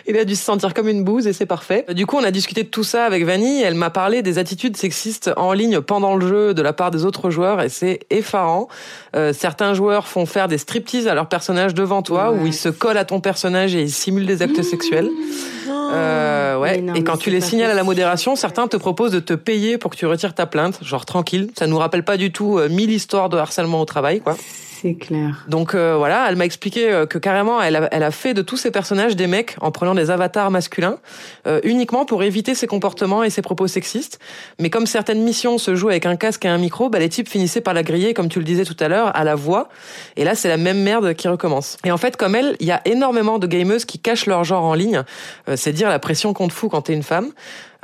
Il 0.07 0.17
a 0.17 0.25
dû 0.25 0.37
se 0.37 0.45
sentir 0.45 0.75
comme 0.75 0.89
une 0.89 1.05
bouse 1.05 1.27
et 1.27 1.33
c'est 1.33 1.47
parfait. 1.47 1.85
Du 1.95 2.07
coup, 2.07 2.17
on 2.17 2.25
a 2.25 2.31
discuté 2.31 2.63
de 2.63 2.69
tout 2.69 2.85
ça 2.85 3.05
avec 3.05 3.25
Vanny. 3.25 3.63
Elle 3.63 3.75
m'a 3.75 3.91
parlé 3.91 4.23
des 4.23 4.39
attitudes 4.39 4.77
sexistes 4.77 5.31
en 5.37 5.53
ligne 5.53 5.81
pendant 5.81 6.17
le 6.17 6.27
jeu 6.27 6.55
de 6.55 6.63
la 6.63 6.73
part 6.73 6.91
des 6.91 7.05
autres 7.05 7.31
joueurs 7.31 7.61
et 7.61 7.69
c'est 7.69 8.01
effarant. 8.11 8.69
Euh, 9.15 9.33
certains 9.33 9.75
joueurs 9.75 10.09
font 10.09 10.27
faire 10.27 10.49
des 10.49 10.59
striptease 10.59 11.09
à 11.09 11.15
leur 11.15 11.29
personnage 11.29 11.75
devant 11.75 12.03
toi 12.03 12.33
où 12.33 12.47
ils 12.47 12.55
se 12.55 12.69
collent 12.69 12.99
à 12.99 13.05
ton 13.05 13.21
personnage 13.21 13.75
et 13.75 13.83
ils 13.83 13.93
simulent 13.93 14.27
des 14.27 14.43
actes 14.43 14.63
sexuels. 14.63 15.09
Euh, 15.93 16.59
ouais. 16.59 16.85
Et 16.97 17.05
quand 17.05 17.17
tu 17.17 17.26
tu 17.27 17.33
les 17.33 17.41
signales 17.41 17.73
à 17.73 17.75
la 17.75 17.83
modération, 17.83 18.37
certains 18.37 18.69
te 18.69 18.77
proposent 18.77 19.11
de 19.11 19.19
te 19.19 19.33
payer 19.33 19.79
pour 19.79 19.91
que 19.91 19.97
tu 19.97 20.07
retires 20.07 20.33
ta 20.33 20.47
plainte, 20.47 20.79
genre 20.83 21.05
tranquille. 21.05 21.51
Ça 21.59 21.67
nous 21.67 21.77
rappelle 21.77 22.05
pas 22.05 22.17
du 22.17 22.31
tout 22.31 22.57
euh, 22.57 22.69
mille 22.69 22.93
histoires 22.93 23.29
de 23.29 23.37
harcèlement 23.37 23.81
au 23.81 23.85
travail, 23.85 24.21
quoi. 24.21 24.37
C'est 24.81 24.95
clair. 24.95 25.47
Donc 25.49 25.75
euh, 25.75 25.97
voilà, 25.97 26.27
elle 26.29 26.37
m'a 26.37 26.45
expliqué 26.45 26.91
euh, 26.91 27.07
que 27.07 27.17
carrément, 27.17 27.63
elle 27.63 27.77
a, 27.77 27.89
elle 27.93 28.03
a 28.03 28.11
fait 28.11 28.35
de 28.35 28.43
tous 28.43 28.59
ces 28.59 28.71
personnages 28.71 29.17
des 29.17 29.27
mecs 29.27 29.57
en 29.63 29.71
prenant 29.71 29.95
des 29.95 30.11
avatars 30.11 30.51
masculins, 30.51 30.99
euh, 31.47 31.61
uniquement 31.65 32.05
pour 32.05 32.23
éviter 32.23 32.55
ses 32.55 32.67
comportements 32.67 33.23
et 33.23 33.31
ses 33.31 33.41
propos 33.41 33.69
sexistes. 33.69 34.19
Mais 34.59 34.69
comme 34.69 34.87
certaines 34.87 35.23
missions 35.23 35.57
se 35.57 35.75
jouent 35.75 35.89
avec 35.89 36.05
un 36.05 36.17
casque 36.17 36.45
et 36.45 36.49
un 36.49 36.59
micro, 36.59 36.91
bah, 36.91 36.99
les 36.99 37.09
types 37.09 37.29
finissaient 37.29 37.63
par 37.63 37.73
la 37.73 37.83
griller, 37.83 38.13
comme 38.13 38.29
tu 38.29 38.39
le 38.39 38.45
disais 38.45 38.65
tout 38.65 38.77
à 38.79 38.89
l'heure, 38.89 39.17
à 39.17 39.25
la 39.25 39.35
voix. 39.35 39.71
Et 40.17 40.25
là, 40.25 40.35
c'est 40.35 40.49
la 40.49 40.59
même 40.59 40.83
merde 40.83 41.15
qui 41.15 41.29
recommence. 41.29 41.79
Et 41.85 41.91
en 41.91 41.97
fait, 41.97 42.19
comme 42.19 42.35
elle, 42.35 42.57
il 42.61 42.67
y 42.67 42.73
a 42.73 42.83
énormément 42.85 43.39
de 43.39 43.47
gameuses 43.47 43.87
qui 43.87 43.99
cachent 43.99 44.27
leur 44.27 44.45
genre 44.45 44.65
en 44.65 44.75
ligne. 44.75 45.05
c'est 45.55 45.73
dire 45.73 45.89
la 45.89 45.99
pression 45.99 46.35
qu'on 46.35 46.49
te 46.49 46.53
fout 46.53 46.71
quand 46.71 46.83
t'es 46.83 46.93
une 46.93 47.03
femme. 47.03 47.33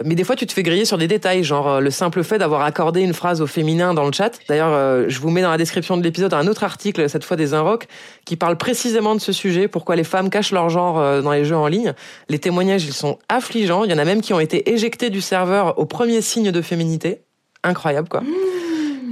Mais 0.04 0.14
des 0.14 0.24
fois, 0.24 0.36
tu 0.36 0.46
te 0.46 0.52
fais 0.52 0.62
griller 0.62 0.84
sur 0.84 0.98
des 0.98 1.08
détails, 1.08 1.44
genre 1.44 1.68
euh, 1.68 1.80
le 1.80 1.90
simple 1.90 2.22
fait 2.22 2.38
d'avoir 2.38 2.62
accordé 2.62 3.00
une 3.00 3.12
phrase 3.12 3.40
au 3.40 3.46
féminin 3.46 3.94
dans 3.94 4.04
le 4.04 4.12
chat. 4.12 4.38
D'ailleurs, 4.48 4.72
euh, 4.72 5.04
je 5.08 5.20
vous 5.20 5.30
mets 5.30 5.42
dans 5.42 5.50
la 5.50 5.56
description 5.56 5.96
de 5.96 6.02
l'épisode 6.02 6.34
un 6.34 6.46
autre 6.46 6.64
article, 6.64 7.08
cette 7.08 7.24
fois 7.24 7.36
des 7.36 7.54
Inrocks, 7.54 7.86
qui 8.24 8.36
parle 8.36 8.56
précisément 8.56 9.14
de 9.14 9.20
ce 9.20 9.32
sujet, 9.32 9.68
pourquoi 9.68 9.96
les 9.96 10.04
femmes 10.04 10.30
cachent 10.30 10.52
leur 10.52 10.68
genre 10.68 10.98
euh, 10.98 11.22
dans 11.22 11.32
les 11.32 11.44
jeux 11.44 11.56
en 11.56 11.66
ligne. 11.66 11.94
Les 12.28 12.38
témoignages, 12.38 12.84
ils 12.84 12.92
sont 12.92 13.18
affligeants. 13.28 13.84
Il 13.84 13.90
y 13.90 13.94
en 13.94 13.98
a 13.98 14.04
même 14.04 14.20
qui 14.20 14.32
ont 14.34 14.40
été 14.40 14.72
éjectés 14.72 15.10
du 15.10 15.20
serveur 15.20 15.78
au 15.78 15.86
premier 15.86 16.20
signe 16.20 16.50
de 16.50 16.62
féminité. 16.62 17.22
Incroyable, 17.64 18.08
quoi. 18.08 18.22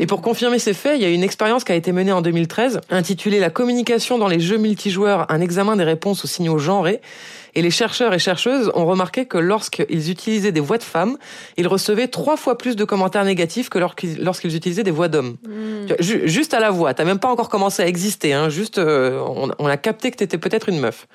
Et 0.01 0.07
pour 0.07 0.23
confirmer 0.23 0.59
ces 0.59 0.73
faits, 0.73 0.95
il 0.97 1.03
y 1.03 1.05
a 1.05 1.11
une 1.11 1.23
expérience 1.23 1.63
qui 1.63 1.73
a 1.73 1.75
été 1.75 1.93
menée 1.93 2.11
en 2.11 2.23
2013, 2.23 2.81
intitulée 2.89 3.39
La 3.39 3.51
communication 3.51 4.17
dans 4.17 4.29
les 4.29 4.41
jeux 4.41 4.57
multijoueurs, 4.57 5.31
un 5.31 5.43
examen 5.43 5.77
des 5.77 5.85
réponses 5.85 6.25
aux 6.25 6.27
signaux 6.27 6.57
genrés. 6.57 7.03
Et 7.55 7.61
les 7.61 7.71
chercheurs 7.71 8.15
et 8.15 8.19
chercheuses 8.19 8.73
ont 8.75 8.87
remarqué 8.87 9.27
que 9.27 9.37
lorsqu'ils 9.37 10.11
utilisaient 10.11 10.53
des 10.53 10.61
voix 10.61 10.79
de 10.79 10.85
femmes, 10.85 11.19
ils 11.59 11.69
recevaient 11.69 12.09
trois 12.09 12.39
fois 12.39 12.57
plus 12.57 12.77
de 12.77 12.85
commentaires 12.85 13.27
négatifs 13.27 13.69
que 13.69 13.79
lorsqu'ils 13.79 14.57
utilisaient 14.57 14.85
des 14.85 14.91
voix 14.91 15.09
d'hommes. 15.09 15.37
Hmm. 15.47 15.93
Juste 15.99 16.55
à 16.55 16.61
la 16.61 16.71
voix, 16.71 16.95
t'as 16.95 17.05
même 17.05 17.19
pas 17.19 17.29
encore 17.29 17.51
commencé 17.51 17.83
à 17.83 17.87
exister, 17.87 18.33
hein, 18.33 18.49
juste 18.49 18.79
euh, 18.79 19.21
on, 19.21 19.51
on 19.59 19.67
a 19.67 19.77
capté 19.77 20.11
que 20.11 20.17
t'étais 20.17 20.39
peut-être 20.39 20.71
une 20.71 20.81
meuf. 20.81 21.09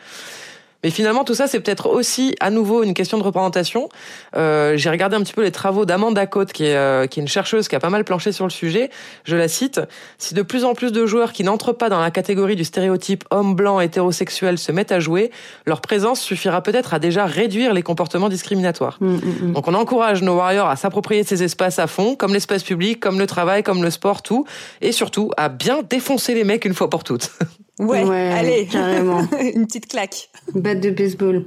Mais 0.86 0.92
finalement, 0.92 1.24
tout 1.24 1.34
ça, 1.34 1.48
c'est 1.48 1.60
peut-être 1.60 1.90
aussi 1.90 2.36
à 2.40 2.52
nouveau 2.52 2.84
une 2.84 2.94
question 2.94 3.18
de 3.18 3.24
représentation. 3.24 3.90
Euh, 4.36 4.78
J'ai 4.78 4.92
regardé 4.92 5.16
un 5.16 5.22
petit 5.22 5.34
peu 5.34 5.42
les 5.42 5.52
travaux 5.52 5.84
d'Amanda 5.84 6.28
Cote, 6.28 6.54
qui 6.54 6.66
est, 6.66 6.76
euh, 6.76 7.08
qui 7.08 7.20
est 7.20 7.24
une 7.24 7.28
chercheuse 7.28 7.68
qui 7.68 7.76
a 7.76 7.80
pas 7.80 7.90
mal 7.90 8.04
planché 8.04 8.32
sur 8.32 8.46
le 8.46 8.52
sujet. 8.52 8.92
Je 9.24 9.36
la 9.36 9.48
cite. 9.48 9.82
Si 10.20 10.36
de 10.36 10.44
plus 10.44 10.64
en 10.64 10.76
plus 10.76 10.92
de 10.92 11.08
joueurs 11.08 11.34
qui 11.34 11.44
n'entrent 11.44 11.74
pas 11.74 11.90
dans 11.90 12.00
la 12.00 12.12
catégorie 12.12 12.56
du 12.56 12.64
stéréotype 12.64 13.24
homme 13.32 13.56
blanc 13.56 13.80
hétérosexuel 13.80 14.60
se 14.60 14.72
mettent 14.72 14.92
à 14.92 15.00
jouer, 15.00 15.32
leur 15.66 15.82
présence 15.82 16.22
suffira 16.22 16.62
peut-être 16.62 16.94
à 16.94 17.00
déjà 17.00 17.26
réduire 17.26 17.74
les 17.74 17.82
comportements 17.82 18.30
discriminatoires. 18.30 18.98
Mm, 19.00 19.08
mm, 19.08 19.20
mm. 19.42 19.54
Donc 19.54 19.68
on 19.68 19.74
encourage 19.74 20.22
nos 20.22 20.36
warriors 20.36 20.70
à 20.70 20.76
s'approprier 20.76 21.24
ces 21.24 21.42
espaces 21.42 21.80
à 21.80 21.88
fond, 21.88 22.16
comme 22.16 22.32
l'espace 22.32 22.62
public, 22.62 23.00
comme 23.00 23.18
le 23.18 23.26
travail, 23.26 23.64
comme 23.64 23.82
le 23.82 23.90
sport, 23.90 24.22
tout, 24.22 24.46
et 24.82 24.92
surtout 24.92 25.32
à 25.36 25.50
bien 25.50 25.82
défoncer 25.82 26.36
les 26.36 26.44
mecs 26.44 26.64
une 26.64 26.76
fois 26.76 26.92
pour 26.92 27.04
toutes. 27.04 27.32
Ouais, 27.80 28.04
allez, 28.32 28.66
carrément. 28.68 29.28
Une 29.56 29.68
petite 29.68 29.88
claque. 29.88 30.30
Batte 30.54 30.80
de 30.80 30.92
baseball. 30.92 31.46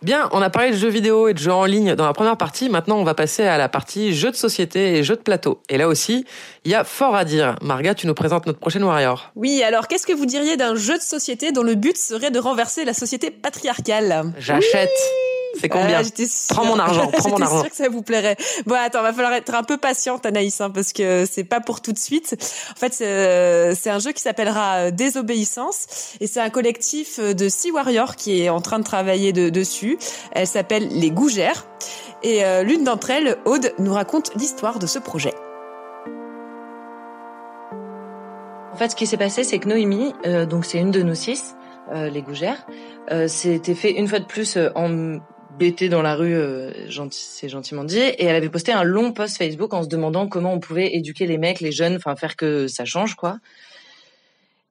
Bien, 0.00 0.28
on 0.32 0.40
a 0.40 0.48
parlé 0.48 0.70
de 0.70 0.76
jeux 0.76 0.88
vidéo 0.88 1.28
et 1.28 1.34
de 1.34 1.38
jeux 1.38 1.52
en 1.52 1.66
ligne 1.66 1.94
dans 1.94 2.06
la 2.06 2.14
première 2.14 2.38
partie. 2.38 2.70
Maintenant, 2.70 2.96
on 2.98 3.04
va 3.04 3.12
passer 3.12 3.42
à 3.42 3.58
la 3.58 3.68
partie 3.68 4.14
jeux 4.14 4.30
de 4.30 4.36
société 4.36 4.96
et 4.96 5.02
jeux 5.02 5.16
de 5.16 5.20
plateau. 5.20 5.60
Et 5.68 5.76
là 5.76 5.86
aussi, 5.86 6.24
il 6.64 6.70
y 6.70 6.74
a 6.74 6.82
fort 6.82 7.14
à 7.14 7.26
dire. 7.26 7.56
Marga, 7.60 7.94
tu 7.94 8.06
nous 8.06 8.14
présentes 8.14 8.46
notre 8.46 8.58
prochaine 8.58 8.84
Warrior. 8.84 9.32
Oui, 9.36 9.62
alors 9.62 9.86
qu'est-ce 9.86 10.06
que 10.06 10.14
vous 10.14 10.24
diriez 10.24 10.56
d'un 10.56 10.76
jeu 10.76 10.96
de 10.96 11.02
société 11.02 11.52
dont 11.52 11.62
le 11.62 11.74
but 11.74 11.98
serait 11.98 12.30
de 12.30 12.38
renverser 12.38 12.86
la 12.86 12.94
société 12.94 13.30
patriarcale? 13.30 14.32
J'achète. 14.38 14.88
C'est 15.60 15.68
combien 15.68 16.00
euh, 16.00 16.26
Prends 16.50 16.64
mon 16.64 16.78
argent, 16.78 17.06
prends 17.12 17.30
mon 17.30 17.40
argent. 17.40 17.60
sûr 17.60 17.70
que 17.70 17.76
ça 17.76 17.88
vous 17.88 18.02
plairait. 18.02 18.36
Bon, 18.66 18.74
attends, 18.74 19.02
va 19.02 19.12
falloir 19.12 19.32
être 19.32 19.54
un 19.54 19.62
peu 19.62 19.76
patiente, 19.76 20.26
Anaïs, 20.26 20.60
hein, 20.60 20.70
parce 20.70 20.92
que 20.92 21.24
c'est 21.30 21.44
pas 21.44 21.60
pour 21.60 21.80
tout 21.80 21.92
de 21.92 21.98
suite. 21.98 22.36
En 22.72 22.78
fait, 22.78 22.94
c'est 22.94 23.06
euh, 23.06 23.74
un 23.86 23.98
jeu 23.98 24.12
qui 24.12 24.22
s'appellera 24.22 24.76
euh, 24.76 24.90
Désobéissance, 24.90 26.14
et 26.20 26.26
c'est 26.26 26.40
un 26.40 26.50
collectif 26.50 27.18
de 27.18 27.48
six 27.48 27.70
warriors 27.70 28.16
qui 28.16 28.42
est 28.42 28.48
en 28.48 28.60
train 28.60 28.78
de 28.78 28.84
travailler 28.84 29.32
de, 29.32 29.48
dessus. 29.48 29.98
Elle 30.32 30.46
s'appelle 30.46 30.88
les 30.88 31.10
Gougères, 31.10 31.66
et 32.22 32.42
l'une 32.64 32.84
d'entre 32.84 33.10
elles, 33.10 33.36
Aude, 33.44 33.72
nous 33.78 33.92
raconte 33.92 34.32
l'histoire 34.34 34.78
de 34.78 34.86
ce 34.86 34.98
projet. 34.98 35.34
En 38.72 38.76
fait, 38.76 38.90
ce 38.90 38.96
qui 38.96 39.06
s'est 39.06 39.16
passé, 39.16 39.44
c'est 39.44 39.58
que 39.58 39.68
Noémie, 39.68 40.12
donc 40.48 40.64
c'est 40.64 40.78
une 40.78 40.90
de 40.90 41.02
nos 41.02 41.14
six, 41.14 41.54
les 41.94 42.22
Gougères, 42.22 42.66
c'était 43.28 43.74
fait 43.76 43.92
une 43.92 44.08
fois 44.08 44.18
de 44.18 44.24
plus 44.24 44.58
en 44.74 45.20
bêté 45.58 45.88
dans 45.88 46.02
la 46.02 46.14
rue, 46.14 46.34
euh, 46.34 46.70
c'est 47.10 47.48
gentiment 47.48 47.84
dit, 47.84 47.98
et 47.98 48.24
elle 48.24 48.36
avait 48.36 48.48
posté 48.48 48.72
un 48.72 48.84
long 48.84 49.12
post 49.12 49.36
Facebook 49.36 49.74
en 49.74 49.82
se 49.82 49.88
demandant 49.88 50.28
comment 50.28 50.52
on 50.52 50.60
pouvait 50.60 50.94
éduquer 50.94 51.26
les 51.26 51.38
mecs, 51.38 51.60
les 51.60 51.72
jeunes, 51.72 51.96
enfin 51.96 52.16
faire 52.16 52.36
que 52.36 52.68
ça 52.68 52.84
change, 52.84 53.14
quoi. 53.14 53.38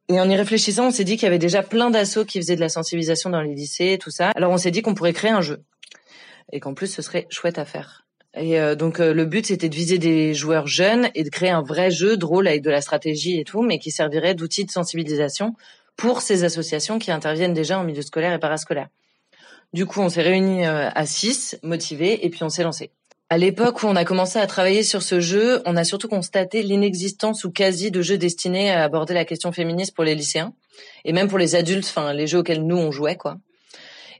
Et 0.10 0.20
en 0.22 0.30
y 0.30 0.36
réfléchissant, 0.36 0.88
on 0.88 0.92
s'est 0.92 1.04
dit 1.04 1.18
qu'il 1.18 1.24
y 1.24 1.28
avait 1.28 1.38
déjà 1.38 1.64
plein 1.64 1.90
d'assauts 1.90 2.24
qui 2.24 2.40
faisaient 2.40 2.56
de 2.56 2.62
la 2.62 2.70
sensibilisation 2.70 3.30
dans 3.30 3.42
les 3.42 3.54
lycées, 3.54 3.98
tout 4.02 4.10
ça. 4.10 4.32
Alors 4.36 4.52
on 4.52 4.58
s'est 4.58 4.72
dit 4.72 4.82
qu'on 4.82 4.96
pourrait 4.96 5.14
créer 5.14 5.32
un 5.32 5.42
jeu, 5.42 5.62
et 6.54 6.60
qu'en 6.60 6.74
plus 6.74 6.88
ce 6.88 7.02
serait 7.02 7.28
chouette 7.30 7.60
à 7.60 7.66
faire. 7.66 8.06
Et 8.34 8.60
euh, 8.60 8.76
donc 8.76 9.00
euh, 9.00 9.14
le 9.14 9.26
but 9.26 9.48
c'était 9.48 9.70
de 9.70 9.76
viser 9.76 9.98
des 9.98 10.34
joueurs 10.34 10.68
jeunes 10.68 11.10
et 11.16 11.24
de 11.24 11.30
créer 11.30 11.50
un 11.50 11.62
vrai 11.62 11.92
jeu 11.92 12.18
drôle 12.18 12.48
avec 12.48 12.62
de 12.62 12.70
la 12.70 12.82
stratégie 12.82 13.40
et 13.40 13.44
tout, 13.44 13.62
mais 13.62 13.80
qui 13.80 13.92
servirait 13.92 14.36
d'outil 14.36 14.64
de 14.64 14.72
sensibilisation 14.72 15.54
pour 15.98 16.22
ces 16.22 16.44
associations 16.44 17.00
qui 17.00 17.12
interviennent 17.12 17.56
déjà 17.56 17.78
en 17.80 17.84
milieu 17.84 18.04
scolaire 18.04 18.34
et 18.34 18.40
parascolaire. 18.40 18.88
Du 19.74 19.86
coup, 19.86 20.02
on 20.02 20.10
s'est 20.10 20.22
réunis 20.22 20.66
euh, 20.66 20.90
à 20.94 21.06
6, 21.06 21.60
motivés, 21.64 22.26
et 22.26 22.30
puis 22.30 22.44
on 22.44 22.50
s'est 22.50 22.64
lancé. 22.64 22.92
À 23.30 23.38
l'époque 23.38 23.84
où 23.84 23.88
on 23.88 23.96
a 23.98 24.06
commencé 24.06 24.40
à 24.40 24.48
travailler 24.48 24.84
sur 24.84 25.02
ce 25.02 25.20
jeu, 25.20 25.62
on 25.66 25.76
a 25.76 25.84
surtout 25.84 26.08
constaté 26.08 26.64
l'inexistence 26.64 27.44
ou 27.44 27.52
quasi 27.52 27.92
de 27.92 28.02
jeux 28.02 28.18
destinés 28.18 28.72
à 28.72 28.84
aborder 28.84 29.14
la 29.14 29.26
question 29.26 29.52
féministe 29.52 29.94
pour 29.94 30.06
les 30.06 30.16
lycéens 30.16 30.54
et 31.04 31.12
même 31.12 31.28
pour 31.28 31.38
les 31.38 31.56
adultes, 31.56 31.88
enfin 31.90 32.14
les 32.14 32.26
jeux 32.26 32.40
auxquels 32.40 32.66
nous 32.66 32.78
on 32.78 32.90
jouait 32.90 33.18
quoi. 33.18 33.38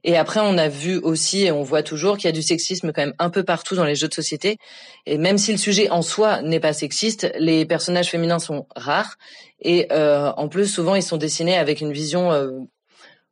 Et 0.04 0.18
après, 0.18 0.42
on 0.42 0.58
a 0.58 0.68
vu 0.68 0.98
aussi 0.98 1.46
et 1.46 1.52
on 1.52 1.64
voit 1.64 1.84
toujours 1.84 2.18
qu'il 2.18 2.26
y 2.26 2.28
a 2.30 2.34
du 2.34 2.42
sexisme 2.42 2.92
quand 2.92 3.02
même 3.02 3.16
un 3.18 3.30
peu 3.30 3.44
partout 3.44 3.76
dans 3.76 3.86
les 3.86 3.96
jeux 3.96 4.08
de 4.08 4.14
société. 4.14 4.58
Et 5.06 5.18
même 5.18 5.38
si 5.38 5.52
le 5.52 5.58
sujet 5.58 5.90
en 5.90 6.02
soi 6.02 6.42
n'est 6.42 6.60
pas 6.60 6.74
sexiste, 6.74 7.32
les 7.40 7.66
personnages 7.66 8.10
féminins 8.10 8.40
sont 8.40 8.68
rares 8.76 9.18
et 9.62 9.88
euh, 9.92 10.32
en 10.38 10.50
plus 10.50 10.68
souvent 10.68 10.96
ils 10.96 11.04
sont 11.04 11.18
dessinés 11.18 11.58
avec 11.58 11.82
une 11.82 11.94
vision 11.94 12.32
euh, 12.32 12.52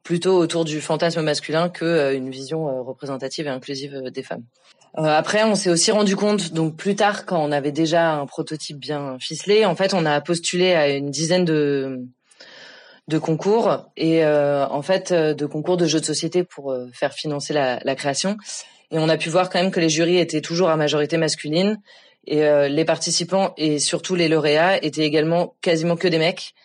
plutôt 0.06 0.38
autour 0.38 0.65
du 0.65 0.80
fantasme 0.82 1.22
masculin 1.24 1.68
que 1.68 1.84
euh, 1.84 2.15
une 2.15 2.30
vision 2.30 2.70
euh, 2.70 2.82
représentative 2.82 3.48
et 3.48 3.50
inclusive 3.50 3.96
euh, 3.96 4.12
des 4.12 4.22
femmes. 4.22 4.44
après, 4.94 5.44
on 5.44 5.56
s'est 5.56 5.72
aussi 5.72 5.91
rendu 5.91 6.15
compte, 6.15 6.54
donc 6.54 6.78
plus 6.78 6.96
tard, 6.96 7.26
quand 7.26 7.44
on 7.44 7.52
avait 7.52 7.74
déjà 7.74 8.13
un 8.13 8.28
prototype 8.28 8.78
bien 8.78 9.18
ficelé, 9.20 9.65
en 9.65 9.76
fait, 9.76 9.94
on 9.94 10.06
a 10.06 10.22
postulé 10.22 10.74
à 10.74 10.88
une 10.89 11.10
dizaine 11.10 11.44
de 11.44 12.00
de 13.08 13.20
concours 13.20 13.91
et 13.98 14.26
en 14.26 14.82
fait 14.82 15.13
de 15.13 15.46
concours 15.46 15.78
de 15.78 15.86
jeux 15.86 16.00
de 16.00 16.06
société 16.06 16.44
pour 16.44 16.76
faire 16.91 17.13
financer 17.13 17.54
la, 17.54 17.80
la, 17.84 17.94
création. 17.94 18.36
Et 18.89 18.98
on 18.98 19.10
a 19.10 19.18
pu 19.18 19.30
voir 19.30 19.52
quand 19.52 19.62
même 19.62 19.70
que 19.70 19.80
les 19.80 19.89
jurys 19.89 20.18
étaient 20.18 20.41
toujours 20.41 20.70
à 20.72 20.76
majorité 20.76 21.18
masculine 21.18 21.80
et 22.26 22.41
les 22.68 22.84
participants 22.84 23.54
et 23.58 23.78
surtout 23.78 24.15
les 24.15 24.28
lauréats 24.28 24.84
étaient 24.84 25.06
également 25.06 25.54
quasiment 25.62 25.98
que 25.98 26.08
des 26.08 26.18
mecs. 26.18 26.56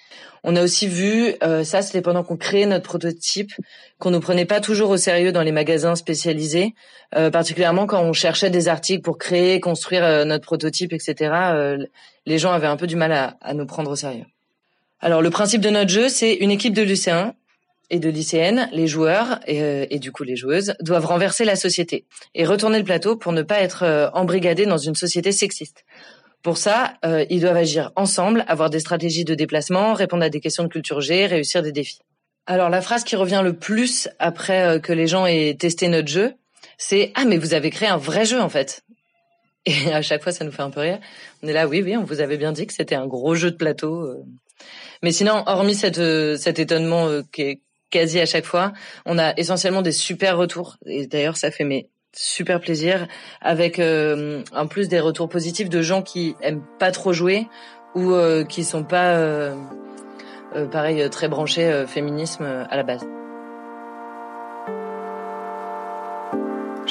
On 0.42 0.56
a 0.56 0.62
aussi 0.62 0.86
vu, 0.86 1.34
euh, 1.42 1.64
ça 1.64 1.82
c'était 1.82 2.00
pendant 2.00 2.22
qu'on 2.22 2.36
créait 2.36 2.66
notre 2.66 2.84
prototype, 2.84 3.52
qu'on 3.98 4.10
nous 4.10 4.20
prenait 4.20 4.46
pas 4.46 4.60
toujours 4.60 4.90
au 4.90 4.96
sérieux 4.96 5.32
dans 5.32 5.42
les 5.42 5.52
magasins 5.52 5.94
spécialisés, 5.94 6.74
euh, 7.14 7.30
particulièrement 7.30 7.86
quand 7.86 8.02
on 8.02 8.12
cherchait 8.12 8.50
des 8.50 8.68
articles 8.68 9.02
pour 9.02 9.18
créer, 9.18 9.60
construire 9.60 10.04
euh, 10.04 10.24
notre 10.24 10.44
prototype, 10.44 10.92
etc. 10.92 11.86
les 12.26 12.38
gens 12.38 12.52
avaient 12.52 12.66
un 12.66 12.76
peu 12.76 12.86
du 12.86 12.96
mal 12.96 13.12
à, 13.12 13.54
nous 13.54 13.66
prendre 13.66 13.90
au 13.90 13.96
sérieux. 13.96 14.24
Alors 15.00 15.22
le 15.22 15.30
principe 15.30 15.60
de 15.60 15.70
notre 15.70 15.90
jeu, 15.90 16.08
c'est 16.08 16.34
une 16.34 16.50
équipe 16.50 16.74
de 16.74 16.82
lycéens 16.82 17.34
et 17.90 17.98
de 17.98 18.08
lycéennes, 18.08 18.68
les 18.72 18.86
joueurs 18.86 19.40
et, 19.46 19.94
et, 19.94 19.98
du 19.98 20.12
coup 20.12 20.22
les 20.22 20.36
joueuses 20.36 20.74
doivent 20.80 21.06
renverser 21.06 21.44
la 21.44 21.56
société 21.56 22.04
et 22.34 22.44
retourner 22.44 22.78
le 22.78 22.84
plateau 22.84 23.16
pour 23.16 23.32
ne 23.32 23.42
pas 23.42 23.60
être 23.60 24.10
embrigadés 24.14 24.66
dans 24.66 24.78
une 24.78 24.94
société 24.94 25.32
sexiste. 25.32 25.84
Pour 26.42 26.56
ça, 26.56 26.94
euh, 27.04 27.24
ils 27.28 27.40
doivent 27.40 27.56
agir 27.56 27.92
ensemble, 27.96 28.44
avoir 28.48 28.70
des 28.70 28.80
stratégies 28.80 29.24
de 29.24 29.34
déplacement, 29.34 29.92
répondre 29.92 30.24
à 30.24 30.30
des 30.30 30.40
questions 30.40 30.62
de 30.62 30.68
culture 30.68 31.00
G, 31.00 31.26
réussir 31.26 31.62
des 31.62 31.72
défis. 31.72 32.00
Alors 32.46 32.70
la 32.70 32.80
phrase 32.80 33.04
qui 33.04 33.14
revient 33.14 33.42
le 33.44 33.52
plus 33.52 34.08
après 34.18 34.62
euh, 34.62 34.78
que 34.78 34.92
les 34.92 35.06
gens 35.06 35.26
aient 35.26 35.54
testé 35.58 35.88
notre 35.88 36.08
jeu, 36.08 36.32
c'est 36.78 37.12
ah 37.14 37.26
mais 37.26 37.36
vous 37.36 37.52
avez 37.52 37.70
créé 37.70 37.88
un 37.88 37.98
vrai 37.98 38.24
jeu 38.24 38.40
en 38.40 38.48
fait. 38.48 38.82
Et 39.66 39.92
à 39.92 40.00
chaque 40.00 40.22
fois 40.22 40.32
ça 40.32 40.44
nous 40.44 40.52
fait 40.52 40.62
un 40.62 40.70
peu 40.70 40.80
rire. 40.80 40.98
On 41.42 41.48
est 41.48 41.52
là 41.52 41.68
oui 41.68 41.82
oui 41.82 41.96
on 41.96 42.04
vous 42.04 42.20
avait 42.20 42.38
bien 42.38 42.52
dit 42.52 42.66
que 42.66 42.72
c'était 42.72 42.94
un 42.94 43.06
gros 43.06 43.34
jeu 43.34 43.50
de 43.50 43.56
plateau. 43.56 44.00
Euh. 44.00 44.24
Mais 45.02 45.12
sinon 45.12 45.42
hormis 45.46 45.74
cet 45.74 46.58
étonnement 46.58 47.22
qui 47.30 47.42
est 47.42 47.60
quasi 47.90 48.18
à 48.20 48.26
chaque 48.26 48.46
fois, 48.46 48.72
on 49.04 49.18
a 49.18 49.34
essentiellement 49.36 49.82
des 49.82 49.92
super 49.92 50.38
retours. 50.38 50.78
Et 50.86 51.06
d'ailleurs 51.06 51.36
ça 51.36 51.50
fait 51.50 51.64
mes 51.64 51.90
super 52.12 52.60
plaisir 52.60 53.06
avec 53.40 53.78
euh, 53.78 54.42
en 54.54 54.66
plus 54.66 54.88
des 54.88 55.00
retours 55.00 55.28
positifs 55.28 55.68
de 55.68 55.82
gens 55.82 56.02
qui 56.02 56.36
aiment 56.42 56.64
pas 56.78 56.90
trop 56.90 57.12
jouer 57.12 57.48
ou 57.94 58.12
euh, 58.12 58.44
qui 58.44 58.64
sont 58.64 58.84
pas 58.84 59.16
euh, 59.16 59.54
pareil 60.70 61.08
très 61.10 61.28
branchés 61.28 61.84
féminisme 61.86 62.44
à 62.44 62.76
la 62.76 62.82
base. 62.82 63.06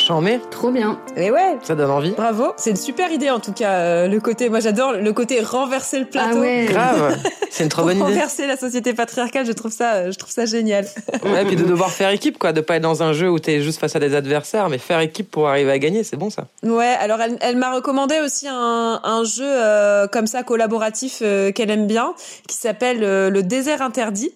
J'en 0.08 0.22
mets. 0.22 0.40
Trop 0.50 0.72
bien. 0.72 0.98
Et 1.18 1.30
ouais. 1.30 1.58
Ça 1.62 1.76
donne 1.76 1.92
envie. 1.92 2.12
Bravo. 2.12 2.54
C'est 2.58 2.72
une 2.72 2.76
super 2.78 3.12
idée 3.12 3.30
en 3.30 3.40
tout 3.40 3.52
cas. 3.54 3.72
euh, 3.74 4.08
le 4.08 4.20
côté, 4.20 4.50
moi 4.50 4.60
j'adore 4.60 4.94
le 4.94 5.14
côté 5.14 5.40
renverser 5.42 6.00
le 6.00 6.06
plateau. 6.06 6.38
Ah 6.38 6.40
ouais. 6.40 6.66
Grave. 6.68 7.18
C'est 7.52 7.64
une 7.64 7.70
trop 7.70 7.84
bonne 7.84 7.98
idée. 7.98 8.04
renverser 8.06 8.48
la 8.48 8.56
société 8.58 8.94
patriarcale, 8.94 9.46
je 9.46 9.52
trouve 9.52 9.72
ça, 9.72 9.94
euh, 9.96 10.12
je 10.12 10.18
trouve 10.18 10.32
ça 10.32 10.46
génial. 10.46 10.86
Ouais, 11.26 11.44
puis 11.46 11.56
de 11.56 11.64
devoir 11.64 11.92
faire 11.92 12.10
équipe, 12.12 12.38
quoi. 12.40 12.54
De 12.54 12.62
pas 12.62 12.76
être 12.78 12.82
dans 12.84 13.04
un 13.04 13.12
jeu 13.14 13.30
où 13.30 13.40
t'es 13.40 13.62
juste 13.62 13.80
face 13.80 13.96
à 13.96 14.00
des 14.00 14.16
adversaires, 14.16 14.70
mais 14.70 14.78
faire 14.78 15.00
équipe 15.00 15.30
pour 15.30 15.48
arriver 15.50 15.72
à 15.72 15.80
gagner, 15.80 16.04
c'est 16.04 16.16
bon 16.18 16.30
ça. 16.30 16.46
Ouais, 16.64 16.96
alors 17.00 17.20
elle, 17.22 17.38
elle 17.42 17.58
m'a 17.58 17.72
recommandé 17.74 18.20
aussi 18.24 18.48
un, 18.48 19.00
un 19.04 19.24
jeu 19.24 19.44
euh, 19.46 20.08
comme 20.08 20.28
ça 20.28 20.44
collaboratif 20.44 21.20
euh, 21.22 21.52
qu'elle 21.52 21.72
aime 21.72 21.88
bien, 21.88 22.14
qui 22.48 22.56
s'appelle 22.56 23.04
euh, 23.04 23.30
Le 23.30 23.44
désert 23.44 23.82
interdit. 23.82 24.32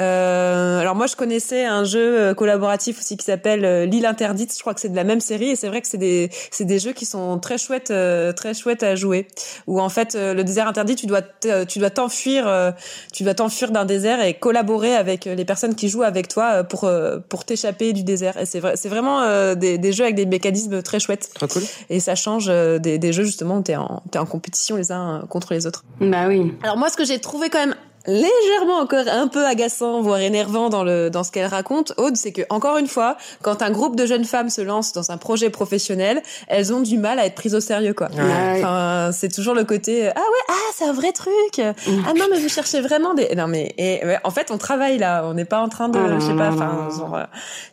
Euh, 0.00 0.78
alors 0.80 0.94
moi 0.94 1.06
je 1.06 1.16
connaissais 1.16 1.64
un 1.64 1.84
jeu 1.84 2.18
euh, 2.18 2.34
collaboratif 2.34 2.98
aussi 2.98 3.16
qui 3.16 3.24
s'appelle 3.24 3.64
euh, 3.64 3.86
L'île 3.86 4.06
interdite. 4.06 4.54
Je 4.54 4.60
crois 4.60 4.74
que 4.74 4.80
c'est 4.80 4.88
de 4.88 4.96
la 4.96 5.04
même 5.04 5.20
série 5.20 5.50
et 5.50 5.56
c'est 5.56 5.68
vrai 5.68 5.80
que 5.80 5.88
c'est 5.88 5.98
des 5.98 6.30
c'est 6.50 6.64
des 6.64 6.78
jeux 6.78 6.92
qui 6.92 7.06
sont 7.06 7.38
très 7.38 7.58
chouettes 7.58 7.90
euh, 7.90 8.32
très 8.32 8.54
chouettes 8.54 8.82
à 8.82 8.96
jouer. 8.96 9.28
Où 9.66 9.80
en 9.80 9.88
fait 9.88 10.14
le 10.14 10.42
désert 10.42 10.68
interdit 10.68 10.96
tu 10.96 11.06
dois 11.06 11.22
tu 11.68 11.78
dois 11.78 11.90
t'enfuir 11.90 12.46
euh, 12.46 12.70
tu 13.12 13.22
dois 13.22 13.34
t'enfuir 13.34 13.70
d'un 13.70 13.84
désert 13.84 14.22
et 14.22 14.34
collaborer 14.34 14.94
avec 14.94 15.24
les 15.24 15.44
personnes 15.44 15.74
qui 15.74 15.88
jouent 15.88 16.02
avec 16.02 16.28
toi 16.28 16.64
pour 16.64 16.90
pour 17.28 17.44
t'échapper 17.44 17.92
du 17.92 18.02
désert. 18.02 18.36
Et 18.38 18.46
c'est 18.46 18.60
vrai 18.60 18.76
c'est 18.76 18.88
vraiment 18.88 19.54
des, 19.54 19.78
des 19.78 19.92
jeux 19.92 20.04
avec 20.04 20.16
des 20.16 20.26
mécanismes 20.26 20.82
très 20.82 21.00
chouettes. 21.00 21.30
Trop 21.34 21.46
cool. 21.46 21.62
Et 21.90 22.00
ça 22.00 22.14
change 22.14 22.46
des, 22.46 22.98
des 22.98 23.12
jeux 23.12 23.24
justement 23.24 23.58
où 23.58 23.62
t'es 23.62 23.76
en 23.76 24.02
t'es 24.10 24.18
en 24.18 24.26
compétition 24.26 24.76
les 24.76 24.92
uns 24.92 25.24
contre 25.28 25.52
les 25.52 25.66
autres. 25.66 25.84
Bah 26.00 26.26
oui. 26.28 26.52
Alors 26.62 26.76
moi, 26.76 26.88
ce 26.88 26.96
que 26.96 27.04
j'ai 27.04 27.18
trouvé 27.18 27.50
quand 27.50 27.60
même 27.60 27.74
légèrement 28.06 28.78
encore 28.78 29.06
un 29.08 29.28
peu 29.28 29.46
agaçant, 29.46 30.00
voire 30.00 30.20
énervant 30.20 30.68
dans 30.68 30.84
le 30.84 31.10
dans 31.10 31.24
ce 31.24 31.32
qu'elle 31.32 31.46
raconte, 31.46 31.92
Aude, 31.96 32.16
c'est 32.16 32.32
que 32.32 32.42
encore 32.50 32.76
une 32.78 32.88
fois, 32.88 33.16
quand 33.42 33.62
un 33.62 33.70
groupe 33.70 33.96
de 33.96 34.06
jeunes 34.06 34.24
femmes 34.24 34.50
se 34.50 34.60
lance 34.60 34.92
dans 34.92 35.10
un 35.10 35.16
projet 35.16 35.50
professionnel, 35.50 36.22
elles 36.48 36.72
ont 36.72 36.80
du 36.80 36.98
mal 36.98 37.18
à 37.18 37.26
être 37.26 37.34
prises 37.34 37.54
au 37.54 37.60
sérieux, 37.60 37.94
quoi. 37.94 38.08
Ouais. 38.08 38.58
Enfin, 38.58 39.10
c'est 39.12 39.32
toujours 39.32 39.54
le 39.54 39.64
côté 39.64 40.08
ah 40.08 40.18
ouais, 40.18 40.44
ah 40.48 40.70
c'est 40.74 40.84
un 40.84 40.92
vrai 40.92 41.12
truc. 41.12 41.58
Ah 41.58 42.12
non 42.16 42.26
mais 42.30 42.38
vous 42.38 42.48
cherchez 42.48 42.80
vraiment 42.80 43.14
des 43.14 43.34
non 43.34 43.46
mais 43.46 43.74
et 43.78 44.04
ouais, 44.04 44.18
en 44.24 44.30
fait 44.30 44.50
on 44.50 44.58
travaille 44.58 44.98
là, 44.98 45.24
on 45.26 45.34
n'est 45.34 45.44
pas 45.44 45.60
en 45.60 45.68
train 45.68 45.88
de 45.88 45.98
Ah 45.98 46.18
je 46.18 46.26
sais 46.26 46.34
pas, 46.34 46.50
enfin 46.50 46.88
genre, 46.96 47.16
euh, 47.16 47.24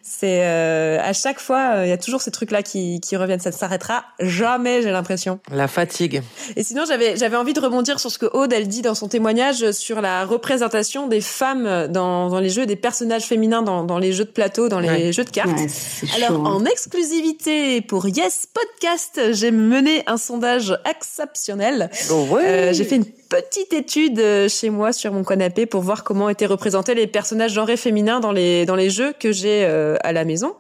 c'est 0.02 0.44
euh, 0.44 1.00
à 1.02 1.14
chaque 1.14 1.40
fois 1.40 1.76
euh, 1.76 1.86
il 1.86 1.90
y 1.90 1.94
a 1.94 1.98
toujours 1.98 2.22
ces 2.22 2.32
trucs 2.32 2.52
là 2.52 2.64
qui 2.64 3.00
qui 3.02 3.18
reviennent, 3.18 3.40
ça 3.40 3.50
ne 3.50 3.56
s'arrêtera 3.56 4.04
jamais, 4.20 4.82
j'ai 4.82 4.92
l'impression. 4.92 5.40
La 5.52 5.68
fatigue. 5.68 6.22
Et 6.56 6.64
sinon, 6.64 6.84
j'avais 6.88 7.18
j'avais 7.18 7.38
envie 7.38 7.54
de 7.54 7.60
rebondir 7.60 8.00
sur 8.00 8.12
ce 8.12 8.18
que 8.18 8.26
Aude 8.26 8.54
elle 8.54 8.68
dit 8.68 8.82
dans 8.82 8.96
son 8.96 9.08
témoignage 9.08 9.72
sur 9.72 10.02
la 10.02 10.21
représentation 10.26 11.08
des 11.08 11.22
femmes 11.22 11.88
dans, 11.90 12.30
dans 12.30 12.40
les 12.40 12.50
jeux 12.50 12.64
et 12.64 12.66
des 12.66 12.76
personnages 12.76 13.24
féminins 13.26 13.62
dans, 13.62 13.84
dans 13.84 13.98
les 14.00 14.12
jeux 14.14 14.26
de 14.26 14.30
plateau, 14.32 14.70
dans 14.70 14.80
les 14.80 14.90
Ouais. 14.90 15.12
jeux 15.14 15.24
de 15.24 15.30
cartes. 15.30 15.50
Ouais, 15.50 15.68
Alors, 16.18 16.30
chaud, 16.30 16.46
hein. 16.46 16.52
en 16.56 16.66
exclusivité 16.66 17.82
pour 17.82 18.08
Yes 18.08 18.48
Podcast, 18.54 19.20
j'ai 19.34 19.52
mené 19.52 20.04
un 20.08 20.18
sondage 20.18 20.78
exceptionnel. 20.90 21.90
Oh 22.12 22.26
ouais. 22.32 22.46
Euh, 22.46 22.74
j'ai 22.74 22.84
fait 22.84 22.96
une 22.98 23.06
petite 23.06 23.74
étude 23.74 24.20
euh, 24.20 24.48
chez 24.50 24.70
moi 24.70 24.92
sur 24.94 25.12
mon 25.14 25.24
canapé 25.24 25.66
pour 25.66 25.82
voir 25.82 26.04
comment 26.04 26.30
étaient 26.30 26.46
représentés 26.46 26.94
les 26.96 27.08
personnages 27.08 27.54
genrés 27.54 27.78
féminins 27.78 28.20
dans 28.20 28.32
les 28.32 28.66
dans 28.66 28.76
les 28.76 28.90
jeux 28.90 29.14
que 29.20 29.32
j'ai 29.32 29.64
euh, 29.66 29.96
à 30.04 30.12
la 30.14 30.26
maison. 30.26 30.54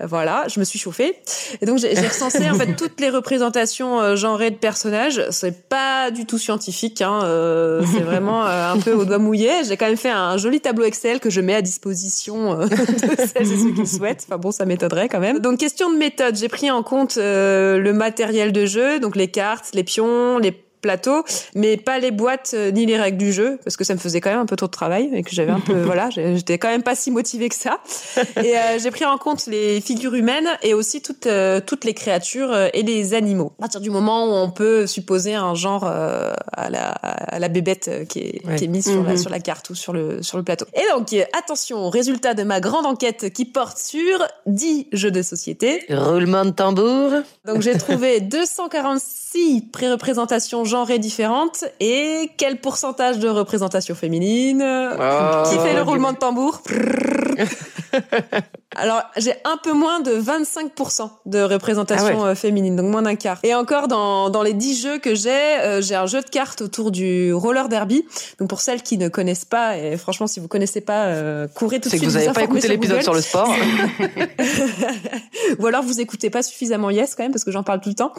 Euh, 0.00 0.06
Voilà, 0.06 0.44
je 0.48 0.58
me 0.60 0.64
suis 0.64 0.78
chauffée 0.78 1.16
et 1.60 1.66
donc 1.66 1.78
j'ai 1.78 1.94
j'ai 1.94 2.08
recensé 2.08 2.48
en 2.50 2.54
fait 2.54 2.74
toutes 2.76 3.00
les 3.00 3.10
représentations 3.10 4.00
euh, 4.00 4.16
genrées 4.16 4.50
de 4.50 4.56
personnages. 4.56 5.22
C'est 5.30 5.68
pas 5.68 6.10
du 6.10 6.26
tout 6.26 6.38
scientifique, 6.38 7.00
hein, 7.02 7.20
euh, 7.24 7.82
c'est 7.92 8.00
vraiment 8.00 8.44
euh, 8.46 8.72
un 8.72 8.78
peu 8.78 8.92
au 8.92 9.04
doigt 9.04 9.18
mouillé. 9.18 9.50
J'ai 9.66 9.76
quand 9.76 9.86
même 9.86 9.96
fait 9.96 10.10
un 10.10 10.36
joli 10.36 10.60
tableau 10.60 10.84
Excel 10.84 11.20
que 11.20 11.30
je 11.30 11.40
mets 11.40 11.54
à 11.54 11.62
disposition 11.62 12.60
euh, 12.60 12.66
de 12.68 12.76
celles 12.76 13.52
et 13.52 13.56
ceux 13.58 13.72
qui 13.72 13.80
le 13.80 13.86
souhaitent. 13.86 14.24
Enfin 14.28 14.38
bon, 14.38 14.50
ça 14.50 14.64
m'étonnerait 14.64 15.08
quand 15.08 15.20
même. 15.20 15.38
Donc 15.38 15.58
question 15.58 15.90
de 15.92 15.96
méthode, 15.96 16.36
j'ai 16.36 16.48
pris 16.48 16.70
en 16.70 16.82
compte 16.82 17.16
euh, 17.16 17.78
le 17.78 17.92
matériel 17.92 18.52
de 18.52 18.66
jeu, 18.66 18.98
donc 19.00 19.16
les 19.16 19.28
cartes, 19.28 19.70
les 19.74 19.84
pions, 19.84 20.38
les 20.38 20.52
plateaux, 20.84 21.24
mais 21.54 21.76
pas 21.78 21.98
les 21.98 22.10
boîtes 22.10 22.52
euh, 22.54 22.70
ni 22.70 22.84
les 22.84 22.98
règles 22.98 23.16
du 23.18 23.32
jeu 23.32 23.58
parce 23.64 23.76
que 23.78 23.84
ça 23.84 23.94
me 23.94 23.98
faisait 23.98 24.20
quand 24.20 24.30
même 24.30 24.40
un 24.40 24.46
peu 24.46 24.56
trop 24.56 24.66
de 24.66 24.70
travail 24.72 25.08
et 25.14 25.22
que 25.22 25.30
j'avais 25.32 25.50
un 25.52 25.60
peu 25.60 25.72
voilà, 25.90 26.10
j'étais 26.10 26.58
quand 26.58 26.68
même 26.68 26.82
pas 26.82 26.94
si 26.94 27.10
motivée 27.10 27.48
que 27.48 27.54
ça. 27.56 27.78
Et 28.42 28.56
euh, 28.56 28.78
j'ai 28.82 28.90
pris 28.90 29.04
en 29.06 29.16
compte 29.18 29.46
les 29.46 29.80
figures 29.80 30.14
humaines 30.14 30.48
et 30.62 30.74
aussi 30.74 31.00
toutes 31.00 31.26
euh, 31.26 31.60
toutes 31.64 31.84
les 31.84 31.94
créatures 31.94 32.54
et 32.74 32.82
les 32.82 33.14
animaux. 33.14 33.52
À 33.58 33.62
partir 33.62 33.80
du 33.80 33.90
moment 33.90 34.26
où 34.26 34.32
on 34.34 34.50
peut 34.50 34.86
supposer 34.86 35.34
un 35.34 35.54
genre 35.54 35.84
euh, 35.86 36.32
à 36.52 36.68
la 36.70 36.88
à 36.90 37.38
la 37.38 37.48
bébête 37.48 38.06
qui 38.08 38.18
est 38.20 38.40
Ouais. 38.46 38.56
qui 38.56 38.64
est 38.64 38.68
mise 38.68 38.84
sur 38.90 39.02
la 39.02 39.12
Mhm. 39.12 39.16
sur 39.16 39.30
la 39.30 39.40
carte 39.40 39.70
ou 39.70 39.74
sur 39.74 39.92
le 39.94 40.22
sur 40.22 40.36
le 40.36 40.44
plateau. 40.44 40.66
Et 40.74 40.82
donc 40.94 41.08
attention 41.38 41.78
au 41.86 41.88
résultat 41.90 42.34
de 42.34 42.42
ma 42.42 42.60
grande 42.60 42.84
enquête 42.84 43.32
qui 43.32 43.44
porte 43.46 43.78
sur 43.78 44.18
10 44.46 44.88
jeux 44.92 45.10
de 45.10 45.22
société. 45.22 45.84
Roulement 45.88 46.44
de 46.44 46.50
tambour. 46.50 47.10
Donc 47.46 47.62
j'ai 47.62 47.76
trouvé 47.78 48.20
246 48.20 49.62
pré-représentations 49.72 50.64
genrées 50.74 50.98
différentes 50.98 51.64
et 51.78 52.30
quel 52.36 52.60
pourcentage 52.60 53.20
de 53.20 53.28
représentation 53.28 53.94
féminine 53.94 54.60
Oh, 54.60 55.42
Qui 55.48 55.56
fait 55.60 55.74
le 55.74 55.82
roulement 55.82 56.12
de 56.12 56.18
tambour 56.18 56.60
Alors 58.76 59.02
j'ai 59.16 59.34
un 59.44 59.56
peu 59.62 59.72
moins 59.72 60.00
de 60.00 60.20
25% 60.20 61.08
de 61.26 61.40
représentation 61.42 62.16
Ah 62.18 62.22
ouais. 62.24 62.28
euh, 62.30 62.34
féminine, 62.34 62.74
donc 62.74 62.86
moins 62.86 63.02
d'un 63.02 63.14
quart. 63.14 63.38
Et 63.44 63.54
encore 63.54 63.86
dans, 63.86 64.30
dans 64.30 64.42
les 64.42 64.52
10 64.52 64.82
jeux 64.82 64.98
que 64.98 65.14
j'ai, 65.14 65.30
euh, 65.30 65.80
j'ai 65.80 65.94
un 65.94 66.06
jeu 66.06 66.20
de 66.20 66.28
cartes 66.28 66.60
autour 66.60 66.90
du 66.90 67.32
roller 67.32 67.68
derby. 67.68 68.04
Donc 68.40 68.48
pour 68.48 68.60
celles 68.60 68.82
qui 68.82 68.98
ne 68.98 69.06
connaissent 69.08 69.44
pas, 69.44 69.78
et 69.78 69.96
franchement 69.96 70.26
si 70.26 70.40
vous 70.40 70.48
connaissez 70.48 70.80
pas, 70.80 71.04
euh, 71.04 71.46
courez 71.54 71.78
tout 71.78 71.88
de 71.88 71.94
C'est 71.94 72.00
que 72.00 72.10
suite. 72.10 72.10
vous 72.10 72.18
n'avez 72.18 72.32
pas 72.32 72.42
écouté 72.42 72.66
l'épisode 72.66 73.00
sur 73.02 73.14
le 73.14 73.20
sport. 73.20 73.48
Ou 75.60 75.66
alors 75.66 75.84
vous 75.84 76.00
écoutez 76.00 76.30
pas 76.30 76.42
suffisamment 76.42 76.90
Yes 76.90 77.14
quand 77.14 77.22
même 77.22 77.30
parce 77.32 77.44
que 77.44 77.52
j'en 77.52 77.62
parle 77.62 77.80
tout 77.80 77.90
le 77.90 77.94
temps. 77.94 78.12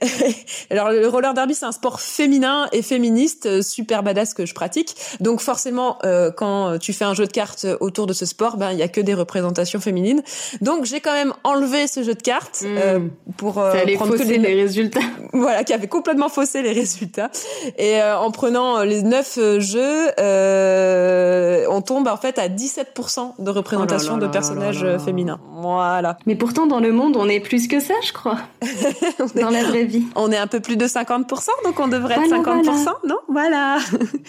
alors 0.70 0.90
le 0.90 1.06
roller 1.06 1.32
derby 1.32 1.54
c'est 1.54 1.66
un 1.66 1.70
sport 1.72 1.91
féminin 2.00 2.68
et 2.72 2.82
féministe 2.82 3.46
euh, 3.46 3.62
super 3.62 4.02
badass 4.02 4.34
que 4.34 4.46
je 4.46 4.54
pratique. 4.54 4.96
Donc 5.20 5.40
forcément 5.40 5.98
euh, 6.04 6.30
quand 6.30 6.78
tu 6.78 6.92
fais 6.92 7.04
un 7.04 7.14
jeu 7.14 7.26
de 7.26 7.32
cartes 7.32 7.66
autour 7.80 8.06
de 8.06 8.12
ce 8.12 8.26
sport, 8.26 8.56
ben 8.56 8.72
il 8.72 8.78
y 8.78 8.82
a 8.82 8.88
que 8.88 9.00
des 9.00 9.14
représentations 9.14 9.80
féminines. 9.80 10.22
Donc 10.60 10.84
j'ai 10.84 11.00
quand 11.00 11.12
même 11.12 11.32
enlevé 11.44 11.86
ce 11.86 12.02
jeu 12.02 12.14
de 12.14 12.22
cartes 12.22 12.62
euh, 12.64 13.00
pour 13.36 13.58
euh, 13.58 13.72
prendre 13.96 14.16
que 14.16 14.22
les 14.22 14.38
les 14.38 14.62
résultats. 14.62 15.00
voilà, 15.32 15.64
qui 15.64 15.72
avait 15.72 15.88
complètement 15.88 16.28
faussé 16.28 16.62
les 16.62 16.72
résultats. 16.72 17.30
Et 17.78 18.00
euh, 18.00 18.18
en 18.18 18.30
prenant 18.30 18.82
les 18.82 19.02
neuf 19.02 19.38
euh, 19.38 19.60
jeux, 19.60 20.10
euh, 20.18 21.66
on 21.70 21.80
tombe 21.80 22.08
en 22.08 22.16
fait 22.16 22.38
à 22.38 22.48
17% 22.48 23.42
de 23.42 23.50
représentation 23.50 24.14
Oh 24.14 24.16
là 24.16 24.22
là 24.22 24.26
de 24.26 24.32
personnages 24.32 24.84
là 24.84 24.98
féminins. 24.98 25.40
Voilà. 25.60 26.18
Mais 26.26 26.34
pourtant, 26.34 26.66
dans 26.66 26.80
le 26.80 26.92
monde, 26.92 27.16
on 27.16 27.28
est 27.28 27.40
plus 27.40 27.68
que 27.68 27.80
ça, 27.80 27.94
je 28.04 28.12
crois. 28.12 28.38
dans 29.40 29.50
la 29.50 29.62
vraie 29.64 29.84
vie. 29.84 30.04
On 30.16 30.30
est 30.32 30.36
un 30.36 30.46
peu 30.46 30.60
plus 30.60 30.76
de 30.76 30.86
50%, 30.86 31.48
donc 31.64 31.80
on 31.82 31.88
devrait 31.88 32.14
Voilà, 32.14 32.36
être 32.36 32.44
50%, 32.44 32.64
voilà. 32.64 32.98
non? 33.06 33.18
Voilà. 33.28 33.78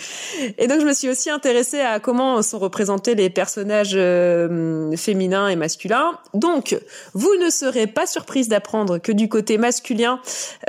et 0.58 0.68
donc 0.68 0.82
je 0.82 0.86
me 0.86 0.94
suis 0.94 1.10
aussi 1.10 1.30
intéressée 1.30 1.80
à 1.80 2.00
comment 2.00 2.42
sont 2.42 2.60
représentés 2.60 3.16
les 3.16 3.30
personnages 3.30 3.94
euh, 3.96 4.96
féminins 4.98 5.48
et 5.48 5.56
masculins. 5.56 6.20
Donc, 6.34 6.78
vous 7.14 7.34
ne 7.42 7.50
serez 7.50 7.88
pas 7.88 8.06
surprise 8.06 8.48
d'apprendre 8.50 8.98
que 8.98 9.12
du 9.12 9.30
côté 9.30 9.58
masculin, 9.58 10.20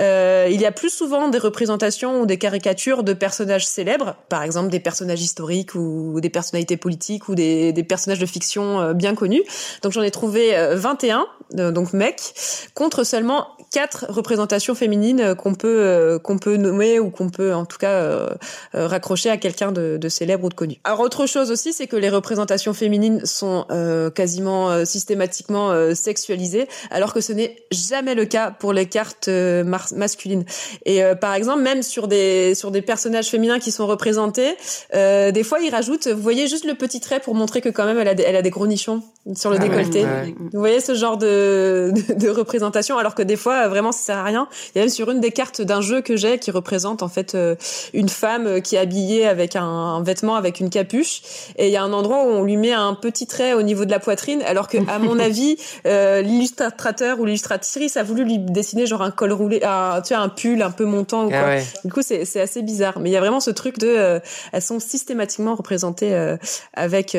euh, 0.01 0.49
il 0.51 0.61
y 0.61 0.67
a 0.67 0.73
plus 0.73 0.91
souvent 0.91 1.29
des 1.29 1.39
représentations 1.39 2.21
ou 2.21 2.27
des 2.27 2.39
caricatures 2.39 3.03
de 3.03 3.13
personnages 3.13 3.67
célèbres, 3.67 4.17
par 4.29 4.43
exemple 4.43 4.71
des 4.71 4.81
personnages 4.81 5.23
historiques 5.23 5.75
ou 5.75 6.21
des 6.21 6.31
personnalités 6.31 6.77
politiques 6.77 7.29
ou 7.29 7.35
des, 7.35 7.73
des 7.73 7.83
personnages 7.85 8.19
de 8.19 8.27
fiction 8.27 8.81
euh, 8.81 8.93
bien 8.93 9.15
connus. 9.15 9.43
Donc 9.83 9.93
j'en 9.93 10.03
ai 10.03 10.11
trouvé 10.11 10.57
euh, 10.57 10.77
21, 10.77 11.27
euh, 11.59 11.71
donc 11.71 11.93
mecs, 11.93 12.35
contre 12.75 13.05
seulement 13.05 13.49
quatre 13.73 14.07
représentations 14.09 14.75
féminines 14.75 15.35
qu'on 15.35 15.55
peut 15.55 16.21
qu'on 16.23 16.39
peut 16.39 16.57
nommer 16.75 16.99
ou 16.99 17.11
qu'on 17.11 17.31
peut 17.31 17.55
en 17.55 17.65
tout 17.65 17.79
cas 17.79 17.91
euh, 17.93 18.29
euh, 18.75 18.87
raccrocher 18.87 19.31
à 19.31 19.37
quelqu'un 19.37 19.73
de, 19.73 19.97
de 19.97 20.09
célèbre 20.09 20.45
ou 20.45 20.49
de 20.49 20.55
connu. 20.55 20.77
Alors 20.85 21.01
autre 21.01 21.27
chose 21.27 21.51
aussi, 21.51 21.73
c'est 21.73 21.87
que 21.87 21.97
les 21.97 22.11
représentations 22.11 22.75
féminines 22.75 23.21
sont 23.25 23.65
euh, 23.71 24.11
quasiment 24.11 24.71
euh, 24.71 24.85
systématiquement 24.85 25.71
euh, 25.71 25.95
sexualisées, 25.95 26.67
alors 26.91 27.13
que 27.15 27.21
ce 27.21 27.33
n'est 27.33 27.57
jamais 27.71 28.15
le 28.15 28.25
cas 28.25 28.51
pour 28.51 28.73
les 28.73 28.87
cartes 28.87 29.29
euh, 29.29 29.65
mar- 29.65 29.93
masculines. 29.97 30.45
Et 30.85 31.03
euh, 31.03 31.15
par 31.15 31.35
exemple, 31.35 31.63
même 31.63 31.83
sur 31.83 32.09
des 32.09 32.55
sur 32.55 32.71
des 32.71 32.83
personnages 32.83 33.29
féminins 33.29 33.59
qui 33.61 33.71
sont 33.71 33.87
représentés, 33.87 34.57
euh, 34.95 35.31
des 35.31 35.45
fois 35.45 35.61
ils 35.61 35.71
rajoutent, 35.71 36.09
vous 36.09 36.23
voyez 36.23 36.49
juste 36.49 36.65
le 36.65 36.75
petit 36.75 37.01
trait 37.01 37.21
pour 37.21 37.35
montrer 37.35 37.61
que 37.61 37.69
quand 37.69 37.85
même 37.85 37.99
elle 37.99 38.09
a 38.09 38.15
des, 38.15 38.25
elle 38.25 38.37
a 38.37 38.43
des 38.43 38.51
gros 38.51 38.67
nichons 38.67 39.03
sur 39.35 39.51
le 39.51 39.57
Ah 39.57 39.61
décolleté. 39.61 40.03
ouais. 40.03 40.35
Vous 40.53 40.59
voyez 40.61 40.81
ce 40.81 40.95
genre 40.95 41.17
de, 41.17 41.93
de, 41.95 42.15
de 42.15 42.29
représentation, 42.29 42.99
alors 42.99 43.15
que 43.15 43.23
des 43.23 43.37
fois, 43.37 43.69
vraiment, 43.69 43.93
ça 43.93 44.01
sert 44.01 44.17
à 44.19 44.25
rien. 44.25 44.49
Il 44.75 44.79
y 44.79 44.81
a 44.81 44.83
même 44.83 44.91
sur 44.91 45.11
une 45.11 45.21
des 45.21 45.31
cartes 45.31 45.63
d'un 45.63 45.81
jeu 45.81 46.03
que 46.03 46.17
j'ai 46.17 46.39
qui 46.39 46.51
représente 46.55 47.03
en 47.03 47.09
fait 47.09 47.35
euh, 47.35 47.57
une 47.93 48.09
femme 48.09 48.47
euh, 48.47 48.61
qui 48.61 48.77
est 48.77 48.79
habillée 48.79 49.27
avec 49.27 49.57
un, 49.57 49.65
un 49.65 50.03
vêtement 50.03 50.37
avec 50.37 50.61
une 50.61 50.71
capuche, 50.71 51.23
et 51.57 51.67
il 51.67 51.73
y 51.73 51.77
a 51.77 51.83
un 51.83 51.93
endroit 51.93 52.25
où 52.25 52.29
on 52.29 52.43
lui 52.43 52.57
met 52.57 52.73
un 52.73 52.95
petit 52.95 53.27
trait 53.27 53.55
au 53.55 53.63
niveau 53.63 53.85
de 53.85 53.91
la 53.91 53.99
poitrine, 53.99 54.43
alors 54.43 54.69
que 54.69 54.79
à 54.89 54.99
mon 54.99 55.19
avis, 55.25 55.57
euh, 55.87 56.23
l'illustrateur 56.23 57.21
ou 57.21 57.25
l'illustratrice 57.25 57.97
a 57.97 58.03
voulu 58.03 58.25
lui 58.25 58.39
dessiner 58.39 58.87
genre 58.87 59.03
un 59.03 59.11
col 59.11 59.33
roulé, 59.33 59.61
un, 59.63 60.01
tu 60.03 60.15
vois, 60.15 60.23
un 60.23 60.29
pull 60.29 60.63
un 60.63 60.71
peu 60.71 60.85
montant 60.85 61.27
ou 61.27 61.29
quoi. 61.29 61.39
Ah 61.39 61.47
ouais. 61.47 61.65
Du 61.85 61.93
coup, 61.93 62.03
c'est 62.03 62.25
c'est 62.25 62.41
assez 62.41 62.63
bizarre, 62.63 62.99
mais 63.01 63.11
il 63.11 63.13
y 63.13 63.17
a 63.17 63.21
vraiment 63.21 63.41
ce 63.41 63.51
truc 63.51 63.79
de, 63.79 63.89
euh, 63.89 64.21
elles 64.53 64.63
sont 64.63 64.81
systématiquement 64.81 65.55
représentées 65.55 66.15
euh, 66.15 66.37
avec 66.73 67.17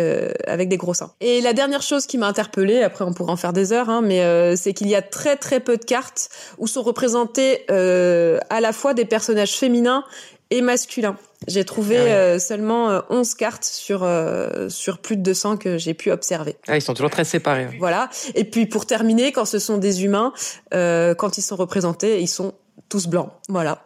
avec 0.47 0.69
des 0.69 0.77
gros 0.77 0.93
seins. 0.93 1.11
Et 1.21 1.41
la 1.41 1.53
dernière 1.53 1.81
chose 1.81 2.05
qui 2.05 2.17
m'a 2.17 2.27
interpellée. 2.27 2.81
Après, 2.81 3.05
on 3.05 3.13
pourrait 3.13 3.31
en 3.31 3.37
faire 3.37 3.53
des 3.53 3.71
heures, 3.73 3.89
hein, 3.89 4.01
mais 4.01 4.55
c'est 4.55 4.73
qu'il 4.73 4.87
y 4.87 4.95
a 4.95 5.01
très 5.01 5.35
très 5.35 5.59
peu 5.59 5.77
de 5.77 5.83
cartes 5.83 6.29
où 6.57 6.67
sont 6.67 6.81
représentés 6.81 7.65
euh, 7.71 8.39
à 8.49 8.61
la 8.61 8.73
fois 8.73 8.93
des 8.93 9.05
personnages 9.25 9.53
féminins 9.57 10.03
et 10.51 10.61
masculins. 10.61 11.17
J'ai 11.47 11.63
trouvé 11.65 11.97
euh, 11.97 12.37
seulement 12.37 12.89
euh, 12.91 13.01
11 13.09 13.33
cartes 13.33 13.63
sur 13.63 14.03
euh, 14.03 14.69
sur 14.69 14.99
plus 14.99 15.17
de 15.17 15.23
200 15.23 15.57
que 15.57 15.77
j'ai 15.79 15.95
pu 15.95 16.11
observer. 16.11 16.55
Ah, 16.67 16.77
ils 16.77 16.81
sont 16.81 16.93
toujours 16.93 17.09
très 17.09 17.23
séparés. 17.25 17.65
ouais. 17.65 17.75
Voilà. 17.79 18.09
Et 18.35 18.43
puis 18.43 18.67
pour 18.67 18.85
terminer, 18.85 19.31
quand 19.31 19.45
ce 19.45 19.57
sont 19.57 19.77
des 19.79 20.03
humains, 20.03 20.31
euh, 20.75 21.15
quand 21.15 21.37
ils 21.39 21.41
sont 21.41 21.55
représentés, 21.55 22.21
ils 22.21 22.27
sont 22.27 22.53
tous 22.87 23.07
blancs. 23.07 23.29
Voilà. 23.49 23.83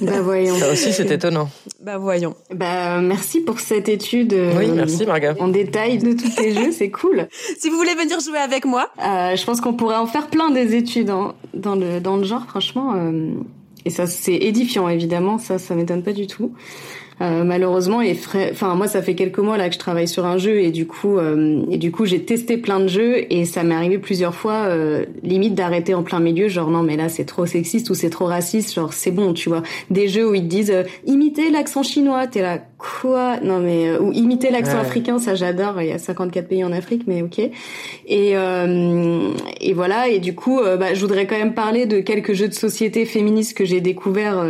Bah 0.00 0.20
voyons. 0.22 0.58
Ça 0.58 0.72
aussi, 0.72 0.92
c'est 0.92 1.08
étonnant. 1.10 1.48
bah 1.80 1.98
voyons. 1.98 2.34
Bah 2.52 3.00
merci 3.00 3.40
pour 3.40 3.60
cette 3.60 3.88
étude 3.88 4.32
euh, 4.32 4.58
Oui, 4.58 4.68
merci, 4.72 5.06
Marga. 5.06 5.34
en 5.38 5.46
détail 5.48 5.98
de 5.98 6.12
tous 6.14 6.30
tes 6.34 6.52
jeux, 6.52 6.72
c'est 6.72 6.90
cool. 6.90 7.28
Si 7.60 7.70
vous 7.70 7.76
voulez 7.76 7.94
venir 7.94 8.18
jouer 8.18 8.38
avec 8.38 8.64
moi, 8.64 8.90
Euh, 8.98 9.36
je 9.36 9.44
pense 9.44 9.60
qu'on 9.60 9.74
pourrait 9.74 9.96
en 9.96 10.06
faire 10.06 10.26
plein 10.26 10.50
des 10.50 10.74
études 10.74 11.10
hein, 11.10 11.34
dans 11.54 11.76
le 11.76 12.00
dans 12.00 12.16
le 12.16 12.24
genre, 12.24 12.44
franchement. 12.48 12.92
Et 13.84 13.90
ça, 13.90 14.06
c'est 14.06 14.34
édifiant, 14.34 14.88
évidemment. 14.88 15.38
Ça, 15.38 15.58
ça 15.58 15.74
m'étonne 15.74 16.02
pas 16.02 16.12
du 16.12 16.26
tout. 16.26 16.54
Euh, 17.20 17.44
malheureusement, 17.44 18.00
et 18.02 18.14
fra- 18.14 18.48
enfin 18.50 18.74
moi, 18.74 18.88
ça 18.88 19.00
fait 19.00 19.14
quelques 19.14 19.38
mois 19.38 19.56
là 19.56 19.68
que 19.68 19.74
je 19.74 19.78
travaille 19.78 20.08
sur 20.08 20.26
un 20.26 20.36
jeu 20.36 20.58
et 20.58 20.72
du 20.72 20.84
coup, 20.86 21.16
euh, 21.16 21.62
et 21.70 21.76
du 21.78 21.92
coup, 21.92 22.06
j'ai 22.06 22.24
testé 22.24 22.56
plein 22.56 22.80
de 22.80 22.88
jeux 22.88 23.32
et 23.32 23.44
ça 23.44 23.62
m'est 23.62 23.74
arrivé 23.76 23.98
plusieurs 23.98 24.34
fois, 24.34 24.64
euh, 24.66 25.04
limite 25.22 25.54
d'arrêter 25.54 25.94
en 25.94 26.02
plein 26.02 26.18
milieu, 26.18 26.48
genre 26.48 26.70
non 26.70 26.82
mais 26.82 26.96
là 26.96 27.08
c'est 27.08 27.24
trop 27.24 27.46
sexiste 27.46 27.88
ou 27.90 27.94
c'est 27.94 28.10
trop 28.10 28.24
raciste, 28.26 28.74
genre 28.74 28.92
c'est 28.92 29.12
bon, 29.12 29.32
tu 29.32 29.48
vois. 29.48 29.62
Des 29.90 30.08
jeux 30.08 30.28
où 30.28 30.34
ils 30.34 30.42
te 30.42 30.46
disent 30.48 30.72
euh, 30.72 30.82
imitez 31.06 31.50
l'accent 31.52 31.84
chinois, 31.84 32.26
t'es 32.26 32.42
là 32.42 32.58
quoi? 32.78 33.38
Non 33.44 33.60
mais 33.60 33.90
euh, 33.90 34.00
ou 34.00 34.10
imiter 34.12 34.50
l'accent 34.50 34.74
Ouais. 34.74 34.80
africain, 34.80 35.18
ça 35.20 35.36
j'adore. 35.36 35.80
Il 35.80 35.86
y 35.86 35.92
a 35.92 35.98
54 35.98 36.48
pays 36.48 36.64
en 36.64 36.72
Afrique, 36.72 37.02
mais 37.06 37.22
ok. 37.22 37.38
Et 37.38 37.50
euh, 38.36 39.30
et 39.60 39.72
voilà. 39.72 40.08
Et 40.08 40.18
du 40.18 40.34
coup, 40.34 40.60
bah, 40.60 40.94
je 40.94 41.00
voudrais 41.00 41.26
quand 41.26 41.38
même 41.38 41.54
parler 41.54 41.86
de 41.86 42.00
quelques 42.00 42.32
jeux 42.32 42.48
de 42.48 42.54
société 42.54 43.04
féministes 43.04 43.56
que 43.56 43.64
j'ai 43.64 43.80
découverts. 43.80 44.44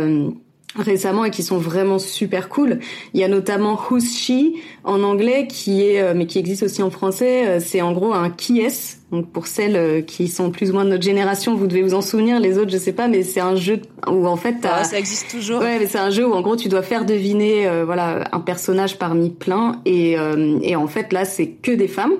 Récemment 0.77 1.25
et 1.25 1.31
qui 1.31 1.43
sont 1.43 1.57
vraiment 1.57 1.99
super 1.99 2.49
cool. 2.49 2.79
Il 3.13 3.19
y 3.19 3.23
a 3.23 3.27
notamment 3.27 3.79
Who's 3.89 4.17
She 4.17 4.53
en 4.83 5.03
anglais 5.03 5.47
qui 5.47 5.81
est 5.83 6.01
euh, 6.01 6.13
mais 6.15 6.25
qui 6.25 6.39
existe 6.39 6.63
aussi 6.63 6.81
en 6.83 6.89
français, 6.91 7.47
Euh, 7.47 7.59
c'est 7.59 7.81
en 7.81 7.91
gros 7.91 8.13
un 8.13 8.29
qui 8.29 8.59
est 8.61 8.97
donc 9.11 9.29
pour 9.31 9.47
celles 9.47 9.75
euh, 9.75 10.01
qui 10.01 10.27
sont 10.27 10.49
plus 10.51 10.71
ou 10.71 10.73
moins 10.73 10.83
de 10.83 10.89
notre 10.89 11.03
génération, 11.03 11.55
vous 11.55 11.67
devez 11.67 11.81
vous 11.83 11.93
en 11.93 12.01
souvenir, 12.01 12.39
les 12.39 12.57
autres 12.57 12.71
je 12.71 12.77
sais 12.77 12.91
pas 12.91 13.07
mais 13.07 13.23
c'est 13.23 13.39
un 13.39 13.55
jeu 13.55 13.81
où 14.07 14.27
en 14.27 14.35
fait 14.35 14.55
Ah, 14.63 14.83
ça 14.83 14.97
existe 14.97 15.29
toujours. 15.31 15.61
Ouais, 15.61 15.79
mais 15.79 15.87
c'est 15.87 15.99
un 15.99 16.09
jeu 16.09 16.27
où 16.27 16.33
en 16.33 16.41
gros 16.41 16.55
tu 16.55 16.67
dois 16.69 16.81
faire 16.81 17.05
deviner 17.05 17.67
euh, 17.67 17.85
voilà 17.85 18.23
un 18.31 18.39
personnage 18.39 18.97
parmi 18.97 19.29
plein 19.29 19.81
et 19.85 20.17
euh, 20.17 20.57
et 20.61 20.75
en 20.75 20.87
fait 20.87 21.13
là 21.13 21.23
c'est 21.25 21.47
que 21.47 21.71
des 21.71 21.87
femmes. 21.87 22.13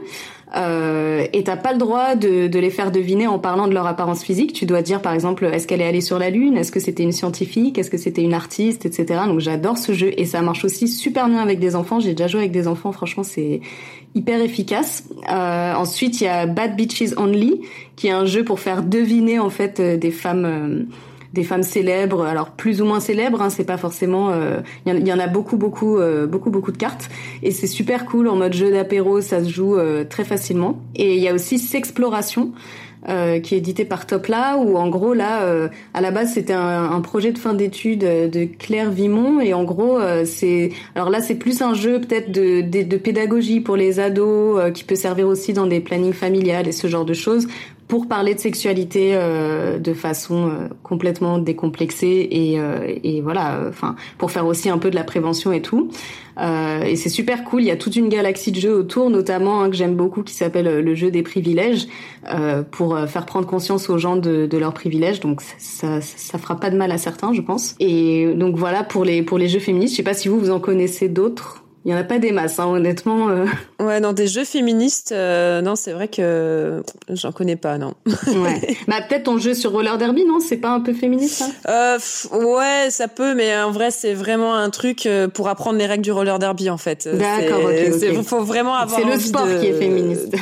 Euh, 0.55 1.25
et 1.33 1.43
t'as 1.43 1.57
pas 1.57 1.73
le 1.73 1.79
droit 1.79 2.15
de, 2.15 2.47
les 2.47 2.69
faire 2.69 2.91
deviner 2.91 3.27
en 3.27 3.39
parlant 3.39 3.67
de 3.67 3.73
leur 3.73 3.87
apparence 3.87 4.23
physique. 4.23 4.53
Tu 4.53 4.65
dois 4.65 4.81
dire 4.81 5.01
par 5.01 5.13
exemple 5.13 5.45
est-ce 5.45 5.67
qu'elle 5.67 5.81
est 5.81 5.87
allée 5.87 6.01
sur 6.01 6.19
la 6.19 6.29
lune, 6.29 6.55
est-ce 6.57 6.71
que 6.71 6.79
c'était 6.79 7.03
une 7.03 7.11
scientifique, 7.11 7.77
est-ce 7.77 7.89
que 7.89 7.97
c'était 7.97 8.21
une 8.21 8.33
artiste, 8.33 8.85
etc. 8.85 9.21
Donc 9.27 9.39
j'adore 9.39 9.77
ce 9.77 9.93
jeu 9.93 10.11
et 10.17 10.25
ça 10.25 10.41
marche 10.41 10.63
aussi 10.63 10.87
super 10.87 11.27
bien 11.27 11.39
avec 11.39 11.59
des 11.59 11.75
enfants. 11.75 11.99
J'ai 11.99 12.13
déjà 12.13 12.27
joué 12.27 12.41
avec 12.41 12.51
des 12.51 12.67
enfants, 12.67 12.91
franchement 12.91 13.23
c'est 13.23 13.61
hyper 14.13 14.41
efficace. 14.41 15.05
Euh, 15.31 15.73
ensuite 15.73 16.21
il 16.21 16.25
y 16.25 16.27
a 16.27 16.45
Bad 16.45 16.75
Bitches 16.75 17.17
Only 17.17 17.61
qui 17.95 18.07
est 18.07 18.11
un 18.11 18.25
jeu 18.25 18.43
pour 18.43 18.59
faire 18.59 18.83
deviner 18.83 19.39
en 19.39 19.49
fait 19.49 19.79
euh, 19.79 19.97
des 19.97 20.11
femmes. 20.11 20.85
Euh, 21.35 21.41
des 21.41 21.43
femmes 21.43 21.63
célèbres, 21.63 22.23
alors 22.25 22.51
plus 22.51 22.81
ou 22.81 22.85
moins 22.85 22.99
célèbres, 22.99 23.41
hein, 23.41 23.49
c'est 23.49 23.65
pas 23.65 23.77
forcément. 23.77 24.29
euh, 24.31 24.61
Il 24.85 24.93
y, 24.93 24.95
en- 24.95 24.99
il 24.99 25.07
y 25.07 25.13
en 25.13 25.19
a 25.19 25.27
beaucoup, 25.27 25.57
beaucoup, 25.57 25.97
euh, 25.97 26.27
beaucoup, 26.27 26.49
beaucoup 26.49 26.71
de 26.71 26.77
cartes, 26.77 27.09
et 27.43 27.51
c'est 27.51 27.67
super 27.67 28.05
cool 28.05 28.27
en 28.27 28.35
mode 28.35 28.53
jeu 28.53 28.71
d'apéro, 28.71 29.21
ça 29.21 29.43
se 29.43 29.49
joue 29.49 29.75
euh, 29.77 30.03
très 30.03 30.23
facilement. 30.23 30.79
Et 30.95 31.15
il 31.15 31.21
y 31.21 31.27
a 31.27 31.33
aussi 31.33 31.59
Sexploration. 31.59 32.51
euh, 33.07 33.39
qui 33.39 33.53
est 33.53 33.59
édité 33.59 33.85
par 33.85 34.07
Topla 34.07 34.57
où 34.57 34.77
en 34.77 34.89
gros 34.89 35.13
là 35.13 35.43
euh, 35.43 35.67
à 35.93 36.01
la 36.01 36.09
base 36.09 36.33
c'était 36.33 36.53
un, 36.53 36.89
un 36.91 37.01
projet 37.01 37.31
de 37.31 37.37
fin 37.37 37.53
d'études 37.53 38.03
euh, 38.03 38.27
de 38.27 38.45
Claire 38.45 38.89
Vimon 38.89 39.39
et 39.41 39.53
en 39.53 39.63
gros 39.63 39.99
euh, 39.99 40.25
c'est 40.25 40.71
alors 40.95 41.11
là 41.11 41.21
c'est 41.21 41.35
plus 41.35 41.61
un 41.61 41.75
jeu 41.75 42.01
peut-être 42.01 42.31
de, 42.31 42.61
de, 42.61 42.81
de 42.81 42.97
pédagogie 42.97 43.59
pour 43.59 43.75
les 43.75 43.99
ados 43.99 44.57
euh, 44.59 44.71
qui 44.71 44.83
peut 44.83 44.95
servir 44.95 45.27
aussi 45.27 45.53
dans 45.53 45.67
des 45.67 45.81
plannings 45.81 46.13
familiales 46.13 46.67
et 46.67 46.71
ce 46.71 46.87
genre 46.87 47.05
de 47.05 47.13
choses 47.13 47.47
pour 47.87 48.07
parler 48.07 48.33
de 48.33 48.39
sexualité 48.39 49.11
euh, 49.13 49.77
de 49.77 49.93
façon 49.93 50.49
euh, 50.49 50.67
complètement 50.81 51.37
décomplexée 51.37 52.27
et, 52.31 52.59
euh, 52.59 52.93
et 53.03 53.21
voilà, 53.21 53.55
euh, 53.55 53.69
enfin 53.69 53.95
pour 54.17 54.31
faire 54.31 54.47
aussi 54.47 54.69
un 54.69 54.79
peu 54.79 54.89
de 54.89 54.95
la 54.95 55.03
prévention 55.03 55.51
et 55.51 55.61
tout. 55.61 55.89
Euh, 56.39 56.81
et 56.81 56.95
c'est 56.95 57.09
super 57.09 57.43
cool. 57.43 57.61
Il 57.61 57.67
y 57.67 57.71
a 57.71 57.77
toute 57.77 57.95
une 57.95 58.09
galaxie 58.09 58.51
de 58.51 58.59
jeux 58.59 58.75
autour, 58.75 59.09
notamment 59.09 59.61
un 59.61 59.69
que 59.69 59.75
j'aime 59.75 59.95
beaucoup 59.95 60.23
qui 60.23 60.33
s'appelle 60.33 60.67
euh, 60.67 60.81
le 60.81 60.95
jeu 60.95 61.11
des 61.11 61.23
privilèges, 61.23 61.87
pour 62.71 62.97
faire 63.07 63.25
prendre 63.27 63.45
conscience 63.45 63.87
aux 63.89 63.99
gens 63.99 64.15
de, 64.15 64.47
de 64.47 64.57
leurs 64.57 64.73
privilèges. 64.73 65.19
Donc 65.19 65.41
ça, 65.41 65.53
ça, 65.59 66.01
ça 66.01 66.37
fera 66.39 66.59
pas 66.59 66.71
de 66.71 66.77
mal 66.77 66.91
à 66.91 66.97
certains, 66.97 67.33
je 67.33 67.41
pense. 67.41 67.75
Et 67.79 68.33
donc 68.33 68.55
voilà 68.55 68.83
pour 68.83 69.05
les 69.05 69.21
pour 69.21 69.37
les 69.37 69.47
jeux 69.47 69.59
féministes. 69.59 69.93
Je 69.93 69.97
sais 69.97 70.03
pas 70.03 70.15
si 70.15 70.27
vous 70.27 70.39
vous 70.39 70.49
en 70.49 70.59
connaissez 70.59 71.07
d'autres. 71.07 71.64
Il 71.85 71.91
y 71.91 71.93
en 71.93 71.97
a 71.97 72.03
pas 72.03 72.17
des 72.17 72.31
masses, 72.31 72.57
hein, 72.57 72.65
honnêtement. 72.65 73.29
euh. 73.29 73.45
Ouais, 73.79 74.01
dans 74.01 74.11
des 74.11 74.25
jeux 74.25 74.43
féministes, 74.43 75.11
euh, 75.11 75.61
non, 75.61 75.75
c'est 75.75 75.91
vrai 75.91 76.07
que 76.07 76.81
j'en 77.11 77.31
connais 77.31 77.55
pas, 77.57 77.77
non. 77.77 77.93
Ouais. 78.07 78.75
bah 78.87 78.95
peut-être 79.07 79.25
ton 79.25 79.37
jeu 79.37 79.53
sur 79.53 79.71
roller 79.71 79.97
derby, 79.99 80.25
non? 80.25 80.39
C'est 80.39 80.57
pas 80.57 80.69
un 80.69 80.79
peu 80.79 80.93
féministe 80.93 81.35
ça? 81.35 81.47
Euh, 81.69 81.99
ouais, 82.39 82.89
ça 82.89 83.07
peut, 83.07 83.35
mais 83.35 83.55
en 83.57 83.69
vrai, 83.69 83.91
c'est 83.91 84.13
vraiment 84.15 84.55
un 84.55 84.71
truc 84.71 85.05
euh, 85.05 85.27
pour 85.27 85.47
apprendre 85.47 85.77
les 85.77 85.85
règles 85.85 86.03
du 86.03 86.11
roller 86.11 86.39
derby, 86.39 86.71
en 86.71 86.77
fait. 86.77 87.07
D'accord, 87.07 87.69
C'est- 87.99 88.17
ok, 88.17 88.23
Faut 88.25 88.43
vraiment 88.43 88.73
avoir. 88.75 88.99
C'est 88.99 89.05
le 89.05 89.19
sport 89.19 89.45
de- 89.45 89.59
qui 89.59 89.67
est 89.67 89.73
féministe. 89.73 90.35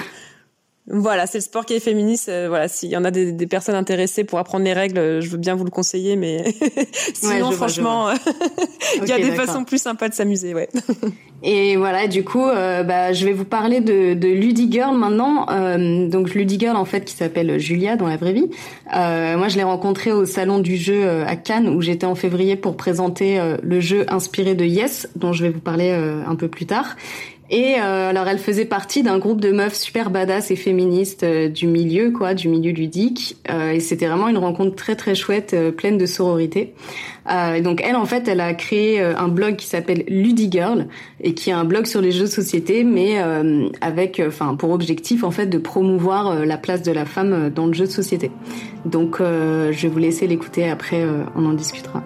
Voilà, 0.88 1.28
c'est 1.28 1.38
le 1.38 1.44
sport 1.44 1.66
qui 1.66 1.74
est 1.74 1.80
féministe. 1.80 2.28
euh, 2.28 2.48
voilà, 2.50 2.68
s'il 2.68 2.90
y 2.90 2.98
en 2.98 3.06
a 3.06 3.12
des, 3.12 3.32
des 3.32 3.48
personnes 3.48 3.76
intéressées 3.76 4.26
pour 4.26 4.38
apprendre 4.40 4.66
les 4.66 4.74
règles, 4.74 4.98
euh, 4.98 5.22
je 5.22 5.30
veux 5.30 5.38
bien 5.38 5.56
vous 5.56 5.64
le 5.64 5.70
conseiller, 5.70 6.18
mais 6.18 6.44
sinon, 7.14 7.52
franchement, 7.52 8.10
il 9.02 9.08
y 9.08 9.12
a 9.14 9.18
des 9.18 9.32
façons 9.32 9.64
plus 9.64 9.82
sympas 9.82 10.10
de 10.10 10.14
s'amuser, 10.14 10.54
ouais. 10.54 10.70
Et 11.46 11.76
voilà, 11.76 12.08
du 12.08 12.24
coup, 12.24 12.46
euh, 12.46 12.84
bah, 12.84 13.12
je 13.12 13.26
vais 13.26 13.34
vous 13.34 13.44
parler 13.44 13.82
de, 13.82 14.14
de 14.14 14.28
Ludy 14.30 14.72
Girl 14.72 14.96
maintenant. 14.98 15.46
Euh, 15.50 16.08
donc 16.08 16.34
Ludy 16.34 16.58
Girl, 16.58 16.78
en 16.78 16.86
fait, 16.86 17.04
qui 17.04 17.14
s'appelle 17.16 17.60
Julia 17.60 17.98
dans 17.98 18.08
la 18.08 18.16
vraie 18.16 18.32
vie. 18.32 18.50
Euh, 18.96 19.38
moi, 19.38 19.50
je 19.50 19.58
l'ai 19.58 19.64
rencontrée 19.64 20.14
au 20.14 20.24
salon 20.26 20.60
du 20.60 20.78
jeu 20.78 21.04
euh, 21.04 21.26
à 21.28 21.36
Cannes, 21.36 21.68
où 21.68 21.82
j'étais 21.82 22.06
en 22.06 22.16
février 22.16 22.56
pour 22.56 22.78
présenter 22.78 23.42
euh, 23.42 23.58
le 23.62 23.82
jeu 23.82 24.06
inspiré 24.08 24.56
de 24.56 24.64
Yes, 24.64 25.10
dont 25.18 25.34
je 25.34 25.44
vais 25.44 25.50
vous 25.50 25.60
parler 25.60 25.92
euh, 25.92 26.22
un 26.26 26.36
peu 26.36 26.48
plus 26.48 26.66
tard. 26.66 26.96
Et 27.56 27.76
euh, 27.80 28.10
alors, 28.10 28.28
elle 28.28 28.40
faisait 28.40 28.66
partie 28.66 29.04
d'un 29.04 29.20
groupe 29.20 29.40
de 29.40 29.52
meufs 29.52 29.76
super 29.76 30.10
badass 30.10 30.50
et 30.50 30.56
féministes 30.56 31.22
euh, 31.22 31.50
du 31.50 31.68
milieu, 31.68 32.10
quoi, 32.10 32.34
du 32.34 32.50
milieu 32.50 32.72
ludique. 32.72 33.38
Euh, 33.52 33.74
et 33.74 33.80
c'était 33.80 34.08
vraiment 34.08 34.28
une 34.28 34.40
rencontre 34.40 34.76
très 34.76 34.96
très 34.96 35.14
chouette, 35.14 35.54
euh, 35.54 35.72
pleine 35.72 36.00
de 36.00 36.08
sororité. 36.08 36.74
Euh, 37.32 37.62
donc 37.62 37.84
elle, 37.86 37.96
en 37.96 38.06
fait, 38.06 38.28
elle 38.28 38.40
a 38.40 38.56
créé 38.56 39.00
un 39.00 39.28
blog 39.28 39.56
qui 39.56 39.68
s'appelle 39.68 40.04
Ludy 40.08 40.50
Girl 40.52 40.88
et 41.22 41.36
qui 41.36 41.52
est 41.52 41.54
un 41.54 41.64
blog 41.64 41.86
sur 41.86 42.02
les 42.02 42.12
jeux 42.12 42.26
de 42.26 42.30
société, 42.30 42.84
mais 42.84 43.20
avec, 43.82 44.22
enfin, 44.26 44.56
pour 44.56 44.72
objectif 44.72 45.24
en 45.24 45.32
fait 45.32 45.46
de 45.46 45.60
promouvoir 45.60 46.46
la 46.46 46.58
place 46.58 46.82
de 46.82 46.92
la 46.92 47.06
femme 47.06 47.52
dans 47.54 47.68
le 47.68 47.74
jeu 47.74 47.86
de 47.86 47.92
société. 47.92 48.32
Donc, 48.86 49.20
je 49.20 49.82
vais 49.82 49.88
vous 49.88 50.00
laisser 50.00 50.28
l'écouter. 50.28 50.70
Après, 50.70 51.06
on 51.36 51.46
en 51.46 51.54
discutera. 51.54 52.04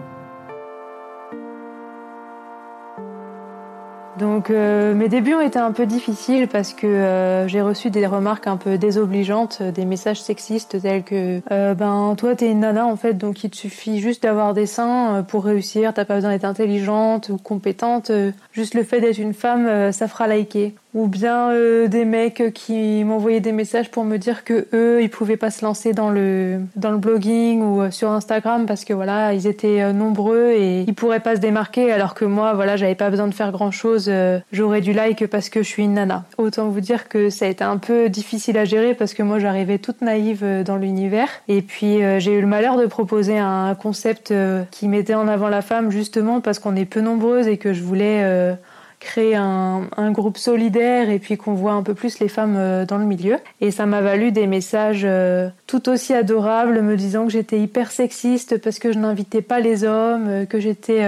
Donc 4.37 4.51
euh, 4.51 4.93
mes 4.93 5.09
débuts 5.09 5.33
ont 5.33 5.41
été 5.41 5.57
un 5.57 5.71
peu 5.71 5.87
difficiles 5.87 6.47
parce 6.47 6.71
que 6.71 6.85
euh, 6.85 7.47
j'ai 7.47 7.59
reçu 7.59 7.89
des 7.89 8.05
remarques 8.05 8.45
un 8.45 8.57
peu 8.57 8.77
désobligeantes, 8.77 9.57
euh, 9.61 9.71
des 9.71 9.83
messages 9.83 10.21
sexistes 10.21 10.79
tels 10.79 11.01
que 11.01 11.41
ben 11.73 12.13
toi 12.15 12.35
t'es 12.35 12.51
une 12.51 12.59
nana 12.59 12.85
en 12.85 12.95
fait 12.97 13.15
donc 13.15 13.43
il 13.43 13.49
te 13.49 13.55
suffit 13.55 13.99
juste 13.99 14.21
d'avoir 14.21 14.53
des 14.53 14.67
seins 14.67 15.25
pour 15.27 15.43
réussir, 15.43 15.91
t'as 15.91 16.05
pas 16.05 16.13
besoin 16.13 16.29
d'être 16.29 16.45
intelligente 16.45 17.29
ou 17.29 17.37
compétente, 17.37 18.11
juste 18.51 18.75
le 18.75 18.83
fait 18.83 19.01
d'être 19.01 19.17
une 19.17 19.33
femme 19.33 19.91
ça 19.91 20.07
fera 20.07 20.27
liker. 20.27 20.75
Ou 20.93 21.07
bien 21.07 21.51
des 21.87 22.05
mecs 22.05 22.53
qui 22.55 23.03
m'envoyaient 23.03 23.39
des 23.39 23.51
messages 23.51 23.91
pour 23.91 24.03
me 24.03 24.17
dire 24.17 24.43
que 24.43 24.67
eux 24.73 25.03
ils 25.03 25.09
pouvaient 25.09 25.37
pas 25.37 25.51
se 25.51 25.63
lancer 25.63 25.93
dans 25.93 26.09
le 26.09 26.59
dans 26.75 26.89
le 26.89 26.97
blogging 26.97 27.61
ou 27.61 27.91
sur 27.91 28.09
Instagram 28.09 28.65
parce 28.65 28.83
que 28.83 28.93
voilà 28.93 29.33
ils 29.33 29.45
étaient 29.45 29.93
nombreux 29.93 30.53
et 30.55 30.81
ils 30.87 30.95
pourraient 30.95 31.19
pas 31.19 31.35
se 31.35 31.41
démarquer 31.41 31.91
alors 31.91 32.15
que 32.15 32.25
moi 32.25 32.53
voilà 32.53 32.77
j'avais 32.77 32.95
pas 32.95 33.11
besoin 33.11 33.27
de 33.27 33.33
faire 33.33 33.51
grand 33.51 33.69
chose 33.69 34.09
j'aurais 34.51 34.81
du 34.81 34.93
like 34.93 35.27
parce 35.27 35.49
que 35.49 35.63
je 35.63 35.67
suis 35.67 35.83
une 35.83 35.93
nana. 35.93 36.25
Autant 36.37 36.69
vous 36.69 36.81
dire 36.81 37.07
que 37.07 37.29
ça 37.29 37.45
a 37.45 37.47
été 37.47 37.63
un 37.63 37.77
peu 37.77 38.09
difficile 38.09 38.57
à 38.57 38.65
gérer 38.65 38.93
parce 38.93 39.13
que 39.13 39.23
moi 39.23 39.39
j'arrivais 39.39 39.77
toute 39.77 40.01
naïve 40.01 40.43
euh, 40.43 40.63
dans 40.63 40.77
l'univers. 40.77 41.29
Et 41.47 41.61
puis 41.61 42.03
euh, 42.03 42.19
j'ai 42.19 42.33
eu 42.33 42.41
le 42.41 42.47
malheur 42.47 42.77
de 42.77 42.85
proposer 42.85 43.37
un 43.37 43.75
concept 43.75 44.31
euh, 44.31 44.63
qui 44.71 44.87
mettait 44.87 45.13
en 45.13 45.27
avant 45.27 45.49
la 45.49 45.61
femme 45.61 45.91
justement 45.91 46.41
parce 46.41 46.59
qu'on 46.59 46.75
est 46.75 46.85
peu 46.85 47.01
nombreuses 47.01 47.47
et 47.47 47.57
que 47.57 47.73
je 47.73 47.83
voulais 47.83 48.21
euh, 48.23 48.53
créer 48.99 49.35
un, 49.35 49.87
un, 49.95 50.11
groupe 50.11 50.37
solidaire 50.37 51.09
et 51.09 51.19
puis 51.19 51.37
qu'on 51.37 51.53
voit 51.53 51.73
un 51.73 51.83
peu 51.83 51.93
plus 51.93 52.19
les 52.19 52.27
femmes 52.27 52.55
euh, 52.57 52.85
dans 52.85 52.97
le 52.97 53.05
milieu. 53.05 53.37
Et 53.61 53.71
ça 53.71 53.85
m'a 53.85 54.01
valu 54.01 54.31
des 54.31 54.47
messages 54.47 55.03
euh, 55.05 55.49
tout 55.67 55.89
aussi 55.89 56.13
adorable, 56.13 56.81
me 56.81 56.95
disant 56.95 57.25
que 57.25 57.31
j'étais 57.31 57.59
hyper 57.59 57.91
sexiste 57.91 58.61
parce 58.61 58.79
que 58.79 58.91
je 58.91 58.97
n'invitais 58.97 59.41
pas 59.41 59.59
les 59.59 59.83
hommes, 59.83 60.45
que 60.47 60.59
j'étais 60.59 61.03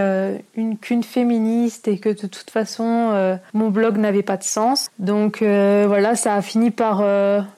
une 0.56 0.78
qu'une 0.78 1.04
féministe 1.04 1.88
et 1.88 1.98
que 1.98 2.10
de 2.10 2.28
toute 2.28 2.50
façon 2.50 3.38
mon 3.54 3.70
blog 3.70 3.98
n'avait 3.98 4.24
pas 4.24 4.38
de 4.38 4.44
sens. 4.44 4.90
Donc 5.00 5.42
voilà, 5.42 6.16
ça 6.16 6.36
a 6.36 6.42
fini 6.42 6.72
par 6.72 7.04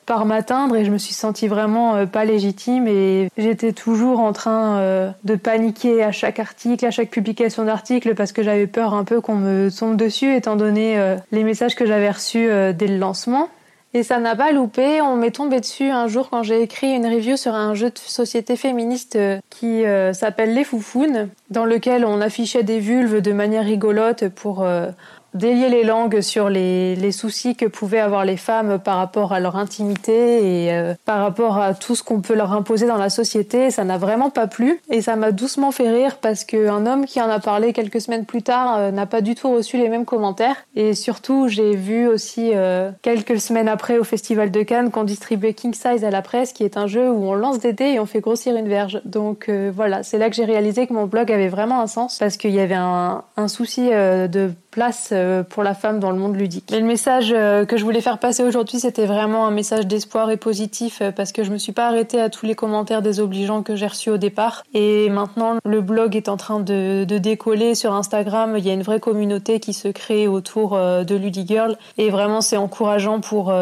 par 0.05 0.25
m'atteindre 0.25 0.75
et 0.75 0.85
je 0.85 0.91
me 0.91 0.97
suis 0.97 1.13
sentie 1.13 1.47
vraiment 1.47 2.05
pas 2.05 2.23
légitime 2.23 2.87
et 2.87 3.29
j'étais 3.37 3.73
toujours 3.73 4.19
en 4.19 4.33
train 4.33 5.13
de 5.23 5.35
paniquer 5.35 6.03
à 6.03 6.11
chaque 6.11 6.39
article, 6.39 6.85
à 6.85 6.91
chaque 6.91 7.09
publication 7.09 7.65
d'article 7.65 8.13
parce 8.13 8.31
que 8.31 8.43
j'avais 8.43 8.67
peur 8.67 8.93
un 8.93 9.03
peu 9.03 9.21
qu'on 9.21 9.35
me 9.35 9.69
tombe 9.71 9.95
dessus 9.95 10.20
étant 10.29 10.55
donné 10.55 11.15
les 11.31 11.43
messages 11.43 11.75
que 11.75 11.85
j'avais 11.85 12.11
reçus 12.11 12.49
dès 12.73 12.87
le 12.87 12.97
lancement. 12.97 13.49
Et 13.93 14.03
ça 14.03 14.19
n'a 14.19 14.35
pas 14.35 14.51
loupé. 14.53 15.01
On 15.01 15.17
m'est 15.17 15.31
tombé 15.31 15.59
dessus 15.59 15.89
un 15.89 16.07
jour 16.07 16.29
quand 16.29 16.43
j'ai 16.43 16.61
écrit 16.61 16.93
une 16.93 17.05
review 17.05 17.35
sur 17.35 17.53
un 17.53 17.73
jeu 17.75 17.89
de 17.89 17.97
société 17.97 18.55
féministe 18.55 19.17
euh, 19.17 19.39
qui 19.49 19.85
euh, 19.85 20.13
s'appelle 20.13 20.53
Les 20.53 20.63
Foufounes, 20.63 21.29
dans 21.49 21.65
lequel 21.65 22.05
on 22.05 22.21
affichait 22.21 22.63
des 22.63 22.79
vulves 22.79 23.21
de 23.21 23.33
manière 23.33 23.65
rigolote 23.65 24.29
pour 24.29 24.63
euh, 24.63 24.91
délier 25.33 25.69
les 25.69 25.83
langues 25.83 26.21
sur 26.21 26.49
les, 26.49 26.95
les, 26.95 27.11
soucis 27.11 27.55
que 27.55 27.65
pouvaient 27.65 27.99
avoir 27.99 28.25
les 28.25 28.37
femmes 28.37 28.79
par 28.79 28.97
rapport 28.97 29.33
à 29.33 29.39
leur 29.39 29.55
intimité 29.55 30.65
et 30.65 30.73
euh, 30.73 30.93
par 31.05 31.21
rapport 31.21 31.57
à 31.57 31.73
tout 31.73 31.95
ce 31.95 32.03
qu'on 32.03 32.21
peut 32.21 32.35
leur 32.35 32.53
imposer 32.53 32.87
dans 32.87 32.97
la 32.97 33.09
société. 33.09 33.71
Ça 33.71 33.83
n'a 33.83 33.97
vraiment 33.97 34.29
pas 34.29 34.47
plu 34.47 34.81
et 34.89 35.01
ça 35.01 35.15
m'a 35.15 35.31
doucement 35.31 35.71
fait 35.71 35.89
rire 35.89 36.17
parce 36.17 36.43
qu'un 36.43 36.85
homme 36.85 37.05
qui 37.05 37.21
en 37.21 37.29
a 37.29 37.39
parlé 37.39 37.73
quelques 37.73 38.01
semaines 38.01 38.25
plus 38.25 38.43
tard 38.43 38.77
euh, 38.77 38.91
n'a 38.91 39.05
pas 39.05 39.21
du 39.21 39.35
tout 39.35 39.51
reçu 39.51 39.77
les 39.77 39.89
mêmes 39.89 40.05
commentaires. 40.05 40.55
Et 40.75 40.93
surtout, 40.93 41.47
j'ai 41.47 41.75
vu 41.75 42.07
aussi 42.07 42.51
euh, 42.53 42.91
quelques 43.01 43.39
semaines 43.39 43.67
après 43.67 43.97
au 43.97 44.03
Festival 44.03 44.51
de 44.51 44.63
Cannes 44.63 44.91
qu'on 44.91 45.03
distribuait 45.03 45.53
King 45.53 45.73
Size 45.73 46.03
à 46.03 46.09
la 46.09 46.21
presse, 46.21 46.53
qui 46.53 46.63
est 46.63 46.77
un 46.77 46.87
jeu 46.87 47.09
où 47.09 47.25
on 47.25 47.33
lance 47.33 47.59
des 47.59 47.73
dés 47.73 47.85
et 47.85 47.99
on 47.99 48.05
fait 48.05 48.21
grossir 48.21 48.55
une 48.55 48.67
verge. 48.67 49.01
Donc 49.05 49.49
voilà, 49.49 50.03
c'est 50.03 50.17
là 50.17 50.29
que 50.29 50.35
j'ai 50.35 50.45
réalisé 50.45 50.87
que 50.87 50.93
mon 50.93 51.05
blog 51.05 51.31
avait 51.31 51.47
vraiment 51.47 51.81
un 51.81 51.87
sens 51.87 52.17
parce 52.17 52.37
qu'il 52.37 52.51
y 52.51 52.59
avait 52.59 52.75
un, 52.75 53.23
un 53.37 53.47
souci 53.47 53.89
de 53.89 54.51
place 54.71 55.09
euh, 55.11 55.43
pour 55.43 55.63
la 55.63 55.75
femme 55.75 55.99
dans 55.99 56.11
le 56.11 56.17
monde 56.17 56.35
ludique. 56.35 56.69
Mais 56.71 56.79
le 56.79 56.85
message 56.85 57.31
euh, 57.35 57.65
que 57.65 57.77
je 57.77 57.83
voulais 57.83 58.01
faire 58.01 58.17
passer 58.17 58.43
aujourd'hui, 58.43 58.79
c'était 58.79 59.05
vraiment 59.05 59.45
un 59.45 59.51
message 59.51 59.85
d'espoir 59.85 60.31
et 60.31 60.37
positif 60.37 60.99
euh, 61.01 61.11
parce 61.11 61.31
que 61.31 61.43
je 61.43 61.51
me 61.51 61.57
suis 61.57 61.73
pas 61.73 61.87
arrêtée 61.87 62.19
à 62.19 62.29
tous 62.29 62.45
les 62.45 62.55
commentaires 62.55 63.01
désobligeants 63.01 63.61
que 63.61 63.75
j'ai 63.75 63.87
reçus 63.87 64.09
au 64.09 64.17
départ. 64.17 64.63
Et 64.73 65.09
maintenant, 65.09 65.57
le 65.63 65.81
blog 65.81 66.15
est 66.15 66.29
en 66.29 66.37
train 66.37 66.61
de, 66.61 67.03
de 67.03 67.17
décoller 67.17 67.75
sur 67.75 67.93
Instagram. 67.93 68.55
Il 68.57 68.65
y 68.65 68.69
a 68.69 68.73
une 68.73 68.81
vraie 68.81 69.01
communauté 69.01 69.59
qui 69.59 69.73
se 69.73 69.89
crée 69.89 70.27
autour 70.27 70.77
de 70.77 71.15
Ludigirl 71.15 71.77
et 71.97 72.09
vraiment 72.09 72.41
c'est 72.41 72.57
encourageant 72.57 73.19
pour 73.19 73.53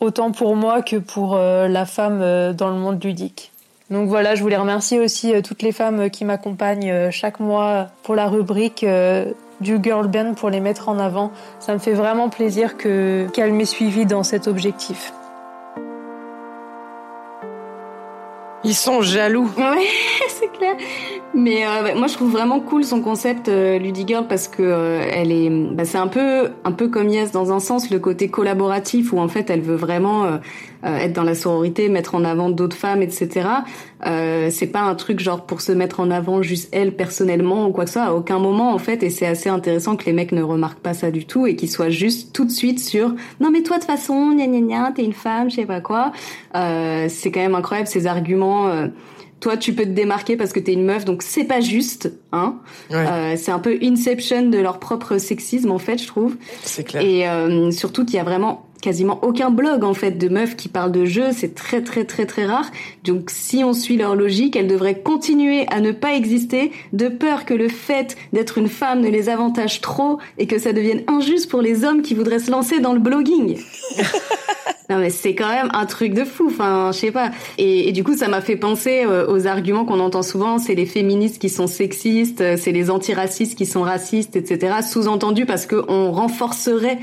autant 0.00 0.32
pour 0.32 0.56
moi 0.56 0.82
que 0.82 0.96
pour 0.96 1.36
la 1.36 1.86
femme 1.86 2.52
dans 2.52 2.68
le 2.68 2.76
monde 2.76 3.02
ludique. 3.02 3.52
Donc 3.90 4.08
voilà, 4.08 4.34
je 4.34 4.42
voulais 4.42 4.56
remercier 4.56 5.00
aussi 5.00 5.32
toutes 5.42 5.62
les 5.62 5.72
femmes 5.72 6.10
qui 6.10 6.24
m'accompagnent 6.24 7.10
chaque 7.10 7.40
mois 7.40 7.88
pour 8.02 8.14
la 8.14 8.28
rubrique 8.28 8.84
du 9.60 9.78
girl 9.82 10.08
band 10.08 10.34
pour 10.34 10.50
les 10.50 10.60
mettre 10.60 10.88
en 10.88 10.98
avant. 10.98 11.30
Ça 11.60 11.72
me 11.74 11.78
fait 11.78 11.94
vraiment 11.94 12.28
plaisir 12.28 12.76
que 12.76 13.26
qu'elle 13.32 13.52
m'ait 13.52 13.64
suivi 13.64 14.06
dans 14.06 14.22
cet 14.22 14.48
objectif. 14.48 15.12
Ils 18.64 18.74
sont 18.74 19.02
jaloux. 19.02 19.50
Ouais, 19.56 19.86
c'est 20.28 20.50
clair. 20.52 20.76
Mais 21.34 21.66
euh, 21.66 21.96
moi, 21.96 22.06
je 22.06 22.14
trouve 22.14 22.30
vraiment 22.30 22.60
cool 22.60 22.84
son 22.84 23.00
concept 23.00 23.48
euh, 23.48 23.78
Girl 24.06 24.26
parce 24.28 24.46
que 24.46 24.62
euh, 24.62 25.04
elle 25.12 25.32
est, 25.32 25.50
bah, 25.50 25.84
c'est 25.84 25.98
un 25.98 26.06
peu, 26.06 26.50
un 26.64 26.70
peu 26.70 26.88
comme 26.88 27.08
Yes 27.08 27.32
dans 27.32 27.52
un 27.52 27.58
sens, 27.58 27.90
le 27.90 27.98
côté 27.98 28.28
collaboratif 28.28 29.12
où 29.12 29.18
en 29.18 29.26
fait, 29.26 29.50
elle 29.50 29.60
veut 29.60 29.74
vraiment 29.74 30.24
euh, 30.24 30.36
euh, 30.84 30.96
être 30.98 31.12
dans 31.12 31.24
la 31.24 31.34
sororité, 31.34 31.88
mettre 31.88 32.14
en 32.14 32.24
avant 32.24 32.50
d'autres 32.50 32.76
femmes, 32.76 33.02
etc. 33.02 33.48
Euh, 34.06 34.48
c'est 34.52 34.68
pas 34.68 34.82
un 34.82 34.94
truc 34.94 35.18
genre 35.18 35.44
pour 35.44 35.60
se 35.60 35.72
mettre 35.72 35.98
en 35.98 36.10
avant 36.12 36.40
juste 36.40 36.68
elle 36.72 36.94
personnellement 36.94 37.66
ou 37.66 37.72
quoi 37.72 37.84
que 37.84 37.90
ce 37.90 37.94
soit. 37.94 38.04
À 38.04 38.14
aucun 38.14 38.38
moment 38.38 38.72
en 38.72 38.78
fait, 38.78 39.02
et 39.02 39.10
c'est 39.10 39.26
assez 39.26 39.48
intéressant 39.48 39.96
que 39.96 40.04
les 40.04 40.12
mecs 40.12 40.30
ne 40.30 40.42
remarquent 40.42 40.80
pas 40.80 40.94
ça 40.94 41.10
du 41.10 41.26
tout 41.26 41.48
et 41.48 41.56
qu'ils 41.56 41.70
soient 41.70 41.90
juste 41.90 42.32
tout 42.32 42.44
de 42.44 42.50
suite 42.50 42.78
sur 42.78 43.14
non 43.40 43.50
mais 43.50 43.62
toi 43.62 43.78
de 43.78 43.82
toute 43.82 43.90
façon, 43.90 44.32
gna 44.36 44.46
gna 44.46 44.60
gna, 44.60 44.92
t'es 44.92 45.04
une 45.04 45.12
femme, 45.14 45.50
je 45.50 45.56
sais 45.56 45.66
pas 45.66 45.80
quoi. 45.80 46.12
c'est 46.52 47.30
quand 47.32 47.40
même 47.40 47.54
incroyable 47.56 47.88
ces 47.88 48.06
arguments 48.06 48.68
toi 49.44 49.58
tu 49.58 49.74
peux 49.74 49.84
te 49.84 49.90
démarquer 49.90 50.38
parce 50.38 50.54
que 50.54 50.58
t'es 50.58 50.72
une 50.72 50.86
meuf 50.86 51.04
donc 51.04 51.22
c'est 51.22 51.44
pas 51.44 51.60
juste 51.60 52.10
hein. 52.32 52.56
Euh, 52.92 53.34
c'est 53.36 53.50
un 53.50 53.58
peu 53.58 53.78
inception 53.82 54.48
de 54.48 54.56
leur 54.56 54.78
propre 54.78 55.18
sexisme 55.18 55.70
en 55.70 55.78
fait 55.78 55.98
je 55.98 56.06
trouve. 56.06 56.36
C'est 56.62 56.82
clair. 56.82 57.02
Et 57.02 57.28
euh, 57.28 57.70
surtout 57.70 58.06
qu'il 58.06 58.14
y 58.14 58.18
a 58.18 58.24
vraiment 58.24 58.66
quasiment 58.84 59.18
aucun 59.22 59.50
blog 59.50 59.82
en 59.82 59.94
fait 59.94 60.18
de 60.18 60.28
meufs 60.28 60.56
qui 60.56 60.68
parlent 60.68 60.92
de 60.92 61.06
jeux, 61.06 61.30
c'est 61.32 61.54
très 61.54 61.82
très 61.82 62.04
très 62.04 62.26
très 62.26 62.44
rare. 62.44 62.70
Donc 63.02 63.30
si 63.30 63.64
on 63.64 63.72
suit 63.72 63.96
leur 63.96 64.14
logique, 64.14 64.56
elles 64.56 64.66
devraient 64.66 65.00
continuer 65.00 65.66
à 65.72 65.80
ne 65.80 65.90
pas 65.90 66.12
exister 66.12 66.70
de 66.92 67.08
peur 67.08 67.46
que 67.46 67.54
le 67.54 67.68
fait 67.68 68.14
d'être 68.34 68.58
une 68.58 68.68
femme 68.68 69.00
ne 69.00 69.08
les 69.08 69.30
avantage 69.30 69.80
trop 69.80 70.18
et 70.36 70.46
que 70.46 70.58
ça 70.58 70.74
devienne 70.74 71.02
injuste 71.08 71.50
pour 71.50 71.62
les 71.62 71.82
hommes 71.82 72.02
qui 72.02 72.14
voudraient 72.14 72.38
se 72.38 72.50
lancer 72.50 72.80
dans 72.80 72.92
le 72.92 73.00
blogging. 73.00 73.56
Non 74.90 74.98
mais 74.98 75.08
c'est 75.08 75.34
quand 75.34 75.48
même 75.48 75.70
un 75.72 75.86
truc 75.86 76.12
de 76.12 76.24
fou, 76.24 76.48
enfin 76.48 76.90
je 76.92 76.98
sais 76.98 77.10
pas. 77.10 77.30
Et, 77.56 77.90
du 77.92 78.04
coup 78.04 78.14
ça 78.14 78.28
m'a 78.28 78.42
fait 78.42 78.56
penser 78.56 79.04
euh, 79.06 79.26
aux 79.32 79.46
arguments 79.46 79.86
qu'on 79.86 79.98
entend 79.98 80.22
souvent, 80.22 80.58
c'est 80.58 80.74
les 80.74 80.84
féministes 80.84 81.40
qui 81.40 81.48
sont 81.48 81.66
sexistes, 81.66 82.42
euh, 82.42 82.56
c'est 82.58 82.70
les 82.70 82.90
antiracistes 82.90 83.56
qui 83.56 83.64
sont 83.64 83.80
racistes, 83.80 84.36
etc. 84.36 84.76
Sous-entendu 84.86 85.46
parce 85.46 85.64
que 85.64 85.82
on 85.88 86.12
renforcerait 86.12 86.98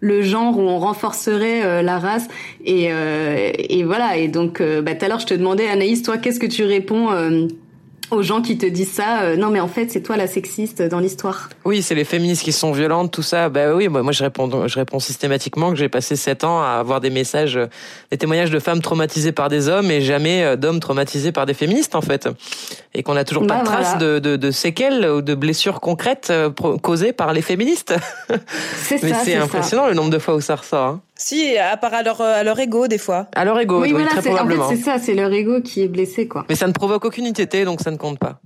le 0.00 0.22
genre 0.22 0.58
où 0.58 0.62
on 0.62 0.78
renforcerait 0.78 1.64
euh, 1.64 1.82
la 1.82 1.98
race. 1.98 2.28
Et, 2.64 2.86
et 2.86 3.84
voilà. 3.84 4.16
Et 4.16 4.28
donc 4.28 4.62
bah 4.82 4.94
tout 4.94 5.04
à 5.04 5.08
l'heure 5.08 5.20
je 5.20 5.26
te 5.26 5.34
demandais 5.34 5.68
Anaïs 5.68 6.02
toi 6.02 6.18
qu'est-ce 6.18 6.40
que 6.40 6.46
tu 6.46 6.64
réponds 6.64 7.10
aux 8.10 8.22
gens 8.22 8.42
qui 8.42 8.58
te 8.58 8.66
disent 8.66 8.92
ça, 8.92 9.22
euh, 9.22 9.36
non 9.36 9.50
mais 9.50 9.60
en 9.60 9.68
fait 9.68 9.90
c'est 9.90 10.00
toi 10.00 10.16
la 10.16 10.26
sexiste 10.26 10.82
dans 10.82 11.00
l'histoire. 11.00 11.48
Oui, 11.64 11.82
c'est 11.82 11.94
les 11.94 12.04
féministes 12.04 12.42
qui 12.42 12.52
sont 12.52 12.72
violentes, 12.72 13.12
tout 13.12 13.22
ça. 13.22 13.48
Bah 13.48 13.74
oui, 13.74 13.88
moi, 13.88 14.02
moi 14.02 14.12
je 14.12 14.22
réponds, 14.22 14.68
je 14.68 14.74
réponds 14.78 15.00
systématiquement 15.00 15.70
que 15.70 15.76
j'ai 15.76 15.88
passé 15.88 16.16
sept 16.16 16.44
ans 16.44 16.60
à 16.60 16.78
avoir 16.78 17.00
des 17.00 17.10
messages, 17.10 17.58
des 18.10 18.18
témoignages 18.18 18.50
de 18.50 18.58
femmes 18.58 18.80
traumatisées 18.80 19.32
par 19.32 19.48
des 19.48 19.68
hommes 19.68 19.90
et 19.90 20.00
jamais 20.00 20.42
euh, 20.42 20.56
d'hommes 20.56 20.80
traumatisés 20.80 21.32
par 21.32 21.46
des 21.46 21.54
féministes 21.54 21.94
en 21.94 22.02
fait, 22.02 22.28
et 22.94 23.02
qu'on 23.02 23.14
n'a 23.14 23.24
toujours 23.24 23.46
pas 23.46 23.56
bah, 23.56 23.60
de 23.60 23.66
traces 23.66 23.98
de, 23.98 24.18
de, 24.18 24.36
de, 24.36 24.50
séquelles 24.50 25.06
ou 25.06 25.22
de 25.22 25.34
blessures 25.34 25.80
concrètes 25.80 26.28
euh, 26.30 26.50
causées 26.50 27.12
par 27.12 27.32
les 27.32 27.42
féministes. 27.42 27.94
C'est 28.76 28.98
ça. 28.98 29.06
Mais 29.06 29.12
c'est 29.24 29.36
impressionnant 29.36 29.86
le 29.86 29.94
nombre 29.94 30.10
de 30.10 30.18
fois 30.18 30.34
où 30.34 30.40
ça 30.40 30.56
ressort. 30.56 30.86
Hein. 30.86 31.00
Si, 31.18 31.56
à 31.56 31.76
part 31.76 31.94
à 31.94 32.02
leur, 32.02 32.20
à 32.20 32.42
leur 32.42 32.58
ego, 32.60 32.88
des 32.88 32.98
fois. 32.98 33.28
À 33.34 33.44
leur 33.44 33.58
ego, 33.58 33.80
oui, 33.80 33.92
oui 33.94 34.04
très 34.04 34.20
probablement. 34.20 34.64
En 34.64 34.68
fait, 34.68 34.76
c'est 34.76 34.82
ça, 34.82 34.98
c'est 34.98 35.14
leur 35.14 35.32
ego 35.32 35.62
qui 35.62 35.82
est 35.82 35.88
blessé, 35.88 36.28
quoi. 36.28 36.44
Mais 36.48 36.54
ça 36.54 36.66
ne 36.66 36.72
provoque 36.72 37.06
aucune 37.06 37.24
ITT, 37.24 37.64
donc 37.64 37.80
ça 37.80 37.90
ne 37.90 37.96
compte 37.96 38.18
pas. 38.18 38.40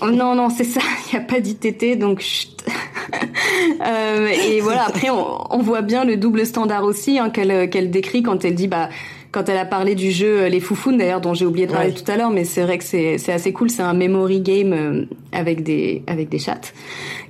oh, 0.00 0.10
non, 0.10 0.34
non, 0.34 0.48
c'est 0.48 0.64
ça, 0.64 0.80
il 1.12 1.16
n'y 1.16 1.22
a 1.22 1.26
pas 1.26 1.40
d'ITT, 1.40 1.98
donc 1.98 2.20
chut. 2.20 2.64
euh, 3.86 4.26
et 4.28 4.60
voilà, 4.60 4.86
après, 4.86 5.10
on, 5.10 5.54
on, 5.54 5.58
voit 5.58 5.82
bien 5.82 6.04
le 6.04 6.16
double 6.16 6.46
standard 6.46 6.84
aussi 6.84 7.18
hein, 7.18 7.28
qu'elle 7.28 7.68
qu'elle 7.68 7.90
décrit 7.90 8.22
quand 8.22 8.44
elle 8.44 8.54
dit, 8.54 8.68
bah, 8.68 8.88
quand 9.32 9.48
elle 9.48 9.56
a 9.56 9.64
parlé 9.64 9.94
du 9.94 10.10
jeu 10.10 10.46
Les 10.46 10.60
Foufounes 10.60 10.98
d'ailleurs 10.98 11.20
dont 11.20 11.34
j'ai 11.34 11.46
oublié 11.46 11.66
de 11.66 11.72
parler 11.72 11.92
tout 11.92 12.08
à 12.10 12.16
l'heure 12.16 12.30
mais 12.30 12.44
c'est 12.44 12.62
vrai 12.62 12.78
que 12.78 12.84
c'est 12.84 13.18
c'est 13.18 13.32
assez 13.32 13.52
cool 13.52 13.70
c'est 13.70 13.82
un 13.82 13.94
memory 13.94 14.40
game 14.40 14.72
euh, 14.72 15.06
avec 15.32 15.62
des 15.62 16.04
avec 16.06 16.28
des 16.28 16.38
chats 16.38 16.60